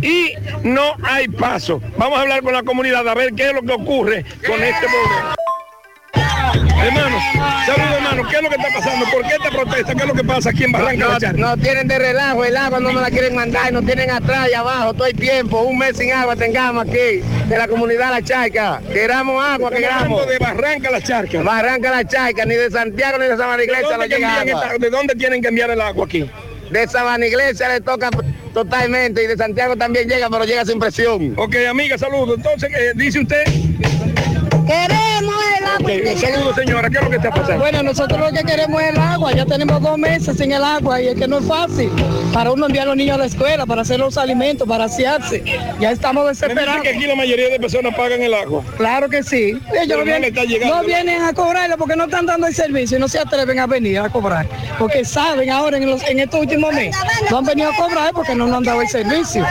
[0.00, 0.32] y
[0.62, 1.80] no hay paso.
[1.96, 4.86] Vamos a hablar con la comunidad a ver qué es lo que ocurre con este
[4.86, 5.45] problema.
[6.16, 7.22] Hermanos,
[7.66, 9.06] saludos hermanos, ¿qué es lo que está pasando?
[9.10, 9.94] ¿Por qué esta protesta?
[9.94, 11.08] ¿Qué es lo que pasa aquí en Barranca?
[11.08, 11.36] La Charca?
[11.38, 14.54] No tienen de relajo, el agua no me la quieren mandar, nos tienen atrás y
[14.54, 18.80] abajo todo el tiempo, un mes sin agua tengamos aquí, de la comunidad La Charca.
[18.92, 20.20] Queramos agua, que queramos.
[20.20, 21.42] hablando de Barranca La Charca.
[21.42, 24.62] Barranca La Charca, ni de Santiago ni de Sabana ¿De Iglesia no llega agua.
[24.64, 26.30] esta- ¿De dónde tienen que enviar el agua aquí?
[26.70, 28.10] De Sabana Iglesia le toca
[28.54, 31.34] totalmente y de Santiago también llega, pero llega sin presión.
[31.36, 32.36] Ok, amiga, saludos.
[32.38, 33.42] Entonces, eh, dice usted...
[34.66, 35.34] Queremos
[35.78, 36.12] el agua.
[36.12, 37.58] Ok, saludos señora, ¿qué es lo que está pasando?
[37.58, 39.32] Bueno, nosotros lo que queremos es el agua.
[39.32, 41.90] Ya tenemos dos meses sin el agua y es que no es fácil.
[42.32, 45.42] Para uno enviar a los niños a la escuela, para hacer los alimentos, para asearse.
[45.80, 46.82] Ya estamos desesperados.
[46.82, 48.62] que aquí la mayoría de personas pagan el agua.
[48.76, 49.58] Claro que sí.
[49.80, 50.04] Ellos no
[50.84, 53.66] vienen, no a cobrarlo porque no están dando el servicio y no se atreven a
[53.66, 54.46] venir a cobrar.
[54.78, 56.96] Porque saben ahora en, los, en estos últimos meses
[57.30, 59.44] no han venido a cobrar porque no nos han dado el servicio.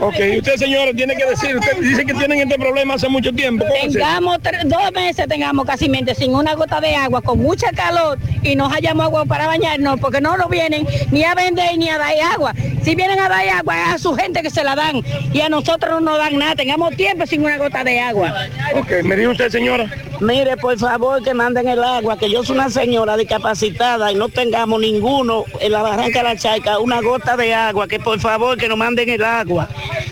[0.00, 3.64] Ok, usted señora tiene que decir, usted dice que tienen este problema hace mucho tiempo.
[3.80, 5.88] Tengamos dos meses, tengamos casi
[6.18, 10.20] sin una gota de agua, con mucha calor y no hallamos agua para bañarnos porque
[10.20, 12.52] no nos vienen ni a vender ni a dar agua.
[12.82, 15.48] Si vienen a dar agua es a su gente que se la dan y a
[15.48, 16.54] nosotros no nos dan nada.
[16.56, 18.34] Tengamos tiempo sin una gota de agua.
[18.74, 19.86] Ok, me dijo usted señora.
[20.20, 24.28] Mire, por favor, que manden el agua, que yo soy una señora discapacitada y no
[24.28, 28.58] tengamos ninguno en la barranca de la charca, una gota de agua, que por favor
[28.58, 29.68] que nos manden el agua,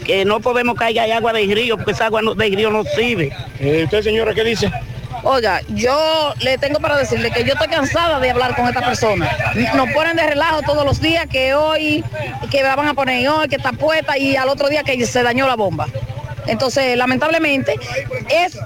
[0.06, 3.30] que no podemos caer agua del río, porque esa agua no- del río no sirve.
[3.60, 4.72] Eh, ¿Usted señora qué dice?
[5.22, 9.30] Oiga, yo le tengo para decirle que yo estoy cansada de hablar con esta persona.
[9.74, 12.04] Nos ponen de relajo todos los días que hoy,
[12.50, 15.22] que la van a poner hoy, que está puesta y al otro día que se
[15.22, 15.88] dañó la bomba.
[16.46, 17.74] Entonces, lamentablemente,
[18.28, 18.58] es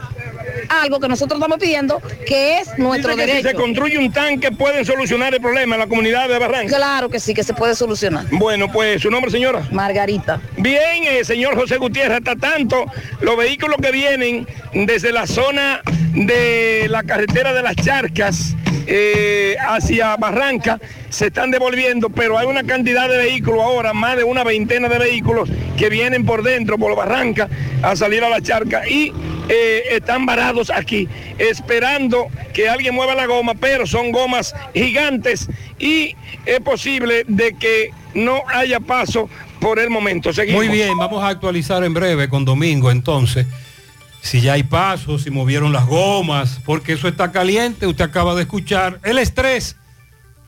[0.69, 3.49] algo que nosotros estamos pidiendo que es nuestro Dice que derecho.
[3.49, 6.77] Si se construye un tanque pueden solucionar el problema en la comunidad de Barranca.
[6.77, 8.27] Claro que sí, que se puede solucionar.
[8.31, 9.67] Bueno, pues su nombre señora.
[9.71, 10.41] Margarita.
[10.57, 12.87] Bien, eh, señor José Gutiérrez, hasta tanto
[13.21, 15.81] los vehículos que vienen desde la zona
[16.15, 18.55] de la carretera de las Charcas
[18.87, 20.79] eh, hacia Barranca
[21.09, 24.99] se están devolviendo, pero hay una cantidad de vehículos ahora, más de una veintena de
[24.99, 25.49] vehículos
[25.79, 27.49] que vienen por dentro, por Barranca,
[27.83, 29.13] a salir a la charca y
[29.49, 31.09] eh, están varados aquí,
[31.39, 35.49] esperando que alguien mueva la goma, pero son gomas gigantes
[35.79, 36.17] y
[36.47, 39.29] es posible de que no haya paso
[39.61, 40.33] por el momento.
[40.33, 40.65] Seguimos.
[40.65, 43.47] Muy bien, vamos a actualizar en breve con Domingo entonces.
[44.23, 48.43] Si ya hay pasos, si movieron las gomas, porque eso está caliente, usted acaba de
[48.43, 48.99] escuchar.
[49.05, 49.77] El estrés,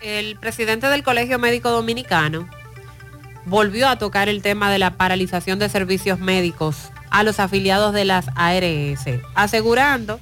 [0.00, 2.48] El presidente del Colegio Médico Dominicano
[3.44, 8.06] volvió a tocar el tema de la paralización de servicios médicos a los afiliados de
[8.06, 9.04] las ARS,
[9.34, 10.18] asegurando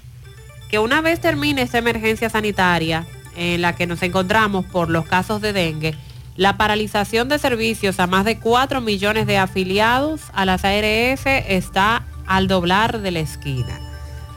[0.68, 3.06] que una vez termine esta emergencia sanitaria
[3.36, 5.94] en la que nos encontramos por los casos de dengue,
[6.36, 12.04] la paralización de servicios a más de 4 millones de afiliados a las ARS está
[12.26, 13.78] al doblar de la esquina.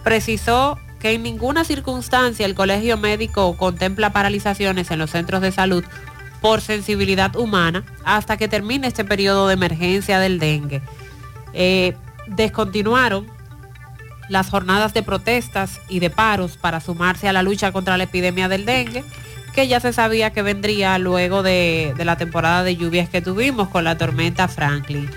[0.03, 5.83] Precisó que en ninguna circunstancia el colegio médico contempla paralizaciones en los centros de salud
[6.41, 10.81] por sensibilidad humana hasta que termine este periodo de emergencia del dengue.
[11.53, 11.95] Eh,
[12.27, 13.27] descontinuaron
[14.29, 18.47] las jornadas de protestas y de paros para sumarse a la lucha contra la epidemia
[18.47, 19.03] del dengue
[19.53, 23.83] que ya se sabía que vendría luego de, la temporada de lluvias que tuvimos con
[23.83, 25.09] la tormenta Franklin.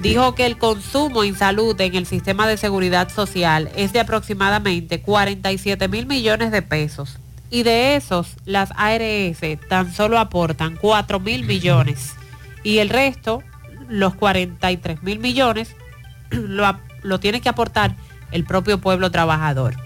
[0.00, 5.02] Dijo que el consumo en salud en el sistema de seguridad social es de aproximadamente
[5.02, 7.18] 47 mil millones de pesos.
[7.50, 12.14] Y de esos, las ARS tan solo aportan 4 mil millones.
[12.62, 13.42] Y el resto,
[13.88, 15.74] los 43 mil millones,
[16.30, 17.94] lo, lo tiene que aportar
[18.32, 19.76] el propio pueblo trabajador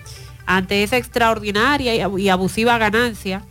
[0.47, 3.43] ante esa extraordinaria y abusiva ganancia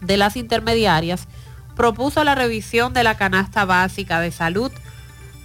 [0.00, 1.28] de las intermediarias,
[1.76, 4.72] propuso la revisión de la canasta básica de salud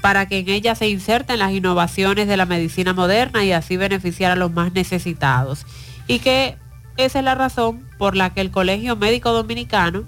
[0.06, 4.32] para que en ella se inserten las innovaciones de la medicina moderna y así beneficiar
[4.32, 5.66] a los más necesitados.
[6.06, 6.60] Y que
[6.96, 10.06] esa es la razón por la que el Colegio Médico Dominicano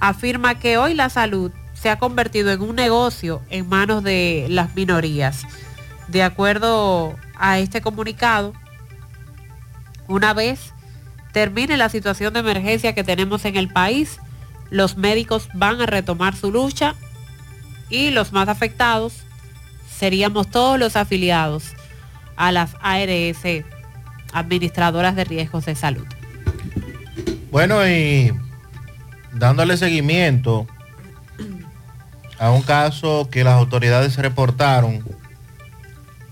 [0.00, 4.74] afirma que hoy la salud se ha convertido en un negocio en manos de las
[4.74, 5.42] minorías.
[6.08, 8.54] De acuerdo a este comunicado,
[10.08, 10.72] una vez
[11.34, 14.20] termine la situación de emergencia que tenemos en el país,
[14.70, 16.94] los médicos van a retomar su lucha
[17.92, 19.12] y los más afectados
[19.98, 21.74] seríamos todos los afiliados
[22.36, 23.64] a las ARS,
[24.32, 26.06] administradoras de riesgos de salud.
[27.50, 28.32] Bueno, y
[29.34, 30.66] dándole seguimiento
[32.38, 35.04] a un caso que las autoridades reportaron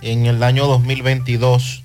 [0.00, 1.82] en el año 2022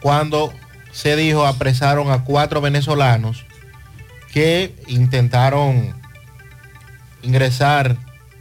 [0.00, 0.52] cuando
[0.92, 3.44] se dijo apresaron a cuatro venezolanos
[4.32, 5.94] que intentaron
[7.22, 7.96] ingresar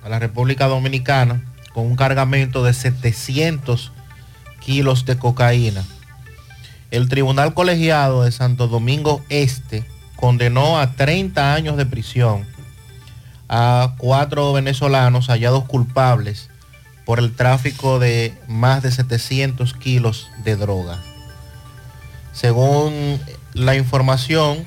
[0.05, 1.41] a la República Dominicana
[1.73, 3.91] con un cargamento de 700
[4.59, 5.83] kilos de cocaína.
[6.91, 9.83] El Tribunal Colegiado de Santo Domingo Este
[10.15, 12.45] condenó a 30 años de prisión
[13.49, 16.49] a cuatro venezolanos hallados culpables
[17.05, 20.99] por el tráfico de más de 700 kilos de droga.
[22.31, 23.19] Según
[23.53, 24.65] la información,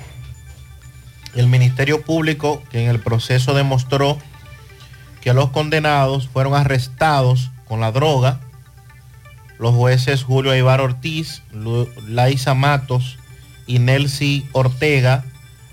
[1.34, 4.18] el Ministerio Público, que en el proceso demostró
[5.20, 8.40] que los condenados fueron arrestados con la droga.
[9.58, 11.42] Los jueces Julio Ibar Ortiz,
[12.06, 13.18] Laisa Matos
[13.66, 15.24] y Nelcy Ortega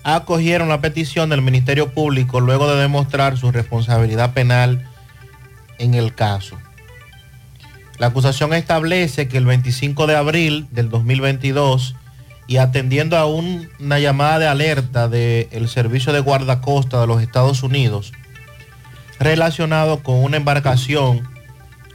[0.04, 4.88] acogieron la petición del Ministerio Público luego de demostrar su responsabilidad penal
[5.80, 6.58] en el caso.
[7.98, 11.96] La acusación establece que el 25 de abril del 2022
[12.48, 18.12] y atendiendo a una llamada de alerta del Servicio de Guardacosta de los Estados Unidos
[19.20, 21.28] relacionado con una embarcación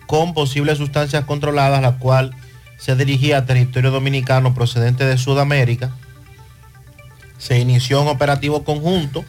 [0.07, 2.35] con posibles sustancias controladas, la cual
[2.79, 5.93] se dirigía a territorio dominicano procedente de Sudamérica,
[7.39, 9.25] se inició un operativo conjunto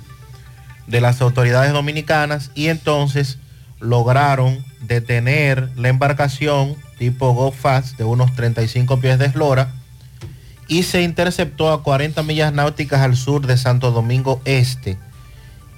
[0.87, 3.37] de las autoridades dominicanas y entonces
[3.79, 9.71] lograron detener la embarcación tipo Go Fast de unos 35 pies de eslora
[10.67, 14.97] y se interceptó a 40 millas náuticas al sur de Santo Domingo Este.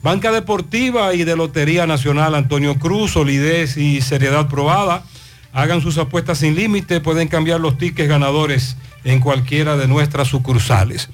[0.01, 5.03] Banca Deportiva y de Lotería Nacional Antonio Cruz, solidez y seriedad probada.
[5.51, 11.09] Hagan sus apuestas sin límite, pueden cambiar los tickets ganadores en cualquiera de nuestras sucursales.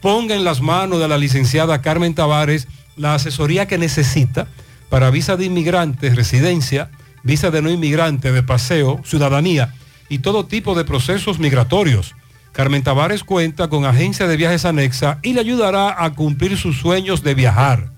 [0.00, 2.66] Ponga en las manos de la licenciada Carmen Tavares
[2.96, 4.46] la asesoría que necesita
[4.88, 6.90] para visa de inmigrantes, residencia,
[7.22, 9.74] visa de no inmigrante, de paseo, ciudadanía
[10.08, 12.14] y todo tipo de procesos migratorios.
[12.52, 17.22] Carmen Tavares cuenta con agencia de viajes anexa y le ayudará a cumplir sus sueños
[17.22, 17.90] de viajar.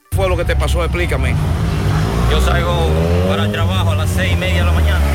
[0.10, 0.84] ¿Qué fue lo que te pasó?
[0.84, 1.36] Explícame.
[2.32, 2.90] Yo salgo
[3.28, 5.06] para el trabajo a las seis y media de la mañana.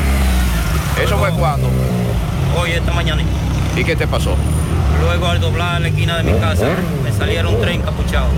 [1.03, 1.69] ¿Eso fue cuando?
[2.57, 3.21] Hoy, esta mañana.
[3.75, 4.37] ¿Y qué te pasó?
[5.01, 6.69] Luego al doblar la esquina de mi casa,
[7.03, 8.31] me salieron tres encapuchados.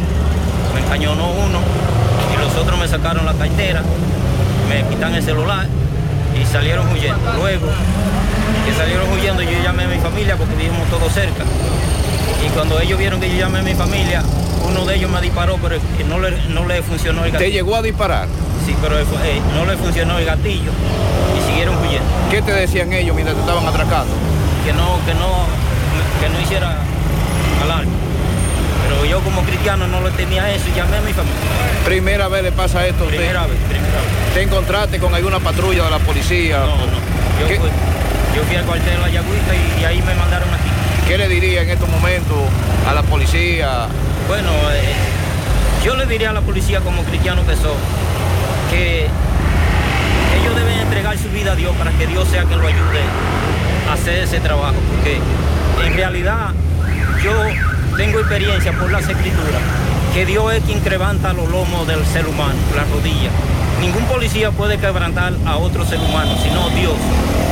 [0.90, 1.60] Me encañonó uno
[2.34, 3.84] y los otros me sacaron la cartera,
[4.70, 5.68] me quitan el celular
[6.40, 7.34] y salieron huyendo.
[7.34, 7.68] Luego
[8.66, 11.44] que salieron huyendo yo llamé a mi familia porque vivimos todos cerca.
[12.46, 14.24] Y cuando ellos vieron que yo llamé a mi familia,
[14.66, 15.78] uno de ellos me disparó, pero
[16.08, 17.50] no le, no le funcionó el gatillo.
[17.50, 18.28] ¿Te llegó a disparar?
[18.66, 19.06] Sí, pero eh,
[19.56, 20.72] no le funcionó el gatillo
[21.38, 22.08] y siguieron huyendo.
[22.32, 24.14] ¿Qué te decían ellos mientras te estaban atracando?
[24.66, 25.48] Que no, que no,
[26.22, 26.78] que no hiciera
[27.62, 28.07] alarme.
[28.88, 31.36] Pero yo como cristiano no le tenía eso llamé a mi familia.
[31.84, 33.18] ¿Primera vez le pasa esto a usted?
[33.18, 34.34] Primera vez, primera vez.
[34.34, 36.60] ¿Te encontraste con alguna patrulla de la policía?
[36.60, 36.98] No, no.
[37.40, 37.70] Yo, fui,
[38.36, 40.70] yo fui al cuartel de la Yagüita y, y, ahí me mandaron aquí.
[41.08, 42.38] ¿Qué le diría en estos momentos
[42.88, 43.88] a la policía?
[44.28, 44.94] Bueno, eh,
[45.84, 47.76] yo le diría a la policía como cristiano que soy,
[48.72, 49.08] que
[50.40, 53.02] ellos deben entregar su vida a Dios para que Dios sea quien lo ayude
[53.90, 55.20] a hacer ese trabajo, porque
[55.86, 56.52] En realidad,
[57.24, 57.32] yo
[57.98, 59.60] tengo experiencia por las escrituras,
[60.14, 63.34] que Dios es quien quebranta los lomos del ser humano, las rodillas.
[63.82, 66.94] Ningún policía puede quebrantar a otro ser humano, sino Dios.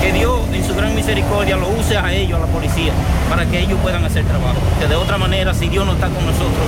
[0.01, 2.93] Que Dios en su gran misericordia lo use a ellos, a la policía,
[3.27, 4.57] para que ellos puedan hacer trabajo.
[4.79, 6.65] Que de otra manera, si Dios no está con nosotros,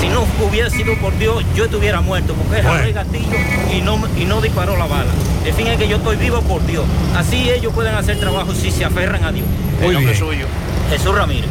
[0.00, 3.36] si no hubiera sido por Dios, yo estuviera muerto, porque es el gatillo
[3.76, 5.10] y no, y no disparó la bala.
[5.44, 6.84] El fin es que yo estoy vivo por Dios.
[7.16, 9.46] Así ellos pueden hacer trabajo si se aferran a Dios.
[9.80, 10.24] Muy El nombre bien.
[10.24, 10.46] suyo.
[10.90, 11.50] Jesús Ramírez.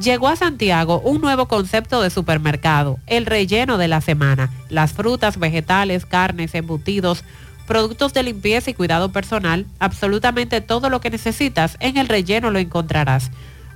[0.00, 4.50] Llegó a Santiago un nuevo concepto de supermercado, el relleno de la semana.
[4.70, 7.24] Las frutas, vegetales, carnes, embutidos,
[7.66, 12.58] productos de limpieza y cuidado personal, absolutamente todo lo que necesitas en el relleno lo
[12.58, 13.30] encontrarás.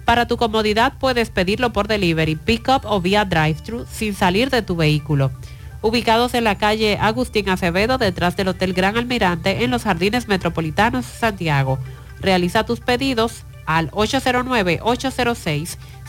[0.04, 4.76] Para tu comodidad puedes pedirlo por delivery, pick-up o vía drive-thru sin salir de tu
[4.76, 5.32] vehículo.
[5.82, 11.04] Ubicados en la calle Agustín Acevedo, detrás del Hotel Gran Almirante, en los Jardines Metropolitanos,
[11.06, 11.78] Santiago.
[12.20, 13.90] Realiza tus pedidos al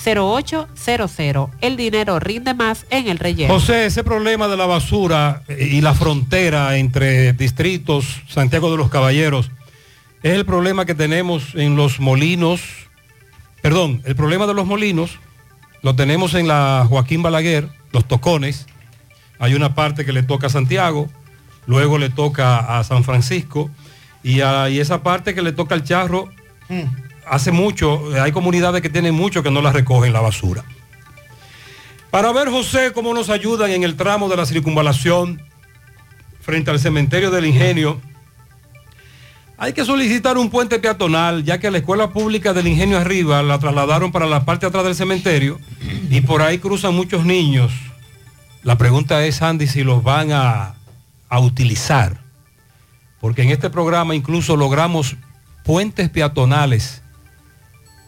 [0.05, 1.49] 809-806-0800.
[1.61, 3.53] El dinero rinde más en el relleno.
[3.53, 8.89] José, ese problema de la basura eh, y la frontera entre distritos Santiago de los
[8.89, 9.51] Caballeros
[10.23, 12.61] es el problema que tenemos en los molinos.
[13.61, 15.19] Perdón, el problema de los molinos
[15.81, 18.65] lo tenemos en la Joaquín Balaguer, los tocones.
[19.39, 21.07] Hay una parte que le toca a Santiago,
[21.67, 23.69] luego le toca a San Francisco
[24.23, 26.29] y, a- y esa parte que le toca al charro
[27.30, 30.64] hace mucho, hay comunidades que tienen mucho que no la recogen la basura.
[32.10, 35.41] Para ver, José, cómo nos ayudan en el tramo de la circunvalación
[36.41, 37.99] frente al cementerio del ingenio,
[39.58, 43.58] hay que solicitar un puente peatonal, ya que la escuela pública del ingenio arriba la
[43.58, 45.60] trasladaron para la parte atrás del cementerio
[46.10, 47.74] y por ahí cruzan muchos niños
[48.64, 50.76] La pregunta es, Andy, si los van a,
[51.30, 52.22] a utilizar.
[53.20, 55.16] Porque en este programa incluso logramos
[55.64, 57.02] puentes peatonales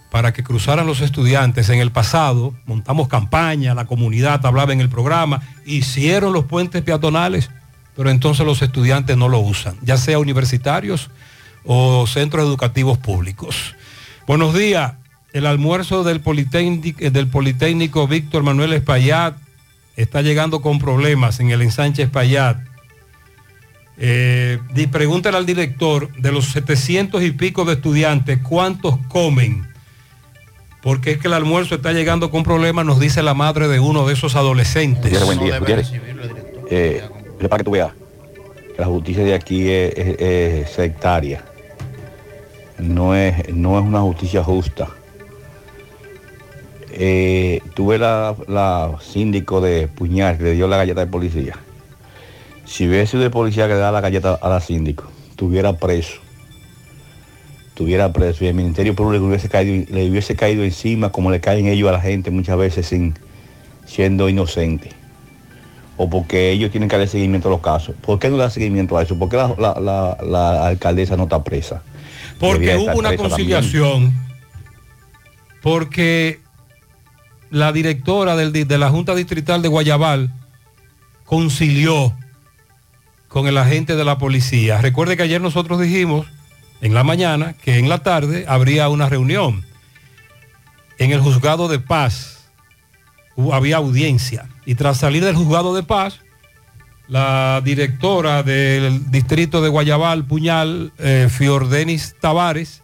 [0.10, 1.70] para que cruzaran los estudiantes.
[1.70, 7.50] En el pasado montamos campaña, la comunidad hablaba en el programa, hicieron los puentes peatonales,
[7.96, 11.10] pero entonces los estudiantes no lo usan, ya sea universitarios
[11.66, 13.76] o centros educativos públicos.
[14.26, 14.94] Buenos días.
[15.34, 19.36] El almuerzo del Politécnico, del Politécnico Víctor Manuel Espaillat
[19.96, 22.58] está llegando con problemas en el ensanche Espaillat.
[23.98, 24.60] Eh,
[24.92, 29.68] pregúntale al director de los 700 y pico de estudiantes cuántos comen,
[30.82, 34.08] porque es que el almuerzo está llegando con problemas, nos dice la madre de uno
[34.08, 35.12] de esos adolescentes.
[35.12, 35.92] Gutiérrez, buen día, Gutiérrez.
[36.70, 37.04] Eh,
[37.50, 37.92] para que tú veas
[38.76, 41.44] que la justicia de aquí es, es- es sectaria.
[42.78, 44.88] No es, no es una justicia justa.
[46.92, 51.56] Eh, tuve la, la síndico de Puñal que le dio la galleta de policía.
[52.66, 56.20] Si hubiese sido de policía que le da la galleta a la síndico, tuviera preso.
[57.80, 61.66] Tuviera preso y el Ministerio Público hubiese caído, le hubiese caído encima como le caen
[61.68, 63.14] ellos a la gente muchas veces sin
[63.86, 64.90] siendo inocente.
[65.96, 67.96] O porque ellos tienen que darle seguimiento a los casos.
[68.02, 69.18] ¿Por qué no le da seguimiento a eso?
[69.18, 71.82] ¿Por qué la, la- la- la alcaldesa no está presa?
[72.38, 73.18] Porque hubo una también.
[73.30, 74.14] conciliación,
[75.62, 76.40] porque
[77.50, 80.34] la directora del de la Junta Distrital de Guayabal
[81.24, 82.14] concilió
[83.30, 84.82] con el agente de la policía.
[84.82, 86.28] Recuerde que ayer nosotros dijimos
[86.82, 89.66] en la mañana que en la tarde habría una reunión
[90.98, 92.50] en el juzgado de paz.
[93.52, 96.20] Había audiencia y tras salir del juzgado de paz,
[97.08, 102.84] la directora del distrito de Guayabal, Puñal, eh, Fiordenis Tavares,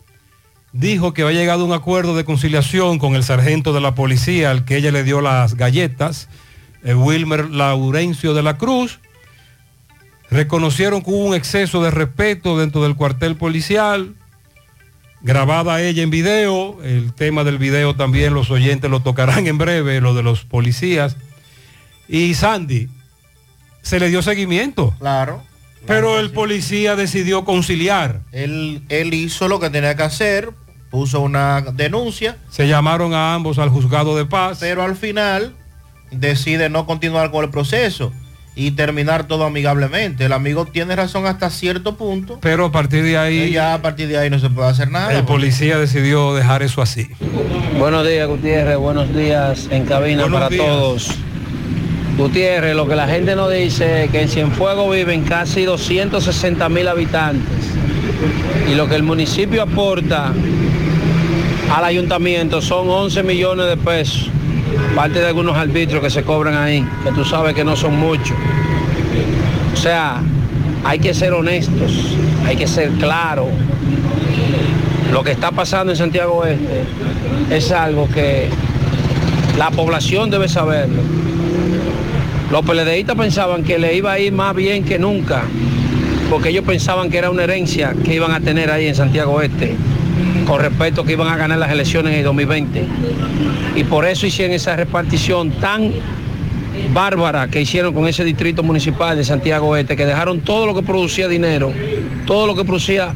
[0.72, 4.52] dijo que había llegado a un acuerdo de conciliación con el sargento de la policía
[4.52, 6.28] al que ella le dio las galletas,
[6.84, 9.00] eh, Wilmer Laurencio de la Cruz.
[10.30, 14.16] Reconocieron que hubo un exceso de respeto dentro del cuartel policial,
[15.22, 20.02] grabada ella en video, el tema del video también los oyentes lo tocarán en breve,
[20.02, 21.16] lo de los policías.
[22.08, 22.90] Y Sandy,
[23.82, 24.94] se le dio seguimiento.
[25.00, 25.44] Claro.
[25.86, 28.22] Pero el policía decidió conciliar.
[28.32, 30.50] Él, él hizo lo que tenía que hacer,
[30.90, 34.58] puso una denuncia, Se llamaron a ambos al juzgado de paz.
[34.60, 35.54] pero al final
[36.10, 38.12] decide no continuar con el proceso
[38.56, 40.26] y terminar todo amigablemente.
[40.26, 42.40] El amigo tiene razón hasta cierto punto.
[42.42, 45.14] Pero a partir de ahí, ya a partir de ahí no se puede hacer nada.
[45.14, 47.10] el policía decidió dejar eso así.
[47.78, 48.78] Buenos días, Gutiérrez.
[48.78, 50.66] Buenos días en cabina Buenos para días.
[50.66, 51.12] todos.
[52.18, 56.88] Gutiérrez, lo que la gente no dice es que en Cienfuegos viven casi 260 mil
[56.88, 57.66] habitantes.
[58.72, 60.32] Y lo que el municipio aporta
[61.76, 64.30] al ayuntamiento son 11 millones de pesos.
[64.96, 68.36] Parte de algunos arbitrios que se cobran ahí, que tú sabes que no son muchos.
[69.74, 70.22] O sea,
[70.84, 72.16] hay que ser honestos,
[72.46, 73.48] hay que ser claros.
[75.12, 76.84] Lo que está pasando en Santiago Oeste
[77.50, 78.50] es algo que
[79.58, 81.02] la población debe saberlo.
[82.52, 85.44] Los PLDistas pensaban que le iba a ir más bien que nunca,
[86.30, 89.76] porque ellos pensaban que era una herencia que iban a tener ahí en Santiago Oeste,
[90.46, 92.86] con respecto a que iban a ganar las elecciones en el 2020.
[93.76, 95.92] Y por eso hicieron esa repartición tan
[96.94, 100.84] bárbara que hicieron con ese distrito municipal de Santiago Oeste, que dejaron todo lo que
[100.84, 101.74] producía dinero,
[102.26, 103.14] todo lo que producía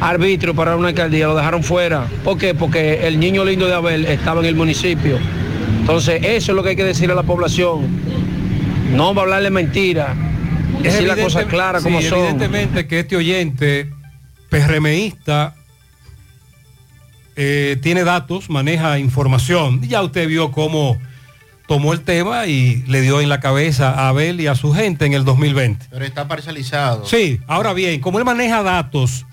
[0.00, 2.06] arbitrio para una alcaldía, lo dejaron fuera.
[2.24, 2.54] ¿Por qué?
[2.54, 5.18] Porque el niño lindo de Abel estaba en el municipio.
[5.80, 7.86] Entonces, eso es lo que hay que decirle a la población.
[8.94, 10.14] No va a hablarle mentira,
[10.82, 12.18] decir las cosas claras sí, como son.
[12.18, 13.90] Evidentemente que este oyente
[14.48, 15.54] PRMista
[17.40, 19.80] eh, tiene datos, maneja información.
[19.82, 20.98] Ya usted vio cómo
[21.68, 25.06] tomó el tema y le dio en la cabeza a Abel y a su gente
[25.06, 25.86] en el 2020.
[25.88, 27.06] Pero está parcializado.
[27.06, 29.24] Sí, ahora bien, como él maneja datos,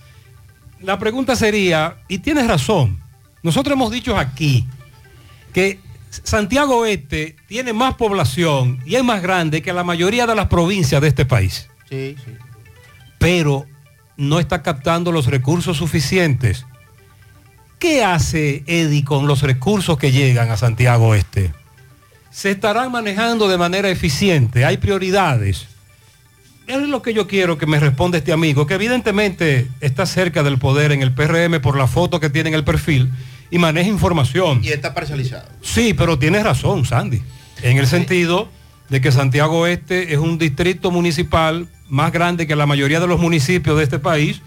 [0.82, 3.00] la pregunta sería, y tienes razón,
[3.42, 4.68] nosotros hemos dicho aquí
[5.52, 5.80] que
[6.12, 11.02] Santiago Oeste tiene más población y es más grande que la mayoría de las provincias
[11.02, 12.32] de este país, Sí, sí.
[13.18, 13.66] pero
[14.18, 16.66] no está captando los recursos suficientes.
[17.80, 21.54] ¿Qué hace Eddie con los recursos que llegan a Santiago Oeste?
[22.32, 24.66] ¿Se estarán manejando de manera eficiente?
[24.66, 25.68] ¿Hay prioridades?
[26.68, 30.58] Es lo que yo quiero que me responda este amigo, que evidentemente está cerca del
[30.58, 33.12] poder en el PRM por la foto que tiene en el perfil
[33.52, 34.62] y maneja información.
[34.64, 35.48] Y está parcializado.
[35.62, 37.22] Sí, pero tienes razón, Sandy,
[37.62, 38.50] en el sentido
[38.90, 43.20] de que Santiago Oeste es un distrito municipal más grande que la mayoría de los
[43.20, 44.42] municipios de este país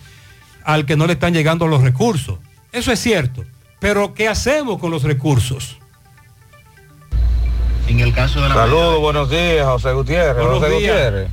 [0.64, 2.38] al que no le están llegando los recursos.
[2.72, 3.44] Eso es cierto,
[3.80, 5.78] pero ¿qué hacemos con los recursos?
[7.88, 10.36] En el caso de la Saludos, buenos días, José Gutiérrez.
[10.44, 10.80] Buenos José días.
[10.80, 11.28] Gutiérrez.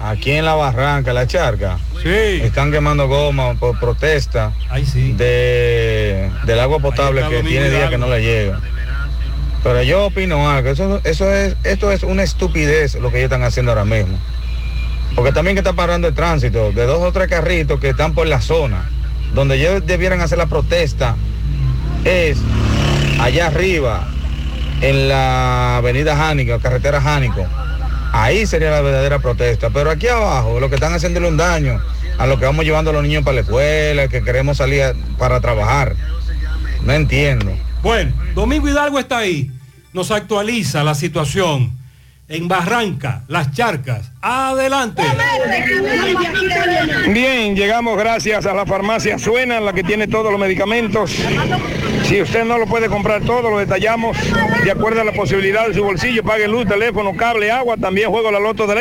[0.00, 2.08] Aquí en la barranca, la charca, Sí.
[2.08, 5.12] están quemando goma por protesta Ay, sí.
[5.14, 8.60] de, del agua potable que tiene días que no le llega.
[9.64, 13.42] Pero yo opino algo, eso, eso es, esto es una estupidez lo que ellos están
[13.42, 14.16] haciendo ahora mismo.
[15.16, 18.28] Porque también que está parando el tránsito de dos o tres carritos que están por
[18.28, 18.88] la zona,
[19.34, 21.16] donde ellos debieran hacer la protesta,
[22.04, 22.38] es
[23.20, 24.08] allá arriba,
[24.80, 27.46] en la avenida Jánico, carretera Jánico.
[28.12, 29.70] Ahí sería la verdadera protesta.
[29.70, 31.80] Pero aquí abajo, lo que están haciéndole un daño
[32.18, 35.40] a lo que vamos llevando a los niños para la escuela, que queremos salir para
[35.40, 35.94] trabajar.
[36.84, 37.52] No entiendo.
[37.82, 39.50] Bueno, Domingo Hidalgo está ahí.
[39.92, 41.77] Nos actualiza la situación
[42.28, 44.12] en Barranca, Las Charcas.
[44.20, 45.02] Adelante.
[47.08, 51.12] Bien, llegamos gracias a la farmacia Suena, la que tiene todos los medicamentos.
[52.08, 54.16] Si usted no lo puede comprar todo, lo detallamos
[54.64, 56.22] de acuerdo a la posibilidad de su bolsillo.
[56.22, 57.76] Pague luz, teléfono, cable, agua.
[57.76, 58.78] También juego la Loto de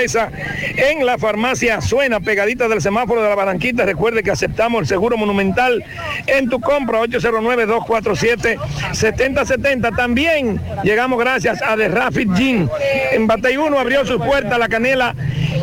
[0.78, 3.84] en la farmacia Suena, pegadita del semáforo de la Barranquita.
[3.84, 5.84] Recuerde que aceptamos el seguro monumental
[6.26, 9.94] en tu compra 809-247-7070.
[9.94, 12.70] También llegamos gracias a The Rapid Gym.
[13.12, 15.14] En Batey 1 abrió sus puertas la canela,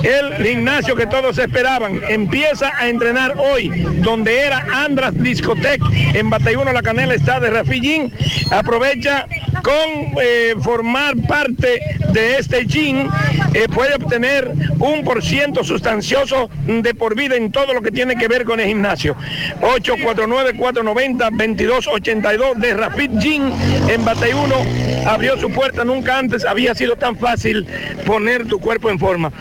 [0.03, 2.03] el gimnasio que todos esperaban.
[2.11, 3.71] Empieza a entrenar hoy,
[4.03, 5.81] donde era Andras Discotec.
[6.13, 8.11] En Batey 1 la canela está de Gym.
[8.51, 9.27] Aprovecha
[9.63, 11.81] con eh, formar parte
[12.13, 13.09] de este gym.
[13.55, 18.17] eh, puede obtener un por ciento sustancioso de por vida en todo lo que tiene
[18.17, 19.17] que ver con el gimnasio.
[19.61, 23.51] 849-490-2282 de Rapid Gym
[23.89, 24.55] en Batey 1
[25.07, 25.85] abrió su puerta.
[25.85, 27.67] Nunca antes había sido tan fácil
[28.05, 29.33] poner tu cuerpo en forma.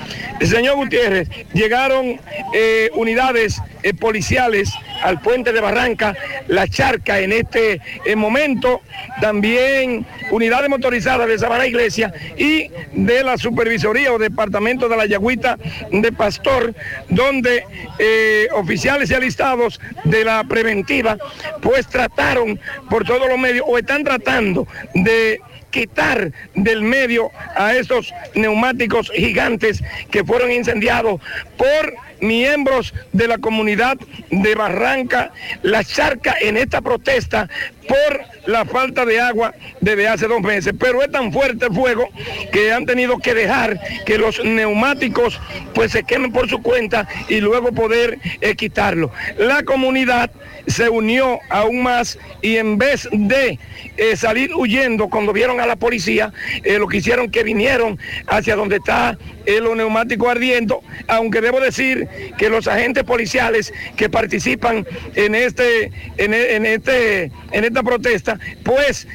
[0.41, 2.19] Señor Gutiérrez, llegaron
[2.53, 3.59] eh, unidades
[3.99, 4.71] policiales
[5.03, 6.15] al puente de Barranca,
[6.47, 8.81] la charca en este eh, momento,
[9.21, 15.57] también unidades motorizadas de Sabana Iglesia y de la supervisoría o departamento de la Yagüita
[15.91, 16.73] de Pastor,
[17.09, 17.63] donde
[17.99, 21.17] eh, oficiales y alistados de la preventiva
[21.61, 22.59] pues trataron
[22.89, 25.41] por todos los medios o están tratando de
[25.73, 31.19] quitar del medio a estos neumáticos gigantes que fueron incendiados
[31.57, 33.97] por miembros de la comunidad
[34.29, 35.31] de Barranca,
[35.61, 37.49] la charca en esta protesta
[37.87, 40.73] por la falta de agua desde hace dos meses.
[40.79, 42.09] Pero es tan fuerte el fuego
[42.51, 45.39] que han tenido que dejar que los neumáticos
[45.73, 48.19] pues se quemen por su cuenta y luego poder
[48.57, 49.11] quitarlo.
[49.37, 50.31] La comunidad
[50.67, 53.59] se unió aún más y en vez de
[53.97, 56.31] eh, salir huyendo cuando vieron a la policía,
[56.63, 61.59] eh, lo que hicieron que vinieron hacia donde está eh, los neumáticos ardiendo, aunque debo
[61.59, 62.07] decir
[62.37, 64.85] que los agentes policiales que participan
[65.15, 69.07] en este, en, en este, en esta protesta, pues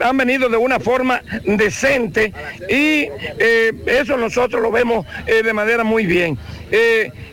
[0.00, 2.32] han venido de una forma decente
[2.68, 3.08] y
[3.86, 6.38] eso nosotros lo vemos de manera muy bien.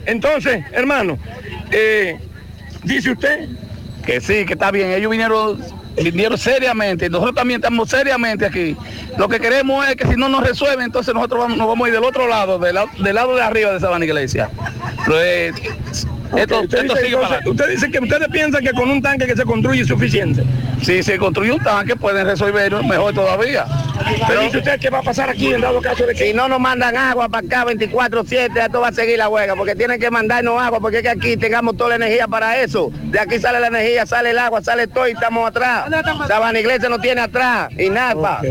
[0.06, 1.19] Entonces, hermano,
[2.88, 3.49] dice usted
[4.05, 4.91] Que sí, que está bien.
[4.91, 5.59] Ellos vinieron,
[6.03, 7.10] vinieron seriamente.
[7.10, 8.76] Nosotros también estamos seriamente aquí.
[9.18, 11.90] Lo que queremos es que si no nos resuelven, entonces nosotros vamos, nos vamos a
[11.90, 14.49] ir del otro lado, del, lado- del lado de arriba de Sabana Iglesia.
[15.06, 15.52] Pero, eh,
[16.36, 19.02] esto, usted, esto dice, sigue para entonces, usted dice que ustedes piensan que con un
[19.02, 20.44] tanque que se construye es suficiente.
[20.84, 23.65] Si se construye un tanque, pueden resolver mejor todavía.
[24.28, 26.48] Pero dice usted qué va a pasar aquí en dado caso de que Si no
[26.48, 30.11] nos mandan agua para acá 24-7, esto va a seguir la huelga, porque tienen que
[30.11, 32.91] mandarnos agua, porque es que aquí tengamos toda la energía para eso.
[33.06, 35.86] De aquí sale la energía, sale el agua, sale todo y estamos atrás.
[36.27, 38.41] Sabana Iglesia no tiene atrás y nada.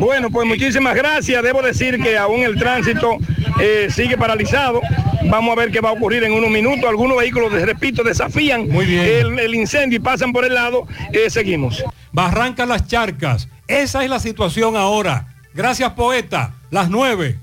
[0.00, 1.42] Bueno, pues muchísimas gracias.
[1.42, 3.18] Debo decir que aún el tránsito
[3.60, 4.80] eh, sigue paralizado.
[5.28, 6.88] Vamos a ver qué va a ocurrir en unos minutos.
[6.88, 10.86] Algunos vehículos, repito, desafían El, el incendio y pasan por el lado.
[11.12, 11.82] Eh, seguimos.
[12.12, 13.48] Barranca Las Charcas.
[13.66, 15.34] Esa es la situación ahora.
[15.54, 16.54] Gracias, poeta.
[16.70, 17.38] Las nueve.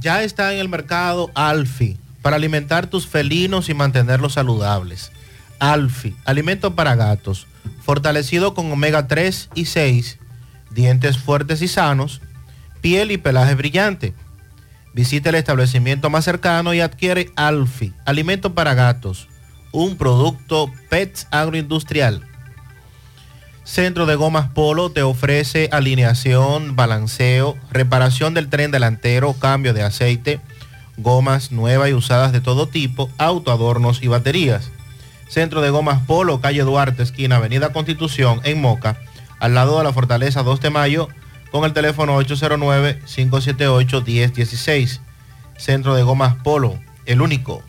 [0.00, 5.12] Ya está en el mercado Alfi para alimentar tus felinos y mantenerlos saludables.
[5.58, 7.46] Alfi, alimento para gatos,
[7.80, 10.18] fortalecido con omega 3 y 6,
[10.70, 12.20] dientes fuertes y sanos,
[12.80, 14.14] piel y pelaje brillante.
[14.94, 19.28] Visita el establecimiento más cercano y adquiere Alfi, alimento para gatos,
[19.72, 22.26] un producto Pets Agroindustrial.
[23.64, 30.40] Centro de Gomas Polo te ofrece alineación, balanceo, reparación del tren delantero, cambio de aceite,
[30.96, 34.71] gomas nuevas y usadas de todo tipo, autoadornos y baterías.
[35.32, 38.98] Centro de Gomas Polo, calle Duarte, esquina Avenida Constitución, en Moca,
[39.40, 41.08] al lado de la Fortaleza 2 de Mayo,
[41.50, 45.00] con el teléfono 809-578-1016.
[45.56, 47.62] Centro de Gomas Polo, el único.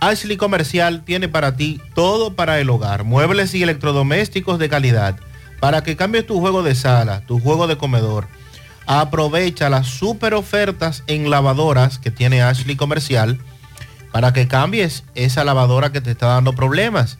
[0.00, 5.16] Ashley Comercial tiene para ti todo para el hogar, muebles y electrodomésticos de calidad,
[5.60, 8.28] Para que cambies tu juego de sala, tu juego de comedor,
[8.84, 13.38] aprovecha las super ofertas en lavadoras que tiene Ashley Comercial
[14.12, 17.18] para que cambies esa lavadora que te está dando problemas.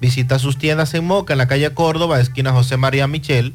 [0.00, 3.54] Visita sus tiendas en Moca, en la calle Córdoba, esquina José María Michel,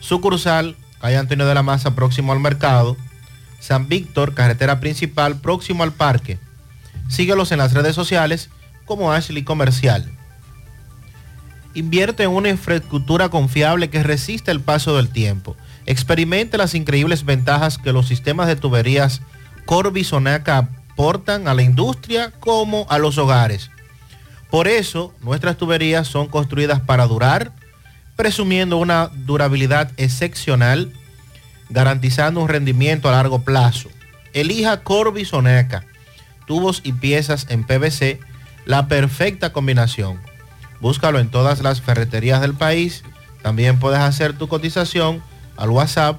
[0.00, 2.96] sucursal, calle Antonio de la Maza, próximo al mercado,
[3.60, 6.38] San Víctor, carretera principal, próximo al parque.
[7.08, 8.50] Síguelos en las redes sociales
[8.84, 10.10] como Ashley Comercial.
[11.74, 15.56] Invierte en una infraestructura confiable que resista el paso del tiempo.
[15.86, 19.20] Experimente las increíbles ventajas que los sistemas de tuberías
[19.64, 23.70] Corby Sonaca a la industria como a los hogares.
[24.50, 27.52] Por eso, nuestras tuberías son construidas para durar,
[28.16, 30.92] presumiendo una durabilidad excepcional,
[31.70, 33.90] garantizando un rendimiento a largo plazo.
[34.32, 35.84] Elija Corby Soneca,
[36.46, 38.18] tubos y piezas en PVC,
[38.64, 40.18] la perfecta combinación.
[40.80, 43.04] Búscalo en todas las ferreterías del país.
[43.42, 45.22] También puedes hacer tu cotización
[45.56, 46.18] al WhatsApp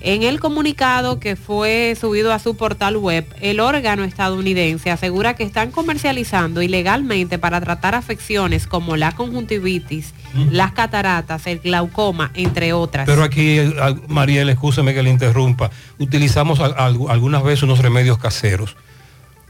[0.00, 5.42] En el comunicado que fue subido a su portal web, el órgano estadounidense asegura que
[5.42, 10.14] están comercializando ilegalmente para tratar afecciones como la conjuntivitis,
[10.50, 13.06] las cataratas, el glaucoma, entre otras.
[13.06, 13.58] Pero aquí,
[14.06, 18.76] Mariel, escúcheme que le interrumpa, utilizamos algunas veces unos remedios caseros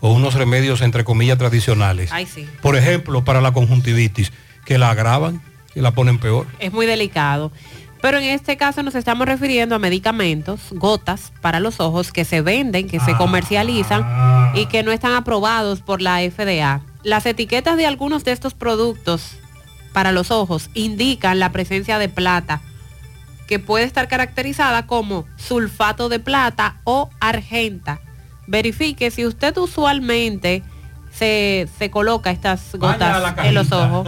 [0.00, 2.10] o unos remedios entre comillas tradicionales.
[2.10, 2.48] Ay, sí.
[2.62, 4.32] Por ejemplo, para la conjuntivitis,
[4.64, 5.42] que la agravan,
[5.74, 6.46] que la ponen peor.
[6.58, 7.52] Es muy delicado.
[8.00, 12.42] Pero en este caso nos estamos refiriendo a medicamentos, gotas para los ojos que se
[12.42, 14.06] venden, que se comercializan
[14.54, 16.80] y que no están aprobados por la FDA.
[17.02, 19.32] Las etiquetas de algunos de estos productos
[19.92, 22.60] para los ojos indican la presencia de plata,
[23.48, 28.00] que puede estar caracterizada como sulfato de plata o argenta.
[28.46, 30.62] Verifique si usted usualmente
[31.18, 34.06] se, se coloca estas gotas en los ojos.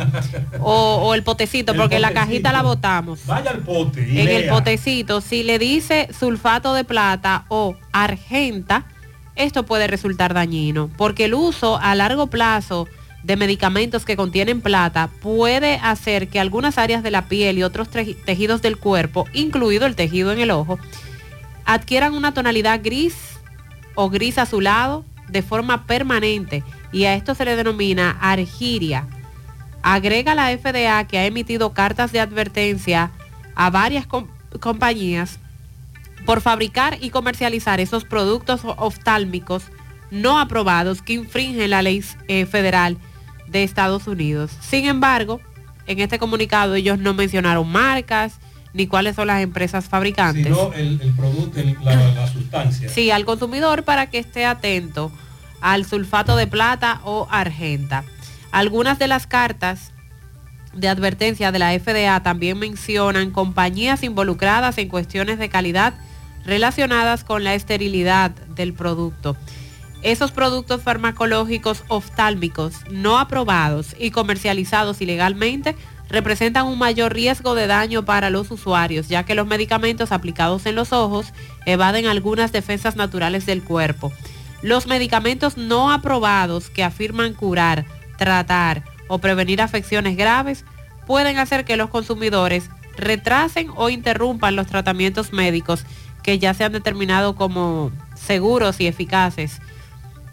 [0.61, 3.27] O, o el potecito, El porque la cajita la botamos.
[3.27, 4.23] Vaya al pote.
[4.23, 8.85] En el potecito, si le dice sulfato de plata o argenta,
[9.35, 12.87] esto puede resultar dañino, porque el uso a largo plazo
[13.23, 17.89] de medicamentos que contienen plata puede hacer que algunas áreas de la piel y otros
[17.91, 20.78] tejidos del cuerpo, incluido el tejido en el ojo,
[21.65, 23.15] adquieran una tonalidad gris
[23.95, 29.06] o gris azulado de forma permanente y a esto se le denomina argiria.
[29.82, 33.10] Agrega la FDA que ha emitido cartas de advertencia
[33.54, 34.26] a varias com-
[34.60, 35.38] compañías
[36.26, 39.64] por fabricar y comercializar esos productos oftálmicos
[40.10, 42.98] no aprobados que infringen la ley eh, federal
[43.46, 44.50] de Estados Unidos.
[44.60, 45.40] Sin embargo,
[45.86, 48.34] en este comunicado ellos no mencionaron marcas
[48.74, 50.44] ni cuáles son las empresas fabricantes.
[50.44, 52.88] Sino el, el producto, el- la, la sustancia.
[52.88, 55.10] Sí, al consumidor para que esté atento
[55.61, 58.05] al sulfato de plata o argenta.
[58.51, 59.93] Algunas de las cartas
[60.73, 65.95] de advertencia de la FDA también mencionan compañías involucradas en cuestiones de calidad
[66.45, 69.37] relacionadas con la esterilidad del producto.
[70.03, 75.77] Esos productos farmacológicos oftálmicos no aprobados y comercializados ilegalmente
[76.09, 80.74] representan un mayor riesgo de daño para los usuarios, ya que los medicamentos aplicados en
[80.74, 81.32] los ojos
[81.66, 84.12] evaden algunas defensas naturales del cuerpo.
[84.62, 87.87] Los medicamentos no aprobados que afirman curar,
[88.19, 90.65] tratar o prevenir afecciones graves
[91.07, 95.85] pueden hacer que los consumidores retrasen o interrumpan los tratamientos médicos
[96.23, 99.61] que ya se han determinado como seguros y eficaces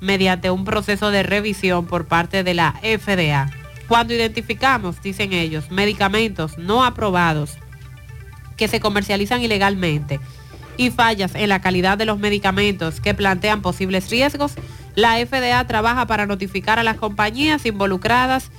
[0.01, 3.49] mediante un proceso de revisión por parte de la FDA.
[3.87, 7.57] Cuando identificamos, dicen ellos, medicamentos no aprobados
[8.57, 10.19] que se comercializan ilegalmente
[10.77, 14.53] y fallas en la calidad de los medicamentos que plantean posibles riesgos,
[14.95, 18.51] la FDA trabaja para notificar a las compañías involucradas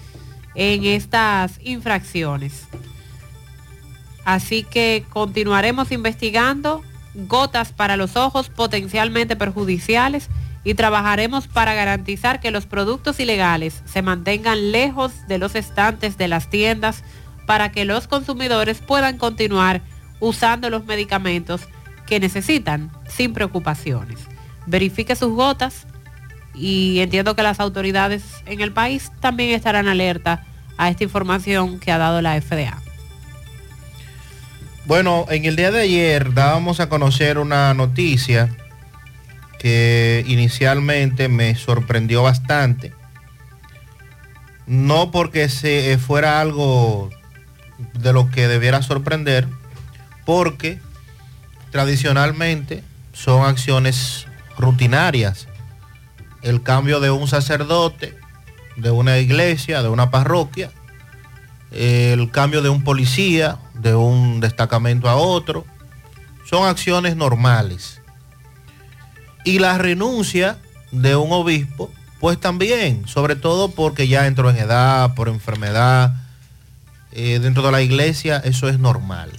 [0.55, 2.65] en estas infracciones.
[4.24, 6.82] Así que continuaremos investigando
[7.15, 10.28] gotas para los ojos potencialmente perjudiciales
[10.65, 16.28] y trabajaremos para garantizar que los productos ilegales se mantengan lejos de los estantes de
[16.28, 17.05] las tiendas
[17.47, 19.81] para que los consumidores puedan continuar
[20.20, 21.62] usando los medicamentos
[22.09, 24.18] que necesitan sin preocupaciones.
[24.66, 25.86] Verifique sus gotas
[26.55, 30.44] y entiendo que las autoridades en el país también estarán alerta
[30.78, 32.80] a esta información que ha dado la FDA.
[34.86, 38.48] Bueno, en el día de ayer dábamos a conocer una noticia
[39.59, 42.94] que inicialmente me sorprendió bastante.
[44.66, 47.10] No porque se eh, fuera algo
[47.94, 49.47] de lo que debiera sorprender,
[50.24, 50.78] porque
[51.70, 52.82] tradicionalmente
[53.12, 54.27] son acciones
[54.57, 55.49] rutinarias.
[56.43, 58.16] El cambio de un sacerdote,
[58.77, 60.70] de una iglesia, de una parroquia,
[61.73, 65.65] el cambio de un policía, de un destacamento a otro,
[66.49, 68.01] son acciones normales
[69.45, 70.59] y la renuncia
[70.93, 71.90] de un obispo,
[72.20, 76.15] pues también, sobre todo porque ya entró en edad, por enfermedad,
[77.12, 79.31] eh, dentro de la iglesia, eso es normal.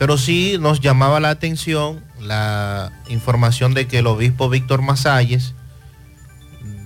[0.00, 5.52] Pero sí nos llamaba la atención la información de que el obispo Víctor Masalles,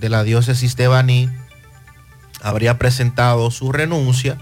[0.01, 1.29] de la diócesis de Baní,
[2.41, 4.37] habría presentado su renuncia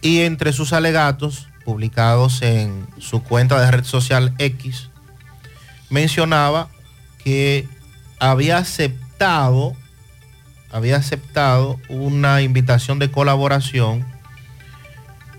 [0.00, 4.88] y entre sus alegatos publicados en su cuenta de red social X,
[5.90, 6.70] mencionaba
[7.22, 7.68] que
[8.18, 9.76] había aceptado,
[10.72, 14.09] había aceptado una invitación de colaboración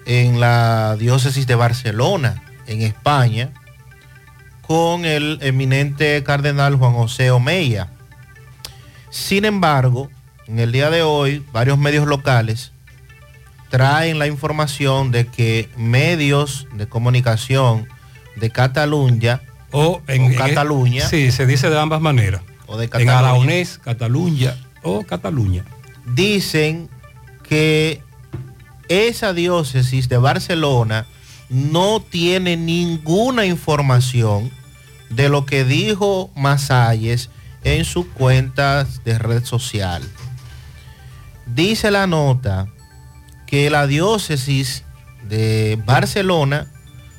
[0.05, 3.51] en la diócesis de Barcelona, en España,
[4.61, 7.89] con el eminente cardenal Juan José Omeya.
[9.09, 10.09] Sin embargo,
[10.47, 12.71] en el día de hoy, varios medios locales
[13.69, 17.87] traen la información de que medios de comunicación
[18.35, 19.41] de Cataluña
[19.71, 21.07] o en Cataluña.
[21.07, 22.41] sí, se dice de ambas maneras.
[22.67, 23.11] O de Cataluña.
[23.11, 25.63] En aragonés, Cataluña o Cataluña.
[26.05, 26.89] Dicen
[27.43, 28.01] que
[28.91, 31.05] esa diócesis de Barcelona
[31.49, 34.51] no tiene ninguna información
[35.09, 37.29] de lo que dijo Masalles
[37.63, 40.03] en sus cuentas de red social.
[41.45, 42.67] Dice la nota
[43.47, 44.83] que la diócesis
[45.29, 46.67] de Barcelona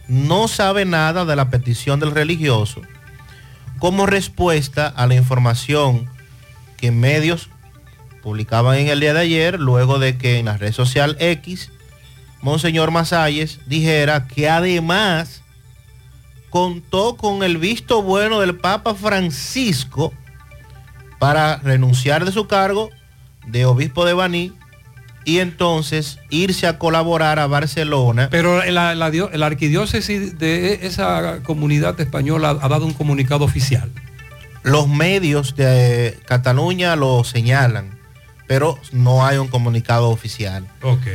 [0.09, 2.83] no sabe nada de la petición del religioso
[3.79, 6.11] como respuesta a la información
[6.77, 7.49] que medios
[8.23, 11.71] publicaban en el día de ayer, luego de que en la red social X,
[12.41, 15.43] Monseñor Masalles dijera que además
[16.51, 20.13] contó con el visto bueno del Papa Francisco
[21.19, 22.91] para renunciar de su cargo
[23.47, 24.53] de obispo de Baní
[25.25, 28.29] y entonces irse a colaborar a Barcelona.
[28.31, 28.91] Pero la,
[29.47, 33.91] arquidiócesis de esa comunidad española ha dado un comunicado oficial.
[34.63, 37.99] Los medios de Cataluña lo señalan,
[38.53, 40.69] pero no hay un comunicado oficial.
[40.83, 41.07] Ok.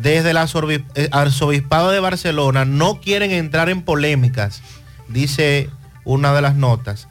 [0.00, 4.62] Desde el eh, arzobispado de Barcelona no quieren entrar en polémicas,
[5.08, 5.68] dice
[6.04, 7.08] una de las notas,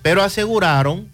[0.00, 1.08] pero aseguraron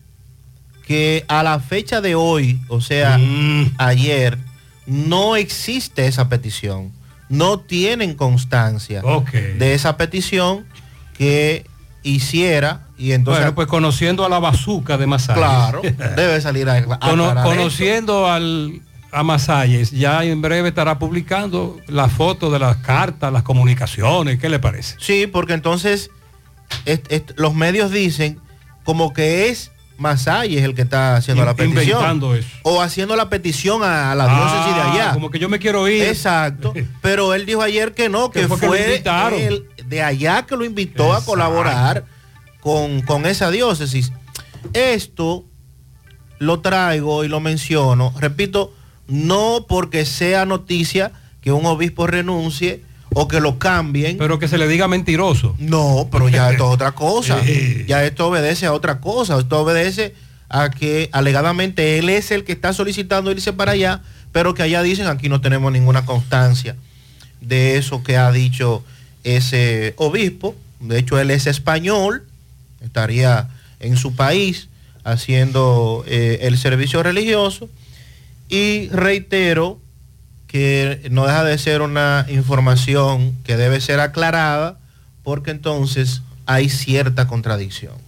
[0.87, 3.75] que a la fecha de hoy, o sea, mm.
[3.79, 4.39] ayer,
[4.87, 6.93] no existe esa petición.
[7.29, 9.03] No tienen constancia
[9.59, 10.67] de esa petición
[11.19, 11.67] que
[12.11, 15.45] hiciera y entonces bueno, pues conociendo a la bazuca de Masalles.
[15.45, 15.83] Claro,
[16.17, 16.85] debe salir a,
[17.43, 23.43] conociendo al a Masalles, ya en breve estará publicando la foto de las cartas, las
[23.43, 24.97] comunicaciones, ¿qué le parece?
[25.01, 26.11] Sí, porque entonces
[27.37, 28.39] los medios dicen
[28.85, 32.35] como que es Masay es el que está haciendo In- la petición.
[32.39, 32.49] eso.
[32.63, 35.13] O haciendo la petición a, a la Ah, diócesis de allá.
[35.13, 36.05] como que yo me quiero ir.
[36.05, 36.73] Exacto.
[37.03, 41.13] Pero él dijo ayer que no, que, fue que él de allá que lo invitó
[41.15, 42.05] a colaborar
[42.61, 44.13] con, con esa diócesis.
[44.73, 45.45] Esto
[46.39, 48.73] lo traigo y lo menciono, repito,
[49.09, 51.11] no porque sea noticia
[51.41, 52.85] que un obispo renuncie
[53.15, 54.19] o que lo cambien.
[54.19, 55.55] Pero que se le diga mentiroso.
[55.59, 57.41] No, pero ya esto es otra cosa.
[57.87, 59.39] Ya esto obedece a otra cosa.
[59.39, 60.15] Esto obedece
[60.49, 64.03] a que alegadamente él es el que está solicitando irse para allá,
[64.33, 66.77] pero que allá dicen aquí no tenemos ninguna constancia
[67.41, 68.85] de eso que ha dicho
[69.25, 70.55] ese obispo.
[70.81, 72.25] De hecho, él es español,
[72.83, 73.49] estaría
[73.81, 74.69] en su país
[75.05, 77.69] haciendo eh, el servicio religioso.
[78.49, 79.79] Y reitero
[80.49, 84.79] que no deja de ser una información que debe ser aclarada
[85.23, 88.08] porque entonces hay cierta contradicción.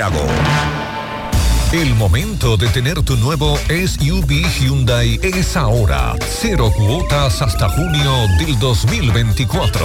[1.71, 6.15] El momento de tener tu nuevo SUV Hyundai es ahora.
[6.27, 9.79] Cero cuotas hasta junio del 2024.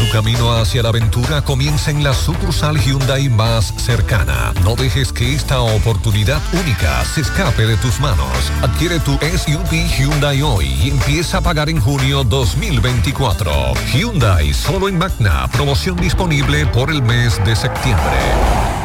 [0.00, 4.52] Tu camino hacia la aventura comienza en la sucursal Hyundai más cercana.
[4.64, 8.26] No dejes que esta oportunidad única se escape de tus manos.
[8.62, 13.74] Adquiere tu SUV Hyundai hoy y empieza a pagar en junio 2024.
[13.92, 15.46] Hyundai solo en Magna.
[15.52, 18.79] Promoción disponible por el mes de septiembre.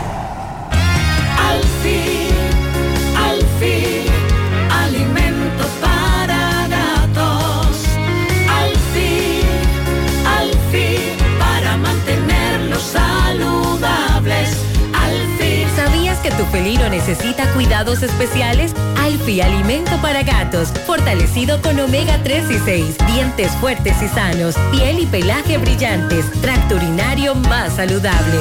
[16.38, 18.73] Tu felino necesita cuidados especiales?
[18.97, 24.99] Alfi Alimento para Gatos, fortalecido con omega 3 y 6, dientes fuertes y sanos, piel
[24.99, 28.39] y pelaje brillantes, tracto urinario más saludable.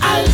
[0.00, 0.24] Al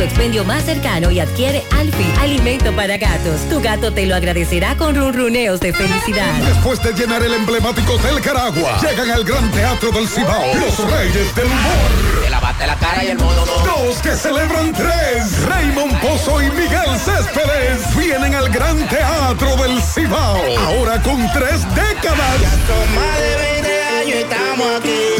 [0.00, 3.42] tu expendio más cercano y adquiere Alfi Alimento para Gatos.
[3.50, 6.32] Tu gato te lo agradecerá con ronroneos de felicidad.
[6.42, 11.34] Después de llenar el emblemático Hotel Caragua, llegan al Gran Teatro del Cibao, los Reyes
[11.34, 12.22] del Humor.
[12.24, 15.44] Te lavaste la cara y el modo Dos que celebran tres.
[15.46, 20.40] Raymond Pozo y Miguel Céspedes vienen al Gran Teatro del Cibao.
[20.60, 23.59] Ahora con tres décadas.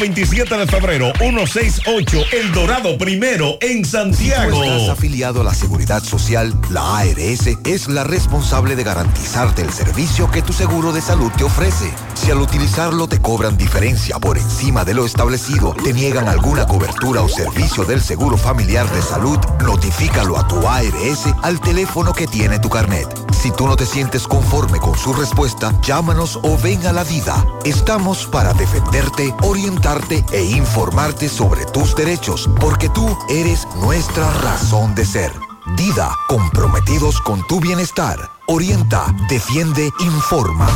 [0.01, 4.57] 27 de febrero, 168, El Dorado Primero, en Si Santiago.
[4.57, 9.71] tú estás afiliado a la Seguridad Social, la ARS es la responsable de garantizarte el
[9.71, 11.93] servicio que tu seguro de salud te ofrece.
[12.15, 17.21] Si al utilizarlo te cobran diferencia por encima de lo establecido, te niegan alguna cobertura
[17.21, 22.57] o servicio del Seguro Familiar de Salud, notifícalo a tu ARS al teléfono que tiene
[22.57, 23.07] tu carnet.
[23.41, 27.43] Si tú no te sientes conforme con su respuesta, llámanos o ven a la vida.
[27.65, 35.05] Estamos para defenderte, orientarte e informarte sobre tus derechos, porque tú eres nuestra razón de
[35.05, 35.31] ser.
[35.75, 38.19] Dida, comprometidos con tu bienestar.
[38.45, 40.67] Orienta, defiende, informa.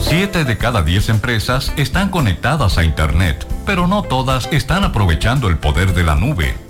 [0.00, 5.58] Siete de cada diez empresas están conectadas a Internet, pero no todas están aprovechando el
[5.58, 6.69] poder de la nube.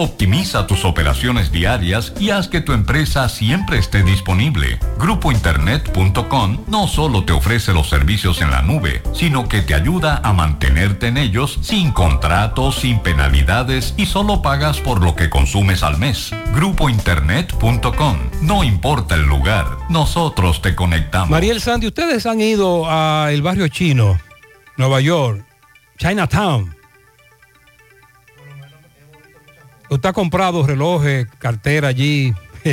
[0.00, 4.78] Optimiza tus operaciones diarias y haz que tu empresa siempre esté disponible.
[4.98, 10.32] GrupoInternet.com no solo te ofrece los servicios en la nube, sino que te ayuda a
[10.32, 15.98] mantenerte en ellos sin contratos, sin penalidades y solo pagas por lo que consumes al
[15.98, 16.30] mes.
[16.54, 18.16] GrupoInternet.com.
[18.40, 21.28] No importa el lugar, nosotros te conectamos.
[21.28, 24.18] Mariel Sandy, ustedes han ido al barrio chino,
[24.78, 25.44] Nueva York,
[25.98, 26.79] Chinatown.
[29.90, 32.32] Usted ha comprado relojes, cartera allí.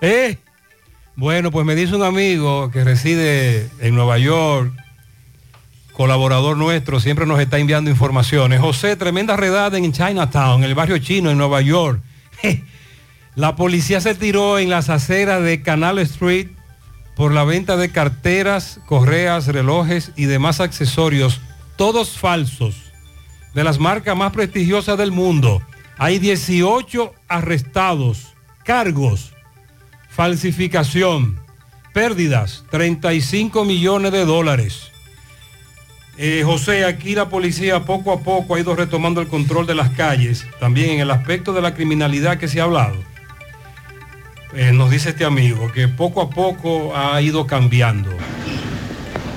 [0.00, 0.36] ¿Eh?
[1.16, 4.72] Bueno, pues me dice un amigo que reside en Nueva York,
[5.94, 8.60] colaborador nuestro, siempre nos está enviando informaciones.
[8.60, 12.00] José, tremenda redada en Chinatown, en el barrio chino, en Nueva York.
[13.34, 16.48] La policía se tiró en las aceras de Canal Street
[17.16, 21.40] por la venta de carteras, correas, relojes y demás accesorios,
[21.76, 22.87] todos falsos,
[23.54, 25.62] de las marcas más prestigiosas del mundo.
[25.96, 29.32] Hay 18 arrestados, cargos,
[30.08, 31.40] falsificación,
[31.92, 34.92] pérdidas, 35 millones de dólares.
[36.16, 39.90] Eh, José, aquí la policía poco a poco ha ido retomando el control de las
[39.90, 42.96] calles, también en el aspecto de la criminalidad que se ha hablado.
[44.54, 48.10] Eh, nos dice este amigo que poco a poco ha ido cambiando.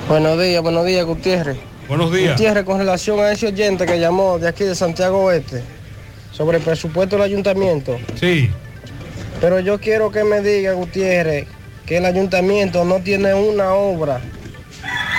[0.07, 1.70] Buenos días, buenos días, Gutiérrez.
[1.91, 2.37] Buenos días.
[2.37, 5.61] Gutiérrez, con relación a ese oyente que llamó de aquí de Santiago Oeste
[6.31, 7.99] sobre el presupuesto del ayuntamiento.
[8.17, 8.49] Sí.
[9.41, 11.47] Pero yo quiero que me diga, Gutiérrez,
[11.85, 14.21] que el ayuntamiento no tiene una obra.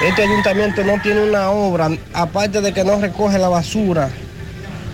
[0.02, 4.08] Este ayuntamiento no tiene una obra, aparte de que no recoge la basura.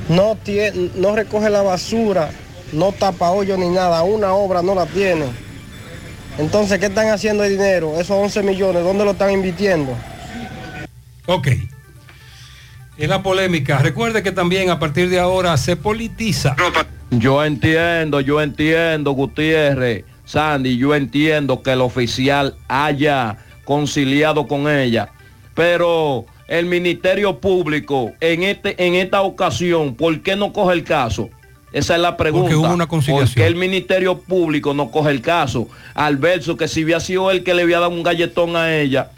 [0.09, 2.31] No, tiene, no recoge la basura,
[2.73, 5.27] no tapa hoyo ni nada, una obra no la tiene.
[6.39, 8.01] Entonces, ¿qué están haciendo el dinero?
[8.01, 9.97] Esos 11 millones, ¿dónde lo están invirtiendo?
[11.29, 11.49] Ok.
[12.97, 13.79] Es la polémica.
[13.79, 16.57] Recuerde que también a partir de ahora se politiza.
[17.11, 25.11] Yo entiendo, yo entiendo, Gutiérrez, Sandy, yo entiendo que el oficial haya conciliado con ella,
[25.55, 31.29] pero el Ministerio Público en, este, en esta ocasión, ¿por qué no coge el caso?
[31.73, 32.49] Esa es la pregunta.
[32.49, 33.27] Porque hubo una conciliación.
[33.27, 35.69] ¿Por qué el Ministerio Público no coge el caso?
[35.93, 39.11] Al verso que si había sido él que le había dado un galletón a ella,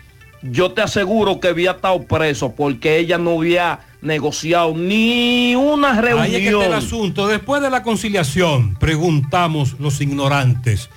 [0.43, 6.25] yo te aseguro que había estado preso porque ella no había negociado ni una reunión.
[6.25, 7.28] Ahí es que está el asunto.
[7.28, 10.89] Después de la conciliación, preguntamos los ignorantes.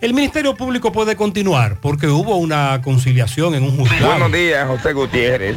[0.00, 4.06] El Ministerio Público puede continuar porque hubo una conciliación en un juzgado.
[4.08, 5.56] Buenos días, José Gutiérrez.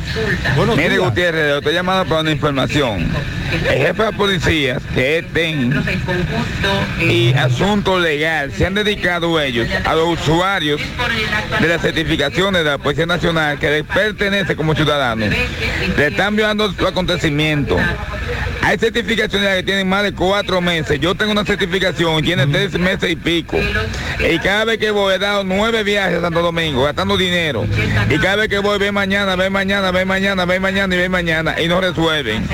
[0.56, 1.02] Buenos Mire, días.
[1.02, 3.12] Gutiérrez, le estoy llamando para una información.
[3.51, 5.84] El jefe de policías, que es TEN,
[7.00, 10.82] y Asunto Legal, se han dedicado ellos a los usuarios
[11.59, 15.30] de las certificaciones de la Policía Nacional que les pertenece como ciudadanos.
[15.98, 17.77] Le están violando su acontecimiento.
[18.61, 21.00] Hay certificaciones que tienen más de cuatro meses.
[21.00, 23.58] Yo tengo una certificación, tiene tres meses y pico.
[24.19, 27.66] Y cada vez que voy he dado nueve viajes a Santo Domingo, gastando dinero.
[28.09, 31.08] Y cada vez que voy, ve mañana, ve mañana, ve mañana, ve mañana y ve
[31.08, 31.61] mañana.
[31.61, 32.45] Y no resuelven.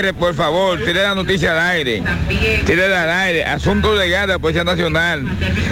[0.00, 2.02] Gutiérrez, por favor, tire la noticia al aire.
[2.64, 3.44] Tire al aire.
[3.44, 5.26] Asunto legal de la Policía Nacional.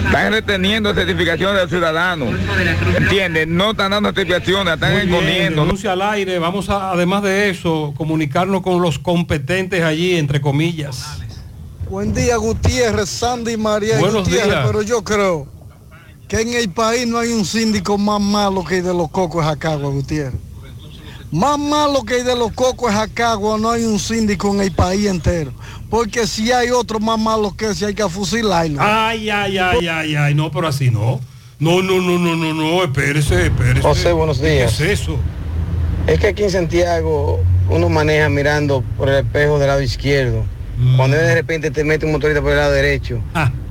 [0.05, 2.29] Están reteniendo certificaciones de los ciudadanos.
[2.95, 3.57] ¿Entienden?
[3.57, 5.63] No están dando certificaciones, están escondiendo.
[5.63, 6.37] denuncia al aire.
[6.37, 11.17] Vamos a, además de eso, comunicarnos con los competentes allí, entre comillas.
[11.89, 14.67] Buen día, Gutiérrez, Sandy y María Buenos Gutiérrez, días.
[14.67, 15.47] pero yo creo
[16.27, 19.43] que en el país no hay un síndico más malo que el de los cocos
[19.43, 20.48] Jacagua, Gutiérrez.
[21.31, 24.71] Más malo que el de los cocos de Jacagua, no hay un síndico en el
[24.71, 25.51] país entero.
[25.89, 28.79] Porque si hay otro más malo que ese, hay que fusilarlo.
[28.81, 31.19] Ay, ay, ay, ay, ay, no, pero así no.
[31.59, 33.81] No, no, no, no, no, no, espérese, espérese.
[33.81, 34.75] José, buenos días.
[34.77, 35.17] ¿Qué es eso?
[36.07, 40.43] Es que aquí en Santiago uno maneja mirando por el espejo del lado izquierdo.
[40.95, 43.19] Cuando de repente te mete un motorista por el lado derecho.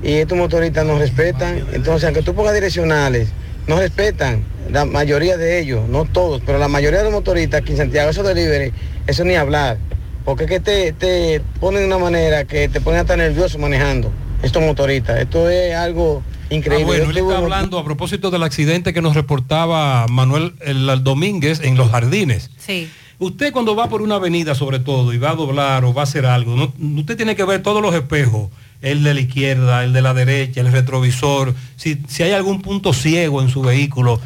[0.03, 1.67] Y estos motoristas no respetan.
[1.73, 3.31] Entonces, aunque tú pongas direccionales,
[3.67, 4.45] no respetan.
[4.71, 8.11] La mayoría de ellos, no todos, pero la mayoría de los motoristas aquí en Santiago,
[8.11, 8.73] esos delivery,
[9.07, 9.79] eso ni hablar.
[10.25, 14.13] Porque es que te, te ponen de una manera que te ponen hasta nervioso manejando
[14.43, 15.19] estos motoristas.
[15.21, 16.85] Esto es algo increíble.
[16.85, 20.87] Ah, bueno, Yo él está hablando a propósito del accidente que nos reportaba Manuel el,
[21.03, 22.51] Domínguez en Los Jardines.
[22.59, 22.91] Sí.
[23.21, 26.05] Usted cuando va por una avenida sobre todo y va a doblar o va a
[26.05, 28.51] hacer algo, no- usted tiene que ver todos los espejos,
[28.83, 32.93] el de la izquierda, el de la derecha, el retrovisor, si, si hay algún punto
[32.93, 34.21] ciego en su vehículo,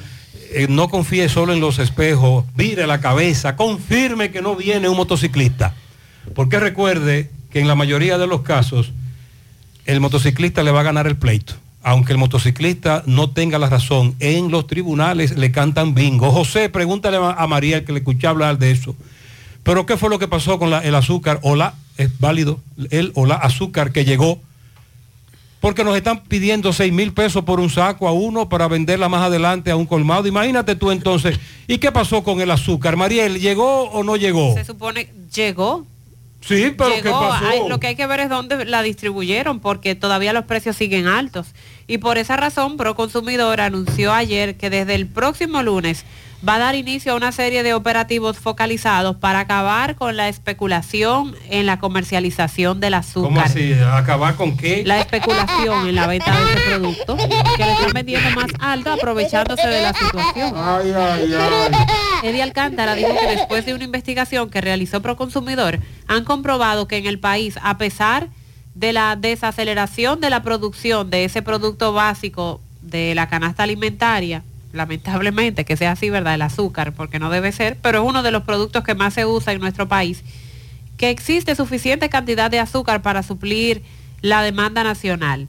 [0.55, 4.97] eh, no confíe solo en los espejos, vire la cabeza, confirme que no viene un
[4.97, 5.75] motociclista.
[6.35, 8.93] Porque recuerde que en la mayoría de los casos
[9.87, 11.55] el motociclista le va a ganar el pleito.
[11.83, 16.31] Aunque el motociclista no tenga la razón, en los tribunales le cantan bingo.
[16.31, 18.95] José, pregúntale a María que le escuché hablar de eso.
[19.65, 23.27] Pero ¿qué fue lo que pasó con el azúcar o la, es válido, el o
[23.27, 24.41] la azúcar que llegó?
[25.63, 29.23] Porque nos están pidiendo 6 mil pesos por un saco a uno para venderla más
[29.23, 30.27] adelante a un colmado.
[30.27, 31.39] Imagínate tú entonces.
[31.69, 32.97] ¿Y qué pasó con el azúcar?
[32.97, 34.55] Mariel, ¿llegó o no llegó?
[34.55, 35.87] Se supone, llegó.
[36.41, 37.69] Sí, pero ¿qué pasó?
[37.69, 41.55] lo que hay que ver es dónde la distribuyeron, porque todavía los precios siguen altos.
[41.87, 46.05] Y por esa razón, Proconsumidor anunció ayer que desde el próximo lunes
[46.47, 51.37] va a dar inicio a una serie de operativos focalizados para acabar con la especulación
[51.49, 53.29] en la comercialización del azúcar.
[53.29, 53.75] ¿Cómo así?
[53.75, 54.83] ¿Acabar con qué?
[54.85, 59.67] La especulación en la venta de ese producto, que le están vendiendo más alto aprovechándose
[59.67, 60.55] de la situación.
[62.25, 67.07] Eddie Alcántara dijo que después de una investigación que realizó Proconsumidor, han comprobado que en
[67.07, 68.29] el país, a pesar
[68.75, 74.43] de la desaceleración de la producción de ese producto básico de la canasta alimentaria,
[74.73, 76.35] lamentablemente que sea así, ¿verdad?
[76.35, 79.27] El azúcar, porque no debe ser, pero es uno de los productos que más se
[79.27, 80.25] usa en nuestro país,
[80.97, 83.83] que existe suficiente cantidad de azúcar para suplir
[84.21, 85.49] la demanda nacional.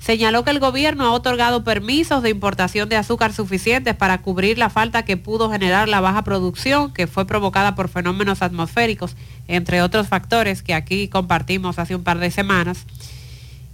[0.00, 4.70] Señaló que el gobierno ha otorgado permisos de importación de azúcar suficientes para cubrir la
[4.70, 9.16] falta que pudo generar la baja producción, que fue provocada por fenómenos atmosféricos,
[9.48, 12.86] entre otros factores que aquí compartimos hace un par de semanas.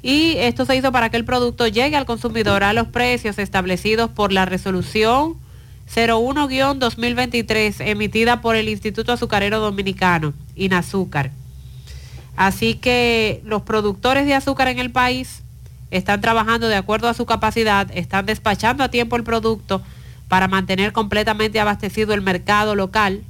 [0.07, 4.11] Y esto se hizo para que el producto llegue al consumidor a los precios establecidos
[4.11, 5.37] por la resolución
[5.95, 11.31] 01-2023 emitida por el Instituto Azucarero Dominicano, INAZúcar.
[12.37, 15.43] Así que los productores de azúcar en el país
[15.91, 19.81] están trabajando de acuerdo a su capacidad, están despachando a tiempo el producto
[20.29, 23.23] para mantener completamente abastecido el mercado local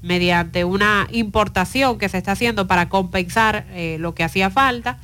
[0.00, 5.00] mediante una importación que se está haciendo para compensar eh, lo que hacía falta.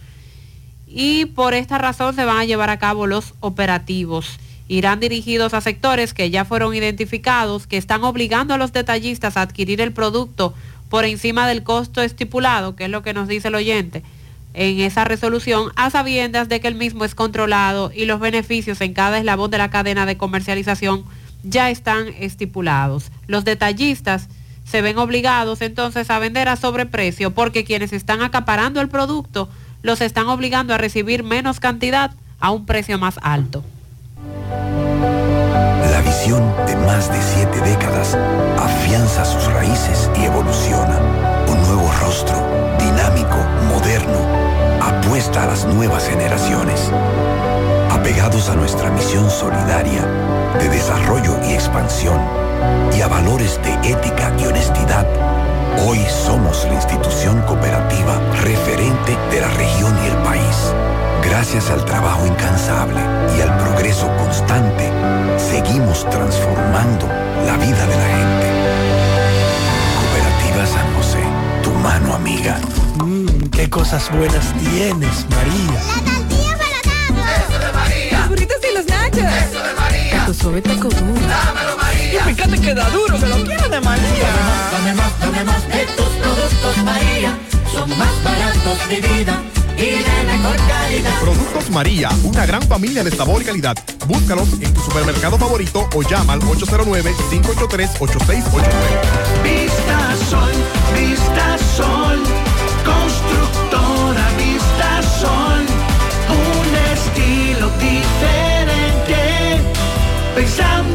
[0.93, 4.39] Y por esta razón se van a llevar a cabo los operativos.
[4.67, 9.43] Irán dirigidos a sectores que ya fueron identificados, que están obligando a los detallistas a
[9.43, 10.53] adquirir el producto
[10.89, 14.03] por encima del costo estipulado, que es lo que nos dice el oyente
[14.53, 18.95] en esa resolución, a sabiendas de que el mismo es controlado y los beneficios en
[18.95, 21.05] cada eslabón de la cadena de comercialización
[21.45, 23.13] ya están estipulados.
[23.29, 24.29] Los detallistas
[24.65, 29.49] se ven obligados entonces a vender a sobreprecio porque quienes están acaparando el producto
[29.83, 33.65] los están obligando a recibir menos cantidad a un precio más alto.
[35.91, 38.17] La visión de más de siete décadas
[38.59, 40.99] afianza sus raíces y evoluciona.
[41.49, 42.37] Un nuevo rostro,
[42.79, 43.37] dinámico,
[43.69, 44.19] moderno,
[44.83, 46.91] apuesta a las nuevas generaciones.
[47.91, 50.07] Apegados a nuestra misión solidaria
[50.59, 52.50] de desarrollo y expansión
[52.97, 55.07] y a valores de ética y honestidad,
[55.87, 60.73] hoy somos la institución cooperativa referente de la región y el país.
[61.23, 63.01] Gracias al trabajo incansable
[63.37, 64.91] y al progreso constante,
[65.39, 67.07] seguimos transformando
[67.47, 68.47] la vida de la gente.
[70.01, 71.23] Cooperativa San José,
[71.63, 72.59] tu mano amiga.
[72.97, 75.81] Mmm, qué cosas buenas tienes, María.
[75.87, 76.81] La tortilla para
[77.47, 78.19] Eso de María.
[78.19, 79.19] Los burritos y los nachos.
[79.19, 80.27] Eso de María.
[80.27, 81.21] Tu suave taco duro.
[81.29, 81.70] Dámelo,
[82.11, 82.31] María.
[82.31, 84.29] Y fíjate que da duro, que lo quiero de María.
[84.73, 87.39] Dame más, dame más de tus productos, María.
[87.73, 89.41] Son más baratos de vida
[89.77, 91.21] y de mejor calidad.
[91.21, 93.77] Productos María, una gran familia de sabor y calidad.
[94.07, 98.63] Búscalos en tu supermercado favorito o llama al 809-583-8689.
[99.45, 100.53] Vista Sol,
[100.95, 102.23] Vista Sol,
[102.85, 105.65] constructora Vista Sol,
[106.29, 109.61] un estilo diferente,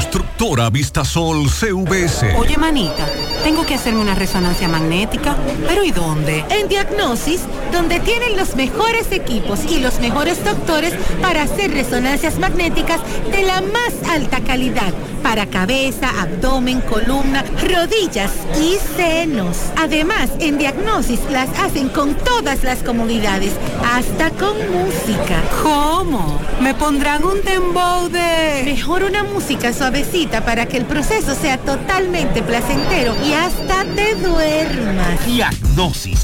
[0.00, 2.34] Constructora Vistasol CVS.
[2.38, 3.06] Oye, manita,
[3.44, 5.36] tengo que hacerme una resonancia magnética,
[5.68, 6.42] pero ¿y dónde?
[6.48, 13.02] En Diagnosis, donde tienen los mejores equipos y los mejores doctores para hacer resonancias magnéticas
[13.30, 19.56] de la más alta calidad para cabeza, abdomen, columna, rodillas y senos.
[19.76, 23.52] Además, en Diagnosis las hacen con todas las comodidades,
[23.84, 25.42] hasta con música.
[25.62, 26.40] ¿Cómo?
[26.60, 28.62] ¿Me pondrán un dembow de...?
[28.64, 35.20] Mejor una música suavecita para que el proceso sea totalmente placentero y hasta te duermas.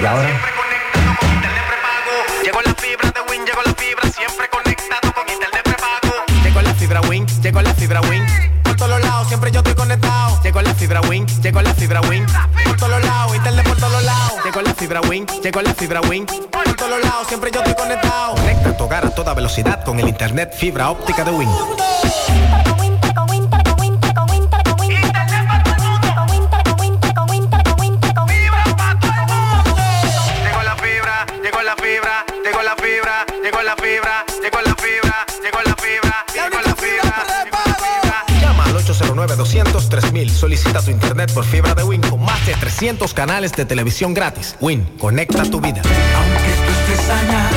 [0.00, 0.59] ¿Y ahora?
[6.90, 8.26] Fibra Win, llegó la fibra Win.
[8.64, 10.42] Por todos lados, siempre yo estoy conectado.
[10.42, 12.26] Llegó la fibra Win, llegó la fibra Win.
[12.64, 14.32] Por todos lados, internet por todos lados.
[14.44, 16.26] Llegó la fibra Win, llegó la fibra Win.
[16.26, 18.34] Por todos lados, siempre yo estoy conectado.
[18.34, 21.48] Conecta tu hogar a toda velocidad con el internet fibra óptica de Win.
[39.26, 40.28] 809-200-3000.
[40.30, 44.56] Solicita tu internet por fibra de Win con más de 300 canales de televisión gratis.
[44.60, 45.82] Win, conecta tu vida.
[45.82, 47.49] estés allá,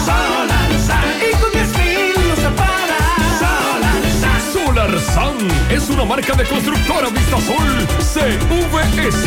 [0.04, 3.40] Solarsa, y con 10 mil lo separas.
[3.40, 4.30] Solarsa.
[4.52, 9.26] Solar Sun es una marca de constructora Vistasol CVS.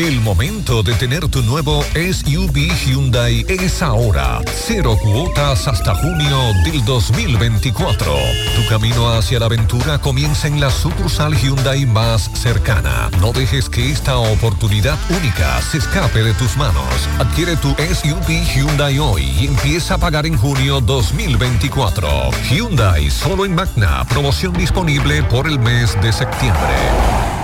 [0.00, 4.40] El momento de tener tu nuevo SUV Hyundai es ahora.
[4.50, 8.10] Cero cuotas hasta junio del 2024.
[8.56, 13.10] Tu camino hacia la aventura comienza en la sucursal Hyundai más cercana.
[13.20, 17.06] No dejes que esta oportunidad única se escape de tus manos.
[17.18, 22.30] Adquiere tu SUV Hyundai hoy y empieza a pagar en junio 2024.
[22.50, 24.06] Hyundai solo en Magna.
[24.08, 27.39] Promoción disponible por el mes de septiembre.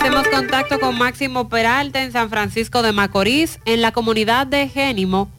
[0.00, 5.30] Hacemos contacto con Máximo Peralta en San Francisco de Macorís, en la comunidad de Génimo,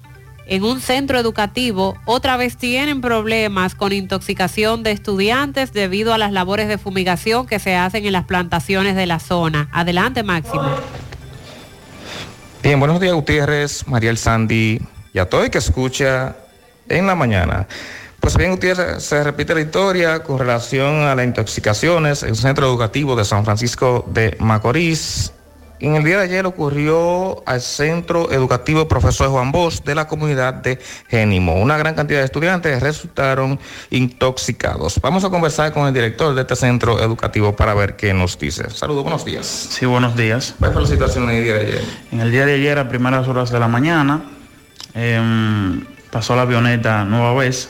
[0.45, 1.97] en un centro educativo.
[2.05, 7.57] Otra vez tienen problemas con intoxicación de estudiantes debido a las labores de fumigación que
[7.57, 9.67] se hacen en las plantaciones de la zona.
[9.71, 10.69] Adelante, Máximo.
[12.61, 14.79] Bien, buenos días Gutiérrez, Mariel Sandy
[15.11, 16.35] y a todo el que escucha
[16.87, 17.67] en la mañana.
[18.21, 22.67] Pues bien, Gutiérrez, se repite la historia con relación a las intoxicaciones en un centro
[22.67, 25.33] educativo de San Francisco de Macorís.
[25.79, 30.53] En el día de ayer ocurrió al centro educativo profesor Juan Bosch de la comunidad
[30.53, 30.77] de
[31.09, 31.59] Génimo.
[31.59, 33.59] Una gran cantidad de estudiantes resultaron
[33.89, 35.01] intoxicados.
[35.01, 38.69] Vamos a conversar con el director de este centro educativo para ver qué nos dice.
[38.69, 39.47] Saludos, buenos días.
[39.47, 40.53] Sí, buenos días.
[40.59, 41.81] ¿Cuál fue la situación en el día de ayer?
[42.11, 44.21] En el día de ayer, a primeras horas de la mañana,
[44.93, 47.69] em, pasó la avioneta nueva vez,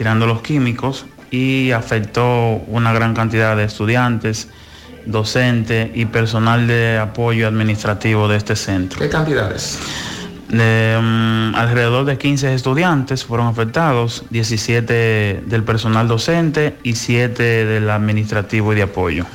[0.00, 4.48] tirando los químicos y afectó una gran cantidad de estudiantes,
[5.04, 8.98] docentes y personal de apoyo administrativo de este centro.
[8.98, 9.78] ¿Qué cantidades?
[10.48, 17.90] De, mm, alrededor de 15 estudiantes fueron afectados, 17 del personal docente y 7 del
[17.90, 19.26] administrativo y de apoyo.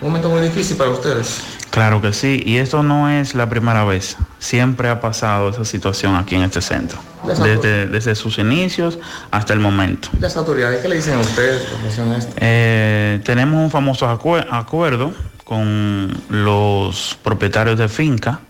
[0.00, 1.57] Un momento muy difícil para ustedes.
[1.70, 4.16] Claro que sí, y esto no es la primera vez.
[4.38, 8.98] Siempre ha pasado esa situación aquí en este centro, desde, desde sus inicios
[9.30, 10.08] hasta el momento.
[10.18, 11.62] Las autoridades, ¿qué le dicen a ustedes
[11.98, 12.32] a esto?
[12.38, 15.12] Eh, tenemos un famoso acue- acuerdo
[15.44, 18.40] con los propietarios de finca,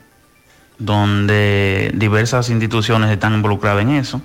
[0.78, 4.22] donde diversas instituciones están involucradas en eso,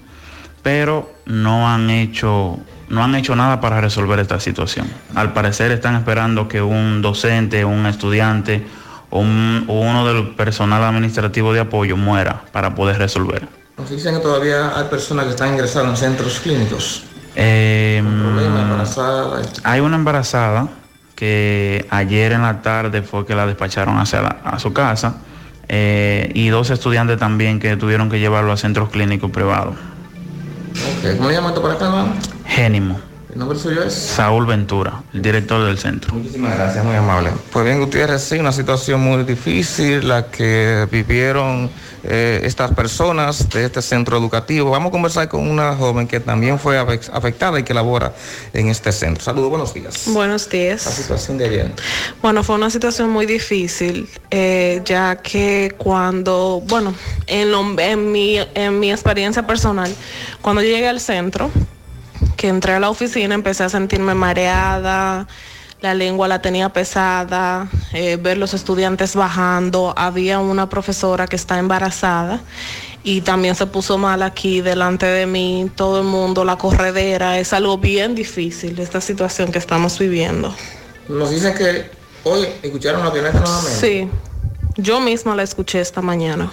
[0.62, 4.86] pero no han hecho no han hecho nada para resolver esta situación.
[5.16, 8.64] Al parecer están esperando que un docente, un estudiante
[9.20, 13.48] un- uno del personal administrativo de apoyo muera para poder resolver.
[13.78, 17.04] Nos dicen que todavía hay personas que están ingresadas en centros clínicos.
[17.36, 19.42] Eh, embarazada.
[19.64, 20.68] Hay una embarazada
[21.16, 25.16] que ayer en la tarde fue que la despacharon hacia la- a su casa.
[25.70, 29.76] eh, y dos estudiantes también que tuvieron que llevarlo a centros clínicos privados.
[31.18, 32.06] ¿Cómo le llaman para acá,
[32.46, 33.00] Génimo.
[33.34, 33.94] ¿El nombre suyo es?
[33.94, 36.14] Saúl Ventura, el director del centro.
[36.14, 37.32] Muchísimas gracias, muy amable.
[37.52, 41.72] Pues bien, Gutiérrez, sí, una situación muy difícil la que vivieron
[42.04, 44.70] eh, estas personas de este centro educativo.
[44.70, 48.14] Vamos a conversar con una joven que también fue afe- afectada y que labora
[48.54, 49.24] en este centro.
[49.24, 50.04] Saludos, buenos días.
[50.08, 50.86] Buenos días.
[50.86, 51.72] La situación de ayer.
[52.22, 56.94] Bueno, fue una situación muy difícil, eh, ya que cuando, bueno,
[57.26, 59.92] en, lo- en, mi, en mi experiencia personal,
[60.44, 61.50] cuando yo llegué al centro,
[62.38, 65.28] que entré a la oficina, empecé a sentirme mareada,
[65.82, 71.60] la lengua la tenía pesada, eh, ver los estudiantes bajando, había una profesora que está
[71.60, 72.42] embarazada
[73.04, 77.52] y también se puso mal aquí delante de mí, todo el mundo, la corredera, es
[77.52, 80.56] algo bien difícil esta situación que estamos viviendo.
[81.10, 81.92] Nos dicen que
[82.24, 83.78] hoy escucharon la avioneta nuevamente.
[83.78, 84.10] Sí,
[84.78, 86.52] yo misma la escuché esta mañana.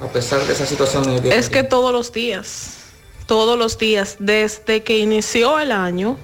[0.00, 2.79] A pesar de esa situación de Es que todos los días,
[3.30, 6.16] todos los días, desde que inició el año,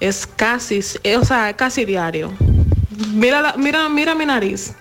[0.00, 2.32] es casi, eh, o sea, casi diario.
[3.12, 4.72] Mira, la- mira, mira mi nariz,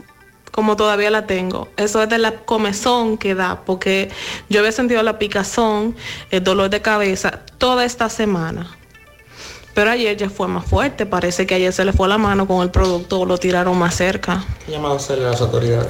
[0.54, 1.68] como todavía la tengo.
[1.76, 4.10] Eso es de la comezón que da, porque
[4.48, 5.94] yo había sentido la picazón,
[6.30, 8.72] el dolor de cabeza toda esta semana.
[9.74, 12.62] Pero ayer ya fue más fuerte, parece que ayer se le fue la mano con
[12.62, 14.44] el producto, lo tiraron más cerca.
[14.66, 15.88] ¿Qué llamado a hacerle a las autoridades?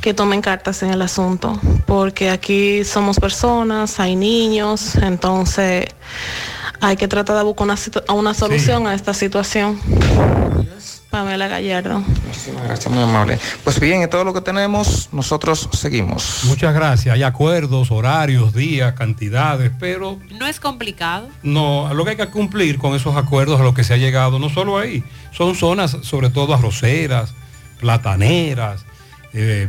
[0.00, 5.86] que tomen cartas en el asunto, porque aquí somos personas, hay niños, entonces
[6.82, 7.76] hay que tratar de buscar una,
[8.12, 9.80] una solución a esta situación.
[11.10, 12.00] Pamela Gallardo.
[12.26, 13.38] Muchísimas gracias, muy amable.
[13.62, 16.40] Pues bien, en todo lo que tenemos, nosotros seguimos.
[16.44, 17.14] Muchas gracias.
[17.14, 21.28] Hay acuerdos, horarios, días, cantidades, pero No es complicado.
[21.44, 24.40] no, lo que hay que cumplir con esos acuerdos a los que se ha llegado,
[24.40, 27.32] no solo ahí, son zonas sobre todo arroceras,
[27.78, 28.84] plataneras,
[29.34, 29.68] eh,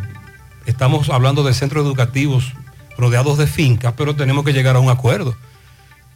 [0.66, 2.54] estamos hablando de centros educativos
[2.98, 5.36] rodeados de fincas, pero tenemos que llegar a un acuerdo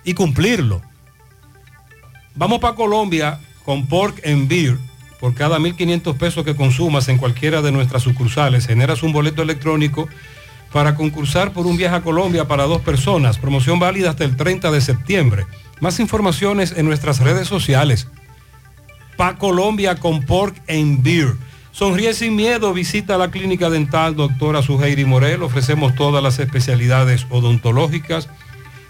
[0.07, 0.81] y cumplirlo.
[2.33, 4.77] Vamos para Colombia con Pork and Beer.
[5.19, 10.07] Por cada 1.500 pesos que consumas en cualquiera de nuestras sucursales, generas un boleto electrónico
[10.71, 13.37] para concursar por un viaje a Colombia para dos personas.
[13.37, 15.45] Promoción válida hasta el 30 de septiembre.
[15.81, 18.07] Más informaciones en nuestras redes sociales.
[19.17, 21.35] Pa Colombia con Pork and Beer.
[21.71, 25.43] Sonríe sin miedo, visita la clínica dental doctora Suheiri Morel.
[25.43, 28.29] Ofrecemos todas las especialidades odontológicas.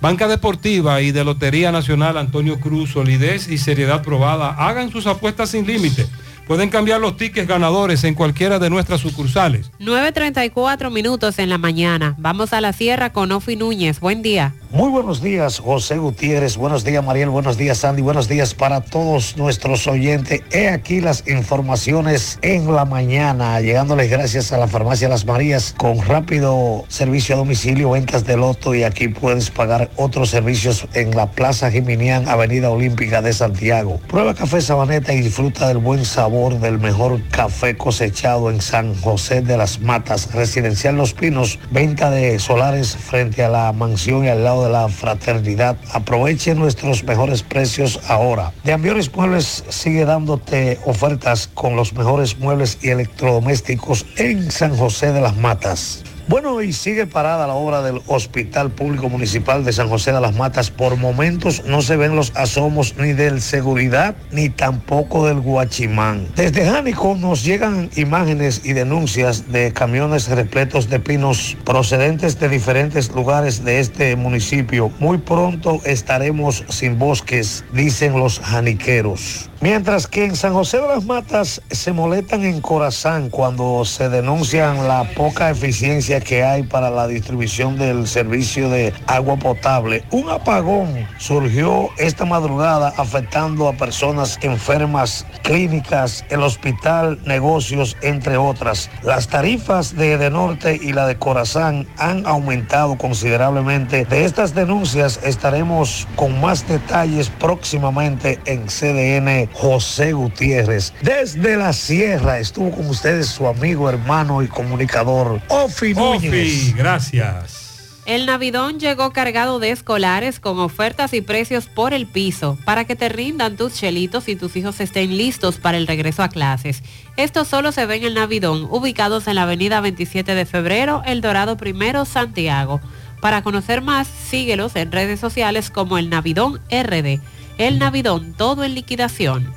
[0.00, 4.50] Banca Deportiva y de Lotería Nacional Antonio Cruz, solidez y seriedad probada.
[4.50, 6.06] Hagan sus apuestas sin límite.
[6.48, 9.70] Pueden cambiar los tickets ganadores en cualquiera de nuestras sucursales.
[9.80, 12.14] 9.34 minutos en la mañana.
[12.16, 14.00] Vamos a la sierra con Ofi Núñez.
[14.00, 14.54] Buen día.
[14.70, 16.56] Muy buenos días, José Gutiérrez.
[16.56, 17.28] Buenos días, Mariel.
[17.28, 18.00] Buenos días, Sandy.
[18.00, 20.42] Buenos días para todos nuestros oyentes.
[20.50, 26.00] He aquí las informaciones en la mañana, llegándoles gracias a la Farmacia Las Marías con
[26.02, 31.30] rápido servicio a domicilio, ventas de loto y aquí puedes pagar otros servicios en la
[31.30, 34.00] Plaza Jiminián, Avenida Olímpica de Santiago.
[34.08, 39.42] Prueba café Sabaneta y disfruta del buen sabor del mejor café cosechado en San José
[39.42, 44.44] de las Matas, Residencial Los Pinos, venta de solares frente a la mansión y al
[44.44, 45.76] lado de la fraternidad.
[45.92, 48.52] Aproveche nuestros mejores precios ahora.
[48.62, 55.12] De Ambiones Muebles sigue dándote ofertas con los mejores muebles y electrodomésticos en San José
[55.12, 56.04] de las Matas.
[56.28, 60.36] Bueno, y sigue parada la obra del Hospital Público Municipal de San José de las
[60.36, 60.70] Matas.
[60.70, 66.28] Por momentos no se ven los asomos ni del seguridad ni tampoco del guachimán.
[66.36, 73.10] Desde Jánico nos llegan imágenes y denuncias de camiones repletos de pinos procedentes de diferentes
[73.10, 74.92] lugares de este municipio.
[74.98, 79.48] Muy pronto estaremos sin bosques, dicen los janiqueros.
[79.60, 84.86] Mientras que en San José de las Matas se molestan en Corazán cuando se denuncian
[84.86, 90.04] la poca eficiencia que hay para la distribución del servicio de agua potable.
[90.10, 98.90] Un apagón surgió esta madrugada afectando a personas enfermas, clínicas, el hospital, negocios, entre otras.
[99.02, 104.04] Las tarifas de Edenorte y la de Corazán han aumentado considerablemente.
[104.04, 110.92] De estas denuncias estaremos con más detalles próximamente en CDN José Gutiérrez.
[111.02, 118.02] Desde la sierra estuvo con ustedes su amigo, hermano y comunicador, Ofi Sofi, gracias.
[118.06, 122.96] El Navidón llegó cargado de escolares con ofertas y precios por el piso para que
[122.96, 126.82] te rindan tus chelitos y tus hijos estén listos para el regreso a clases.
[127.18, 131.20] Esto solo se ve en el Navidón, ubicados en la avenida 27 de febrero, El
[131.20, 132.80] Dorado Primero, Santiago.
[133.20, 137.20] Para conocer más, síguelos en redes sociales como el Navidón RD.
[137.58, 139.52] El Navidón, todo en liquidación.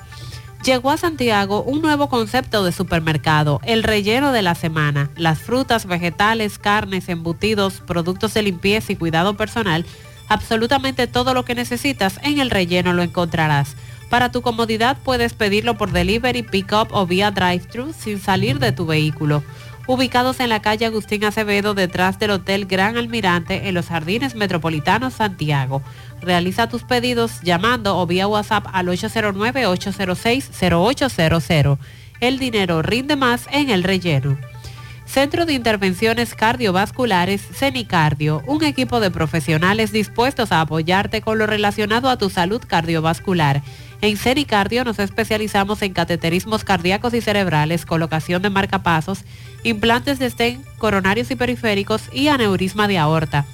[0.64, 5.10] Llegó a Santiago un nuevo concepto de supermercado, el relleno de la semana.
[5.16, 9.88] Las frutas, vegetales, carnes, embutidos, productos de limpieza y cuidado personal,
[10.30, 13.76] absolutamente todo lo que necesitas en el relleno lo encontrarás.
[14.12, 18.86] Para tu comodidad puedes pedirlo por delivery, pick-up o vía drive-thru sin salir de tu
[18.86, 19.44] vehículo.
[19.88, 25.16] Ubicados en la calle Agustín Acevedo detrás del Hotel Gran Almirante en los Jardines Metropolitanos
[25.16, 25.82] Santiago.
[26.22, 31.78] Realiza tus pedidos llamando o vía WhatsApp al 809-806-0800.
[32.20, 34.38] El dinero rinde más en el relleno.
[35.12, 42.10] Centro de Intervenciones Cardiovasculares CENICARDIO, un equipo de profesionales dispuestos a apoyarte con lo relacionado
[42.10, 43.62] a tu salud cardiovascular.
[44.00, 49.26] En CENICARDIO nos especializamos en cateterismos cardíacos y cerebrales, colocación de marcapasos,
[49.64, 53.46] implantes de stent, coronarios y periféricos y aneurisma de aorta.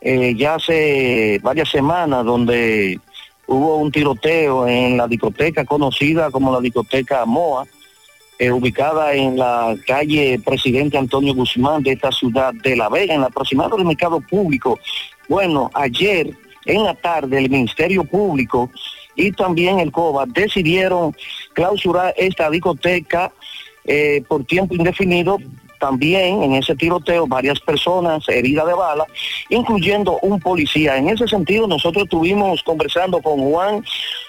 [0.00, 2.98] eh, ya hace varias semanas donde
[3.46, 7.66] hubo un tiroteo en la discoteca conocida como la discoteca Moa,
[8.38, 13.20] eh, ubicada en la calle Presidente Antonio Guzmán de esta ciudad de La Vega, en
[13.20, 14.78] la aproximada del mercado público.
[15.28, 16.30] Bueno, ayer
[16.64, 18.70] en la tarde el Ministerio Público
[19.14, 21.14] y también el COBA decidieron
[21.52, 23.32] clausurar esta discoteca
[23.84, 25.38] eh, por tiempo indefinido
[25.80, 29.06] también en ese tiroteo varias personas heridas de bala,
[29.48, 30.96] incluyendo un policía.
[30.96, 33.84] En ese sentido, nosotros estuvimos conversando con Juan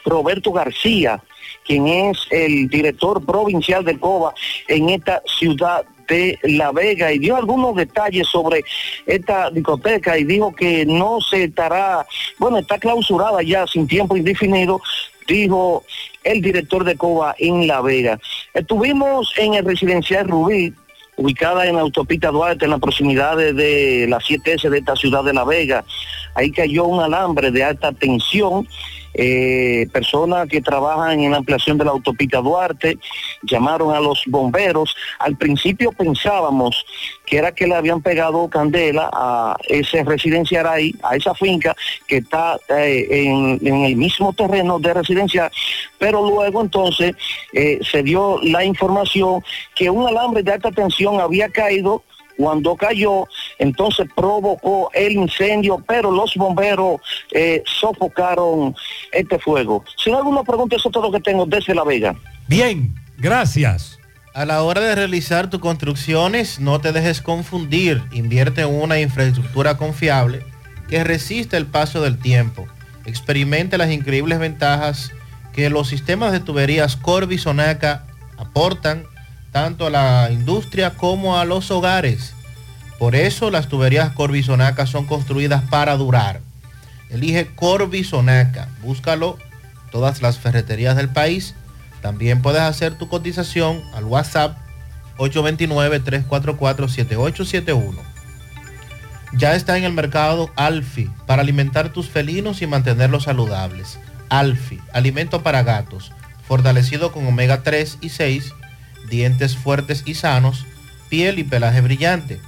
[0.06, 1.22] Roberto García,
[1.64, 4.34] quien es el director provincial del COBA
[4.68, 8.64] en esta ciudad de La Vega y dio algunos detalles sobre
[9.06, 12.06] esta discoteca y dijo que no se estará,
[12.38, 14.82] bueno, está clausurada ya sin tiempo indefinido,
[15.28, 15.84] dijo
[16.24, 18.20] el director de COBA en La Vega.
[18.54, 20.74] Estuvimos en el residencial Rubí,
[21.22, 25.34] ubicada en la autopista Duarte, en las proximidades de la 7S de esta ciudad de
[25.34, 25.84] La Vega.
[26.34, 28.68] Ahí cayó un alambre de alta tensión
[29.14, 32.98] eh, personas que trabajan en la ampliación de la autopista Duarte
[33.44, 34.96] llamaron a los bomberos.
[35.20, 36.86] Al principio pensábamos
[37.26, 41.76] que era que le habían pegado candela a ese residencial ahí, a esa finca
[42.08, 45.52] que está eh, en, el mismo terreno de residencia,
[45.98, 47.16] pero luego entonces
[47.54, 49.44] eh, se dio la información
[49.76, 52.04] que un alambre de alta tensión había caído
[52.42, 53.28] cuando cayó,
[53.60, 57.00] entonces provocó el incendio, pero los bomberos
[57.32, 58.76] eh, sofocaron
[59.12, 59.86] este fuego.
[59.96, 62.16] Si no hay alguna pregunta, eso es todo lo que tengo desde La Vega.
[62.48, 64.00] Bien, gracias.
[64.34, 68.02] A la hora de realizar tus construcciones, no te dejes confundir.
[68.12, 70.44] Invierte en una infraestructura confiable
[70.90, 72.66] que resiste el paso del tiempo.
[73.06, 75.12] Experimente las increíbles ventajas
[75.54, 79.06] que los sistemas de tuberías Corby Sonaca aportan
[79.52, 82.34] tanto a la industria como a los hogares.
[83.00, 86.42] Por eso las tuberías Corby Sonaca son construidas para durar.
[87.10, 89.38] Elige Corby Sonaca, búscalo
[89.92, 91.56] todas las ferreterías del país.
[92.02, 94.58] También puedes hacer tu cotización al WhatsApp
[95.18, 97.96] 829-344-7871.
[99.34, 103.98] Ya está en el mercado Alfi para alimentar tus felinos y mantenerlos saludables.
[104.30, 106.12] Alfi, alimento para gatos,
[106.48, 108.54] fortalecido con omega 3 y 6,
[109.12, 110.66] dientes fuertes y sanos,
[111.10, 112.40] piel y pelaje brillante.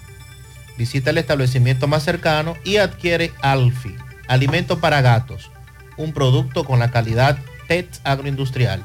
[0.77, 3.95] Visita el establecimiento más cercano y adquiere Alfi,
[4.27, 5.51] alimento para gatos,
[5.97, 8.83] un producto con la calidad PET agroindustrial.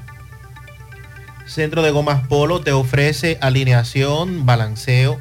[1.46, 5.18] Centro de Gomas Polo te ofrece alineación, balanceo,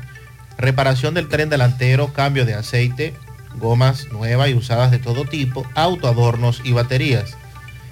[0.57, 3.13] reparación del tren delantero, cambio de aceite,
[3.59, 7.37] gomas nuevas y usadas de todo tipo, autoadornos y baterías.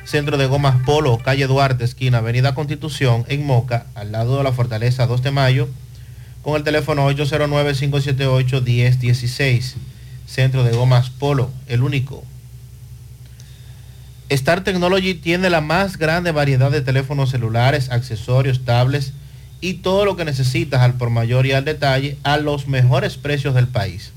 [0.06, 4.52] Centro de Gomas Polo, calle Duarte, esquina Avenida Constitución, en Moca, al lado de la
[4.54, 5.68] Fortaleza 2 de Mayo,
[6.44, 9.74] con el teléfono 809-578-1016.
[10.28, 12.24] Centro de Gomas Polo, el único.
[14.30, 19.14] Star Technology tiene la más grande variedad de teléfonos celulares, accesorios, tablets
[19.60, 23.54] y todo lo que necesitas al por mayor y al detalle a los mejores precios
[23.56, 24.14] del país.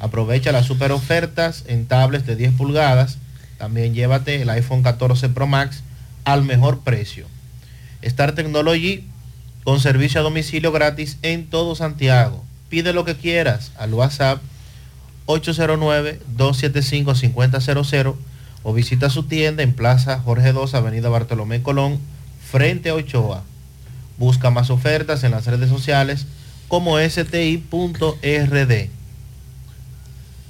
[0.00, 3.18] Aprovecha las super ofertas en tablets de 10 pulgadas.
[3.60, 5.82] También llévate el iPhone 14 Pro Max
[6.24, 7.26] al mejor precio.
[8.00, 9.04] Star Technology
[9.64, 12.42] con servicio a domicilio gratis en todo Santiago.
[12.70, 14.40] Pide lo que quieras al WhatsApp
[15.26, 18.14] 809-275-5000
[18.62, 21.98] o visita su tienda en Plaza Jorge II, Avenida Bartolomé Colón,
[22.50, 23.42] frente a Ochoa.
[24.16, 26.26] Busca más ofertas en las redes sociales
[26.66, 27.60] como sti.rd.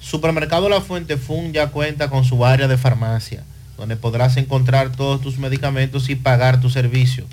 [0.01, 3.45] Supermercado La Fuente Fun ya cuenta con su área de farmacia,
[3.77, 7.27] donde podrás encontrar todos tus medicamentos y pagar tu servicio.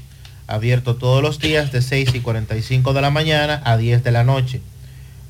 [0.47, 4.23] Abierto todos los días de 6 y 45 de la mañana a 10 de la
[4.23, 4.61] noche.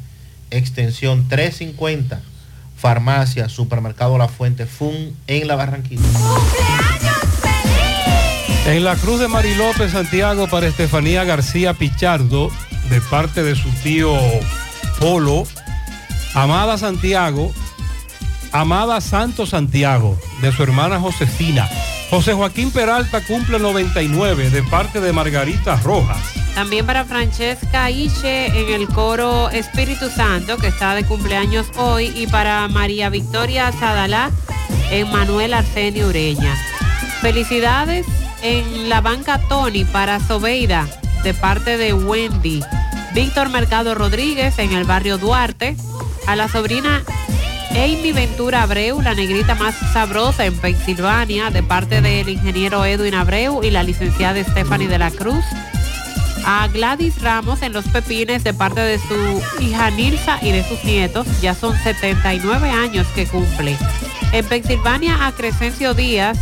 [0.49, 2.21] extensión 350,
[2.75, 6.01] farmacia, supermercado La Fuente Fun en La Barranquilla.
[8.71, 12.49] En la Cruz de Mari López, Santiago, para Estefanía García Pichardo,
[12.89, 14.17] de parte de su tío
[14.97, 15.43] Polo,
[16.33, 17.51] Amada Santiago,
[18.53, 21.67] Amada Santo Santiago, de su hermana Josefina.
[22.09, 26.21] José Joaquín Peralta cumple 99, de parte de Margarita Rojas.
[26.55, 32.25] También para Francesca Iche en el coro Espíritu Santo, que está de cumpleaños hoy, y
[32.25, 34.31] para María Victoria Sadalá
[34.91, 36.55] en Manuel Arsenio Ureña.
[37.19, 38.05] Felicidades
[38.41, 40.87] en la banca Tony para Sobeida,
[41.23, 42.61] de parte de Wendy.
[43.13, 45.75] Víctor Mercado Rodríguez en el barrio Duarte.
[46.27, 47.03] A la sobrina
[47.71, 53.63] Amy Ventura Abreu, la negrita más sabrosa en Pensilvania, de parte del ingeniero Edwin Abreu
[53.63, 55.43] y la licenciada Stephanie de la Cruz
[56.45, 60.83] a Gladys Ramos en Los Pepines de parte de su hija Nilsa y de sus
[60.83, 61.27] nietos.
[61.41, 63.77] Ya son 79 años que cumple.
[64.31, 66.37] En Pensilvania a Crescencio Díaz,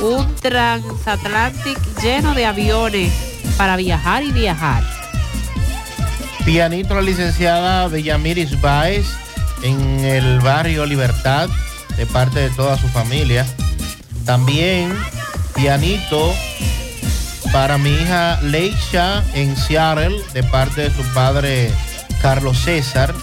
[0.00, 3.12] un transatlantic lleno de aviones
[3.56, 4.84] para viajar y viajar.
[6.44, 9.06] Pianito la licenciada Bellamiris Baez
[9.62, 11.48] en el barrio Libertad
[11.96, 13.44] de parte de toda su familia.
[14.24, 14.94] También
[15.54, 16.32] pianito
[17.52, 21.72] para mi hija Leisha en Seattle de parte de su padre
[22.22, 23.14] Carlos César.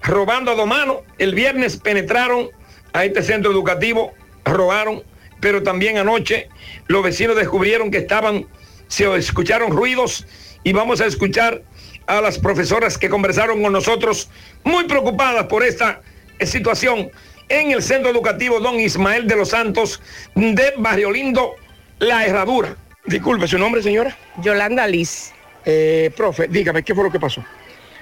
[0.02, 0.98] robando a dos manos.
[1.18, 2.50] El viernes penetraron
[2.92, 5.02] a este centro educativo, robaron,
[5.40, 6.48] pero también anoche
[6.86, 8.46] los vecinos descubrieron que estaban,
[8.88, 10.26] se escucharon ruidos
[10.64, 11.62] y vamos a escuchar
[12.08, 14.28] a las profesoras que conversaron con nosotros,
[14.64, 16.00] muy preocupadas por esta
[16.40, 17.10] situación
[17.48, 20.00] en el centro educativo Don Ismael de los Santos
[20.34, 21.54] de Barrio Lindo,
[21.98, 22.76] La Herradura.
[23.06, 24.16] Disculpe, ¿su nombre, señora?
[24.42, 25.32] Yolanda Liz.
[25.64, 27.44] Eh, profe, dígame, ¿qué fue lo que pasó?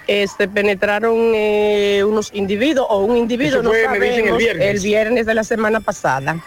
[0.06, 4.38] Este, penetraron eh, unos individuos o un individuo, Eso no fue, me dicen, el sabemos,
[4.38, 4.68] viernes.
[4.68, 6.40] el viernes de la semana pasada.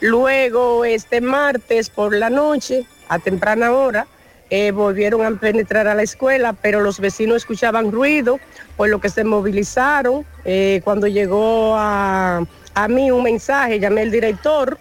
[0.00, 4.06] Luego, este martes por la noche, a temprana hora,
[4.50, 8.38] eh, volvieron a penetrar a la escuela, pero los vecinos escuchaban ruido,
[8.76, 10.24] por lo que se movilizaron.
[10.44, 12.44] Eh, cuando llegó a,
[12.74, 14.78] a mí un mensaje, llamé al director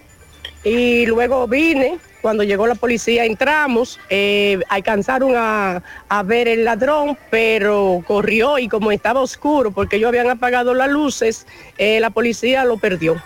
[0.64, 1.98] y luego vine.
[2.22, 8.68] Cuando llegó la policía entramos, eh, alcanzaron a, a ver el ladrón, pero corrió y
[8.68, 11.45] como estaba oscuro, porque ellos habían apagado las luces,
[11.77, 13.22] la policía lo perdió.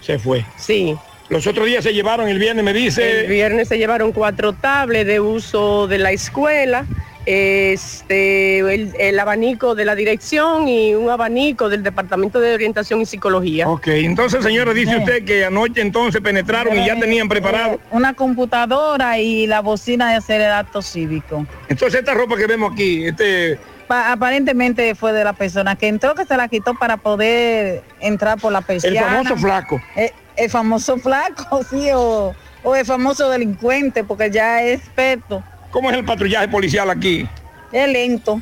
[0.00, 0.44] Se fue.
[0.56, 0.96] Sí.
[1.34, 3.22] Los otros días se llevaron, el viernes me dice...
[3.22, 6.86] El viernes se llevaron cuatro tablets de uso de la escuela,
[7.26, 13.06] este, el, el abanico de la dirección y un abanico del Departamento de Orientación y
[13.06, 13.68] Psicología.
[13.68, 17.80] Ok, entonces señora, dice usted que anoche entonces penetraron y ya tenían preparado.
[17.90, 21.44] Una computadora y la bocina de hacer el acto cívico.
[21.68, 23.58] Entonces esta ropa que vemos aquí, este...
[23.88, 28.38] Pa- aparentemente fue de la persona que entró que se la quitó para poder entrar
[28.38, 29.08] por la El persiana.
[29.24, 29.82] famoso flaco.
[29.96, 35.42] Eh, el famoso flaco, sí, o, o el famoso delincuente, porque ya es experto.
[35.70, 37.28] ¿Cómo es el patrullaje policial aquí?
[37.72, 38.40] Es lento.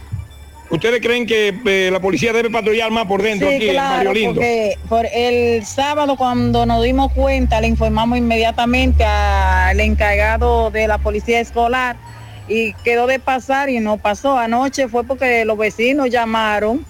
[0.71, 4.13] ¿Ustedes creen que eh, la policía debe patrullar más por dentro Sí, aquí en Barrio
[4.15, 4.35] Lindo?
[4.37, 10.97] porque por el sábado cuando nos dimos cuenta le informamos inmediatamente al encargado de la
[10.97, 11.97] policía escolar
[12.49, 14.39] y quedó de pasar y no pasó.
[14.39, 16.87] Anoche fue porque los vecinos llamaron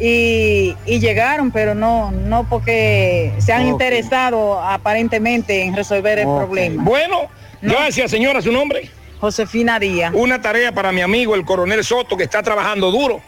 [0.00, 6.82] y, y llegaron, pero no, no porque se han interesado aparentemente en resolver el problema.
[6.82, 7.28] Bueno,
[7.60, 8.90] gracias señora, su nombre.
[9.20, 10.12] Josefina Díaz.
[10.14, 13.20] Una tarea para mi amigo el coronel Soto que está trabajando duro.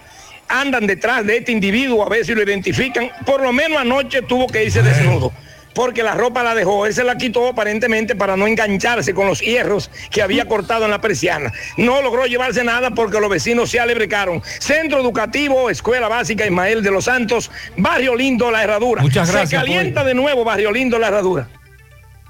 [0.49, 3.11] Andan detrás de este individuo a ver si lo identifican.
[3.27, 5.33] Por lo menos anoche tuvo que irse desnudo.
[5.75, 9.41] Porque la ropa la dejó, él se la quitó aparentemente para no engancharse con los
[9.41, 11.53] hierros que había cortado en la persiana.
[11.77, 14.43] No logró llevarse nada porque los vecinos se alebrecaron.
[14.59, 19.03] Centro Educativo, Escuela Básica Ismael de los Santos, Barrio Lindo, La Herradura.
[19.03, 21.49] Muchas gracias, Se calienta de nuevo Barrio Lindo, La Herradura.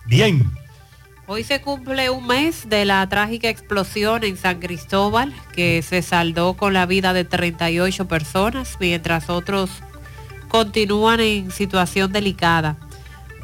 [0.06, 0.42] Bien.
[1.26, 6.54] Hoy se cumple un mes de la trágica explosión en San Cristóbal que se saldó
[6.54, 9.70] con la vida de 38 personas, mientras otros
[10.48, 12.76] continúan en situación delicada.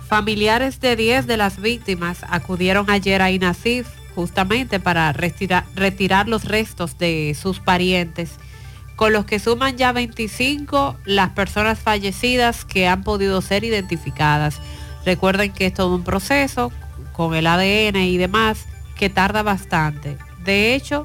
[0.09, 6.47] Familiares de 10 de las víctimas acudieron ayer a INASIF justamente para retira- retirar los
[6.47, 8.31] restos de sus parientes,
[8.97, 14.61] con los que suman ya 25 las personas fallecidas que han podido ser identificadas.
[15.05, 16.73] Recuerden que es todo un proceso
[17.13, 18.65] con el ADN y demás
[18.97, 20.17] que tarda bastante.
[20.43, 21.05] De hecho,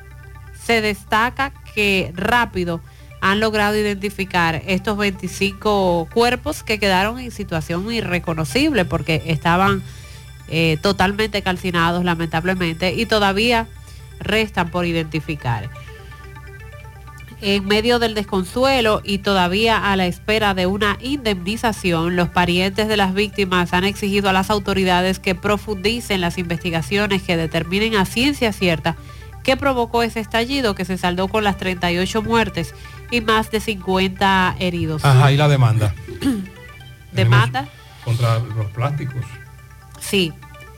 [0.64, 2.80] se destaca que rápido
[3.24, 9.82] han logrado identificar estos 25 cuerpos que quedaron en situación irreconocible porque estaban
[10.50, 13.70] eh, totalmente calcinados lamentablemente y todavía
[14.20, 15.70] restan por identificar.
[17.40, 22.98] En medio del desconsuelo y todavía a la espera de una indemnización, los parientes de
[22.98, 28.52] las víctimas han exigido a las autoridades que profundicen las investigaciones que determinen a ciencia
[28.52, 28.98] cierta
[29.44, 32.74] ¿Qué provocó ese estallido que se saldó con las 38 muertes
[33.12, 35.04] y más de 50 heridos?
[35.06, 35.94] Ajá, y la demanda.
[37.12, 37.68] ¿Demanda?
[38.04, 39.24] Contra los plásticos.
[40.00, 40.34] Sí.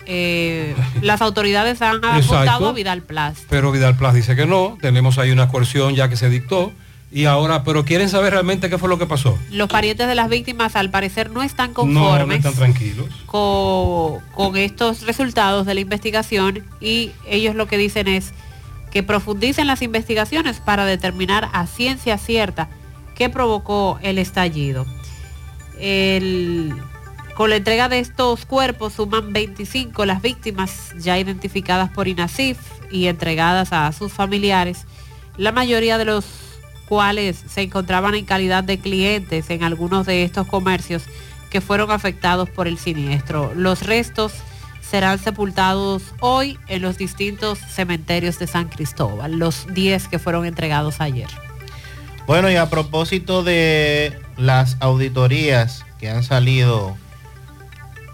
[0.06, 2.34] Eh, las autoridades han Exacto.
[2.36, 3.46] apuntado a Vidal Plus.
[3.50, 4.78] Pero Vidal Plas dice que no.
[4.82, 6.72] Tenemos ahí una coerción ya que se dictó.
[7.12, 9.40] Y ahora, pero quieren saber realmente qué fue lo que pasó.
[9.50, 13.06] Los parientes de las víctimas al parecer no están No, no conformes están tranquilos.
[13.26, 18.34] con, con estos resultados de la investigación y ellos lo que dicen es
[18.96, 22.70] que profundicen las investigaciones para determinar a ciencia cierta
[23.14, 24.86] qué provocó el estallido.
[27.36, 32.58] Con la entrega de estos cuerpos suman 25 las víctimas ya identificadas por INASIF
[32.90, 34.86] y entregadas a sus familiares,
[35.36, 36.24] la mayoría de los
[36.88, 41.04] cuales se encontraban en calidad de clientes en algunos de estos comercios
[41.50, 43.52] que fueron afectados por el siniestro.
[43.56, 44.32] Los restos
[44.90, 51.02] serán sepultados hoy en los distintos cementerios de San Cristóbal, los 10 que fueron entregados
[51.02, 51.28] ayer.
[52.28, 56.96] Bueno, y a propósito de las auditorías que han salido,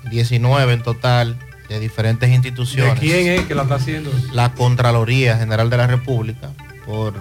[0.10, 1.38] 19 en total,
[1.70, 3.00] de diferentes ¿De instituciones.
[3.00, 4.12] quién es que la está haciendo?
[4.34, 6.52] La Contraloría General de la República,
[6.86, 7.14] por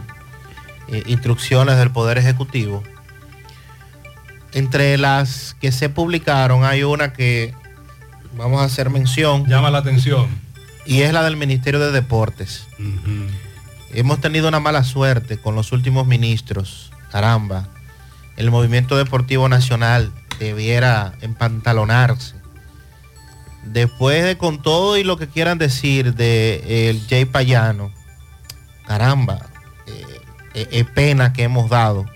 [0.88, 2.82] eh, instrucciones del Poder Ejecutivo.
[4.52, 7.54] Entre las que se publicaron hay una que
[8.36, 9.46] vamos a hacer mención.
[9.46, 10.28] Llama la atención.
[10.86, 12.66] Y es la del Ministerio de Deportes.
[13.92, 16.90] Hemos tenido una mala suerte con los últimos ministros.
[17.10, 17.68] Caramba.
[18.36, 22.34] El movimiento deportivo nacional debiera empantalonarse.
[23.64, 27.92] Después de con todo y lo que quieran decir de el Jay Payano,
[28.86, 29.50] caramba,
[30.54, 32.06] eh, es pena que hemos dado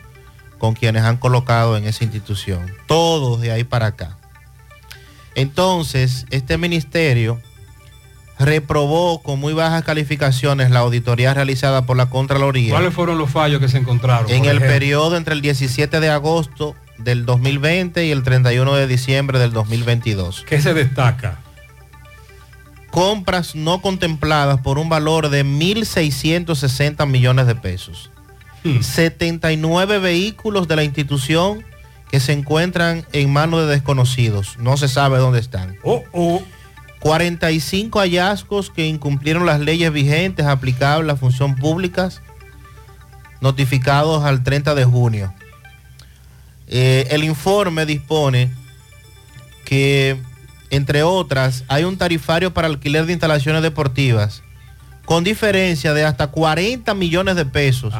[0.58, 2.72] con quienes han colocado en esa institución.
[2.86, 4.16] Todos de ahí para acá.
[5.34, 7.40] Entonces, este ministerio
[8.38, 13.60] reprobó con muy bajas calificaciones la auditoría realizada por la Contraloría ¿Cuáles fueron los fallos
[13.60, 14.30] que se encontraron?
[14.30, 19.38] en el periodo entre el 17 de agosto del 2020 y el 31 de diciembre
[19.38, 20.44] del 2022.
[20.48, 21.38] ¿Qué se destaca?
[22.90, 28.10] Compras no contempladas por un valor de 1.660 millones de pesos.
[28.80, 31.64] 79 vehículos de la institución
[32.14, 34.56] que se encuentran en manos de desconocidos.
[34.60, 35.76] No se sabe dónde están.
[37.00, 42.22] 45 hallazgos que incumplieron las leyes vigentes aplicables a función públicas
[43.40, 45.34] notificados al 30 de junio.
[46.68, 48.48] Eh, el informe dispone
[49.64, 50.16] que,
[50.70, 54.44] entre otras, hay un tarifario para alquiler de instalaciones deportivas
[55.04, 57.92] con diferencia de hasta 40 millones de pesos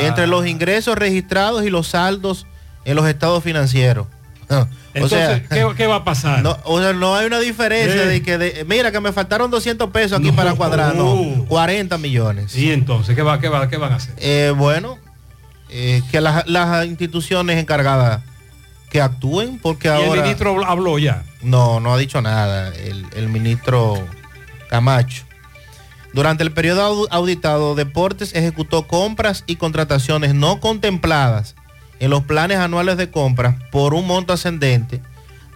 [0.00, 2.46] entre los ingresos registrados y los saldos
[2.84, 4.06] en los estados financieros.
[4.50, 6.42] o Entonces, sea, ¿qué, qué va a pasar?
[6.42, 8.06] no, o sea, no hay una diferencia Eh.
[8.06, 12.54] de que, de- mira, que me faltaron 200 pesos aquí para cuadrar, no, 40 millones.
[12.56, 14.14] ¿Y entonces qué, va, qué, va, qué van a hacer?
[14.18, 14.98] Eh, bueno,
[15.70, 18.20] eh, que las, las instituciones encargadas
[18.90, 20.12] que actúen, porque ¿Y ahora...
[20.16, 21.22] el ministro habló ya?
[21.40, 24.06] No, no ha dicho nada el, el ministro
[24.68, 25.24] Camacho.
[26.12, 31.54] Durante el periodo au- auditado, Deportes ejecutó compras y contrataciones no contempladas
[32.02, 35.00] en los planes anuales de compras por un monto ascendente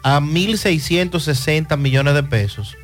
[0.05, 2.77] a 1.660 millones de pesos.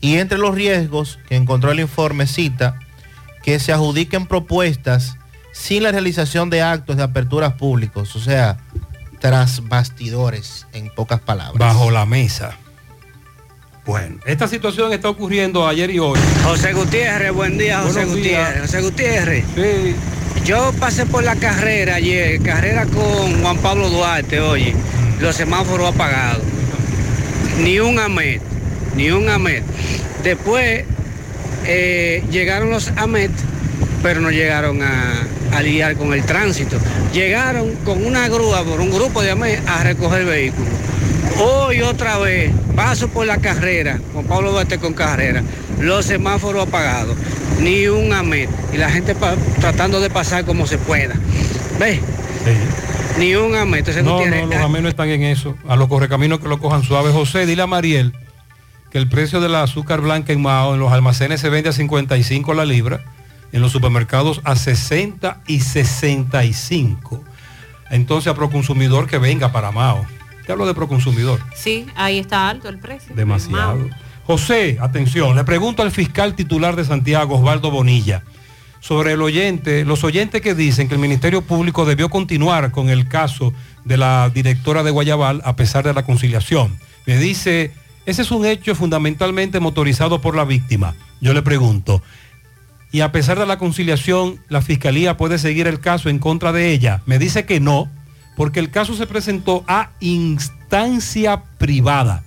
[0.00, 2.78] Y entre los riesgos que encontró el informe cita
[3.42, 5.16] que se adjudiquen propuestas
[5.52, 8.58] sin la realización de actos de aperturas públicos, o sea,
[9.18, 11.58] tras bastidores, en pocas palabras.
[11.58, 12.56] Bajo la mesa.
[13.84, 16.18] Bueno, esta situación está ocurriendo ayer y hoy.
[16.44, 18.48] José Gutiérrez, buen día, José Buenos días.
[18.48, 18.60] Gutiérrez.
[18.62, 19.44] José Gutiérrez.
[20.44, 24.74] Yo pasé por la carrera ayer, carrera con Juan Pablo Duarte, oye,
[25.20, 26.44] los semáforos apagados.
[27.58, 28.40] Ni un AMET,
[28.96, 29.64] ni un AMET.
[30.22, 30.84] Después
[31.64, 33.32] eh, llegaron los AMET,
[34.02, 36.78] pero no llegaron a, a lidiar con el tránsito.
[37.12, 40.72] Llegaron con una grúa por un grupo de AMET a recoger vehículos.
[41.38, 45.42] Hoy otra vez paso por la carrera, con Pablo Duarte con carrera,
[45.80, 47.16] los semáforos apagados,
[47.60, 49.16] ni un AMET, y la gente
[49.60, 51.14] tratando de pasar como se pueda.
[51.78, 52.00] ¿Ves?
[53.18, 53.80] Ni un AMET.
[53.80, 55.56] Entonces No, no, los amén no están en eso.
[55.68, 57.10] A los correcaminos que lo cojan suave.
[57.12, 58.12] José, dile a Mariel
[58.90, 62.54] que el precio del azúcar blanca en Mao en los almacenes se vende a 55
[62.54, 63.00] la libra,
[63.52, 67.22] en los supermercados a 60 y 65.
[67.90, 70.04] Entonces a Proconsumidor que venga para Mao.
[70.46, 71.40] Te hablo de Proconsumidor.
[71.54, 73.14] Sí, ahí está alto el precio.
[73.14, 73.88] Demasiado.
[74.24, 78.22] José, atención, le pregunto al fiscal titular de Santiago, Osvaldo Bonilla,
[78.80, 83.08] sobre el oyente, los oyentes que dicen que el Ministerio Público debió continuar con el
[83.08, 83.52] caso
[83.84, 86.78] de la directora de Guayabal a pesar de la conciliación.
[87.04, 87.72] Me dice,
[88.06, 90.94] ese es un hecho fundamentalmente motorizado por la víctima.
[91.20, 92.02] Yo le pregunto,
[92.92, 96.72] y a pesar de la conciliación, la fiscalía puede seguir el caso en contra de
[96.72, 97.00] ella.
[97.06, 97.90] Me dice que no,
[98.36, 102.22] porque el caso se presentó a instancia privada.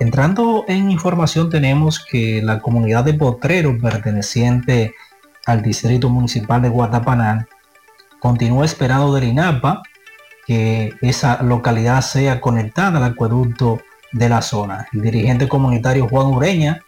[0.00, 4.94] Entrando en información tenemos que la comunidad de Potrero perteneciente
[5.46, 7.46] al Distrito Municipal de Guatapanal
[8.18, 9.82] continúa esperando del INAPA
[10.46, 13.80] que esa localidad sea conectada al acueducto
[14.12, 14.86] de la zona.
[14.92, 16.80] El dirigente comunitario Juan Ureña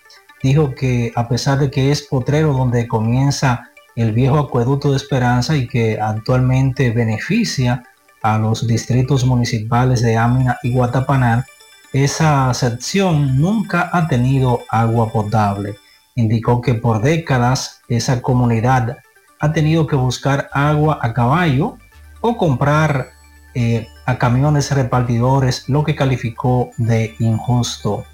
[0.43, 5.57] dijo que a pesar de que es Potrero donde comienza el viejo acueducto de Esperanza
[5.57, 7.85] y que actualmente beneficia
[8.23, 11.45] a los distritos municipales de Amina y Guatapanal,
[11.93, 15.77] esa sección nunca ha tenido agua potable.
[16.15, 18.99] Indicó que por décadas esa comunidad
[19.41, 21.77] ha tenido que buscar agua a caballo
[22.21, 23.11] o comprar
[23.55, 28.05] eh, a camiones repartidores, lo que calificó de injusto.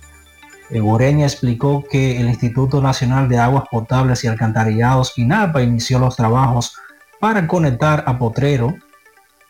[0.71, 6.77] Gureña explicó que el Instituto Nacional de Aguas Potables y Alcantarillados, INAPA, inició los trabajos
[7.21, 8.75] para conectar a Potrero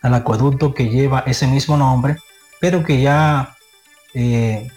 [0.01, 2.17] al acueducto que lleva ese mismo nombre,
[2.61, 3.55] pero que ya
[4.13, 4.69] eh,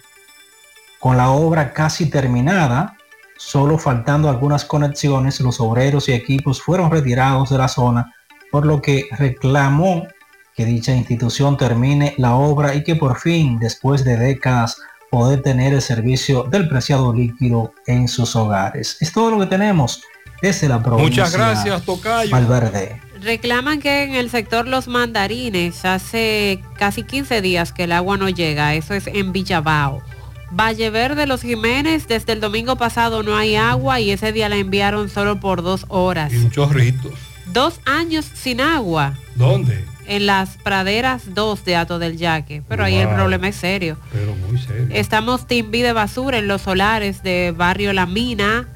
[0.98, 2.96] con la obra casi terminada,
[3.36, 8.12] solo faltando algunas conexiones, los obreros y equipos fueron retirados de la zona,
[8.50, 10.06] por lo que reclamó
[10.56, 14.76] que dicha institución termine la obra y que por fin, después de décadas,
[15.10, 18.96] poder tener el servicio del preciado líquido en sus hogares.
[19.00, 20.02] Es todo lo que tenemos
[20.40, 21.24] desde la provincia.
[21.24, 22.30] Muchas gracias, Tocayo.
[22.30, 23.00] Valverde.
[23.20, 28.28] Reclaman que en el sector Los Mandarines hace casi 15 días que el agua no
[28.28, 30.02] llega, eso es en Villabao.
[30.50, 34.56] Valle Verde, Los Jiménez, desde el domingo pasado no hay agua y ese día la
[34.56, 36.32] enviaron solo por dos horas.
[36.32, 37.10] Y un chorrito.
[37.52, 39.14] Dos años sin agua.
[39.34, 39.84] ¿Dónde?
[40.06, 42.62] En las praderas 2 de Ato del Yaque.
[42.68, 43.96] Pero ahí el problema es serio.
[44.12, 44.88] Pero muy serio.
[44.90, 48.68] Estamos timbi de basura en los solares de Barrio La Mina,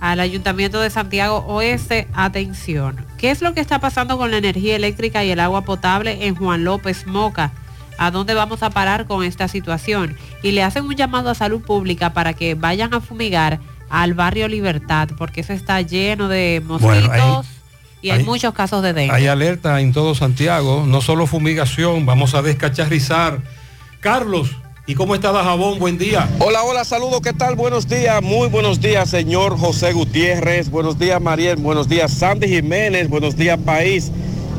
[0.00, 2.08] al Ayuntamiento de Santiago Oeste.
[2.12, 3.04] Atención.
[3.18, 6.34] ¿Qué es lo que está pasando con la energía eléctrica y el agua potable en
[6.34, 7.52] Juan López Moca?
[7.98, 10.16] ¿A dónde vamos a parar con esta situación?
[10.42, 14.48] Y le hacen un llamado a salud pública para que vayan a fumigar al barrio
[14.48, 17.61] Libertad, porque eso está lleno de mosquitos
[18.02, 19.14] y hay, muchos casos de dengue.
[19.14, 23.40] Hay alerta en todo Santiago, no solo fumigación, vamos a descacharrizar.
[24.00, 24.50] Carlos,
[24.86, 25.78] ¿y cómo está Dajabón?
[25.78, 26.28] Buen día.
[26.40, 27.54] Hola, hola, saludos, ¿qué tal?
[27.54, 33.08] Buenos días, muy buenos días, señor José Gutiérrez, buenos días, Mariel, buenos días, Sandy Jiménez,
[33.08, 34.10] buenos días, país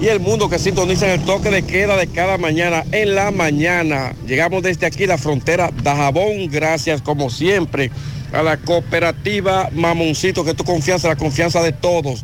[0.01, 4.13] y el mundo que sintoniza el toque de queda de cada mañana en la mañana.
[4.25, 7.91] Llegamos desde aquí, la frontera Dajabón, gracias como siempre
[8.33, 12.23] a la cooperativa Mamoncito, que tu confianza, la confianza de todos.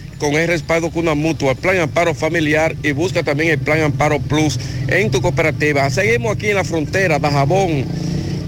[0.21, 4.19] con el respaldo con una mutua, plan amparo familiar y busca también el plan amparo
[4.19, 5.89] plus en tu cooperativa.
[5.89, 7.85] Seguimos aquí en la frontera de Jabón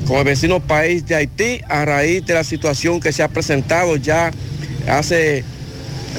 [0.07, 3.95] con el vecino país de Haití a raíz de la situación que se ha presentado
[3.95, 4.29] ya
[4.87, 5.43] hace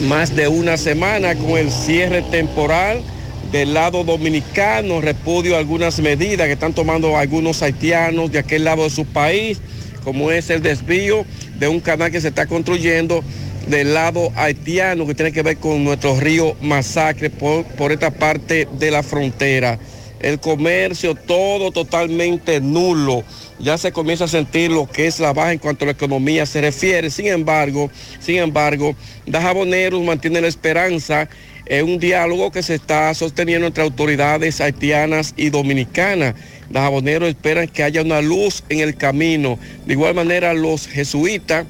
[0.09, 3.01] más de una semana con el cierre temporal
[3.53, 8.91] del lado dominicano, repudio algunas medidas que están tomando algunos haitianos de aquel lado de
[8.91, 9.61] su país,
[10.03, 11.25] como es el desvío
[11.61, 13.23] de un canal que se está construyendo
[13.69, 18.69] del lado haitiano que tiene que ver con nuestro río Masacre por, por esta parte
[18.79, 19.79] de la frontera.
[20.21, 23.25] El comercio, todo totalmente nulo.
[23.59, 26.47] Ya se comienza a sentir lo que es la baja en cuanto a la economía
[26.47, 27.11] se refiere.
[27.11, 31.29] Sin embargo, sin embargo, Dajaboneros mantiene la esperanza
[31.67, 36.35] en un diálogo que se está sosteniendo entre autoridades haitianas y dominicanas.
[36.71, 39.59] Los jaboneros esperan que haya una luz en el camino.
[39.87, 41.67] De igual manera, los jesuitas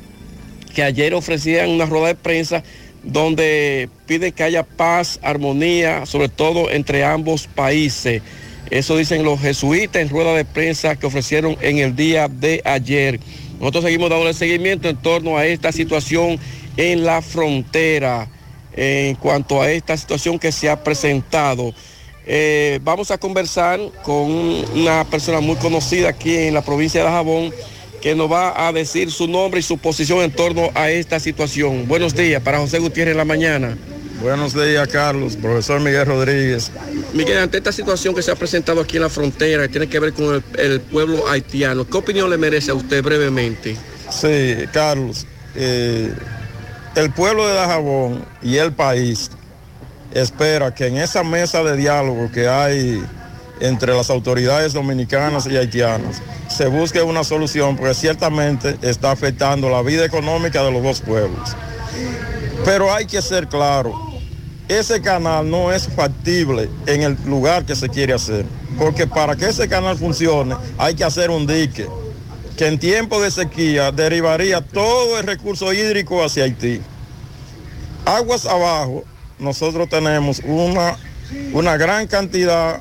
[0.75, 2.63] que ayer ofrecían una rueda de prensa
[3.03, 8.23] donde piden que haya paz, armonía, sobre todo entre ambos países.
[8.71, 13.21] Eso dicen los jesuitas en rueda de prensa que ofrecieron en el día de ayer.
[13.61, 16.39] Nosotros seguimos dándole seguimiento en torno a esta situación
[16.77, 18.29] en la frontera,
[18.75, 21.73] en cuanto a esta situación que se ha presentado.
[22.27, 27.53] Eh, vamos a conversar con una persona muy conocida aquí en la provincia de Jabón
[28.05, 31.89] que nos va a decir su nombre y su posición en torno a esta situación.
[31.89, 33.79] Buenos días para José Gutiérrez en la mañana.
[34.21, 35.37] Buenos días, Carlos.
[35.37, 36.71] Profesor Miguel Rodríguez.
[37.15, 39.99] Miguel, ante esta situación que se ha presentado aquí en la frontera, que tiene que
[39.99, 43.75] ver con el, el pueblo haitiano, ¿qué opinión le merece a usted brevemente?
[44.11, 45.27] Sí, Carlos.
[45.57, 46.13] eh,
[46.97, 49.31] el pueblo de Dajabón y el país
[50.13, 53.03] espera que en esa mesa de diálogo que hay
[53.61, 59.83] entre las autoridades dominicanas y haitianas se busque una solución porque ciertamente está afectando la
[59.83, 61.57] vida económica de los dos pueblos.
[62.65, 63.95] Pero hay que ser claro,
[64.69, 68.47] ese canal no es factible en el lugar que se quiere hacer,
[68.79, 71.87] porque para que ese canal funcione hay que hacer un dique
[72.57, 76.81] que en tiempo de sequía derivaría todo el recurso hídrico hacia Haití.
[78.05, 79.03] Aguas abajo,
[79.39, 80.97] nosotros tenemos una,
[81.53, 82.81] una gran cantidad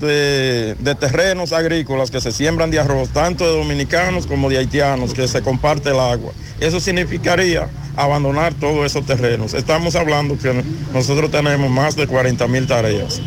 [0.00, 5.14] de, de terrenos agrícolas que se siembran de arroz, tanto de dominicanos como de haitianos,
[5.14, 6.32] que se comparte el agua.
[6.60, 9.54] Eso significaría abandonar todos esos terrenos.
[9.54, 13.20] Estamos hablando que nosotros tenemos más de 40 mil tareas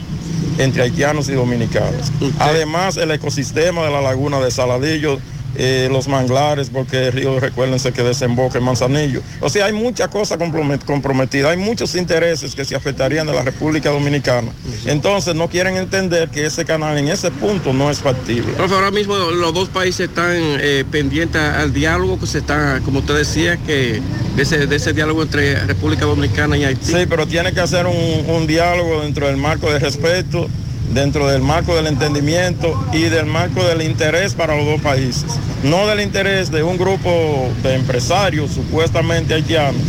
[0.58, 2.12] entre haitianos y dominicanos.
[2.40, 5.20] Además, el ecosistema de la laguna de Saladillo,
[5.58, 9.22] eh, los manglares, porque el río, recuérdense que desemboca en Manzanillo.
[9.42, 13.42] O sea, hay muchas cosas compromet- comprometidas, hay muchos intereses que se afectarían de la
[13.42, 14.52] República Dominicana.
[14.86, 18.54] Entonces, no quieren entender que ese canal en ese punto no es factible.
[18.54, 23.00] Profe, ahora mismo los dos países están eh, pendientes al diálogo que se está, como
[23.00, 24.02] usted decía, que
[24.36, 26.86] de ese, de ese diálogo entre República Dominicana y Haití.
[26.92, 30.48] Sí, pero tiene que hacer un, un diálogo dentro del marco de respeto,
[30.94, 35.26] dentro del marco del entendimiento y del marco del interés para los dos países.
[35.64, 39.82] No del interés de un grupo de empresarios supuestamente haitianos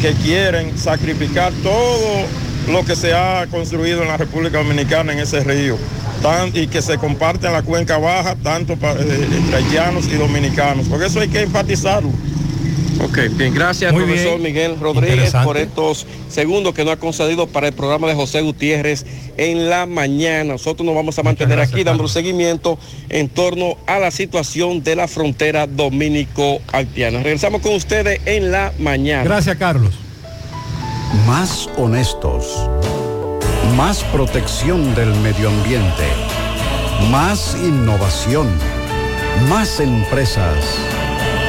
[0.00, 2.26] que quieren sacrificar todo
[2.70, 5.76] lo que se ha construido en la República Dominicana en ese río
[6.54, 11.06] y que se comparte en la cuenca baja tanto eh, entre haitianos y dominicanos, porque
[11.06, 12.10] eso hay que enfatizarlo.
[13.02, 14.42] Ok, bien, gracias Muy profesor bien.
[14.42, 19.04] Miguel Rodríguez por estos segundos que nos ha concedido para el programa de José Gutiérrez
[19.36, 20.52] en la mañana.
[20.52, 25.08] Nosotros nos vamos a mantener aquí dando seguimiento en torno a la situación de la
[25.08, 27.22] frontera dominico-haitiana.
[27.22, 29.24] Regresamos con ustedes en la mañana.
[29.24, 29.94] Gracias, Carlos.
[31.26, 32.68] Más honestos.
[33.76, 36.04] Más protección del medio ambiente.
[37.10, 38.48] Más innovación.
[39.48, 40.54] Más empresas.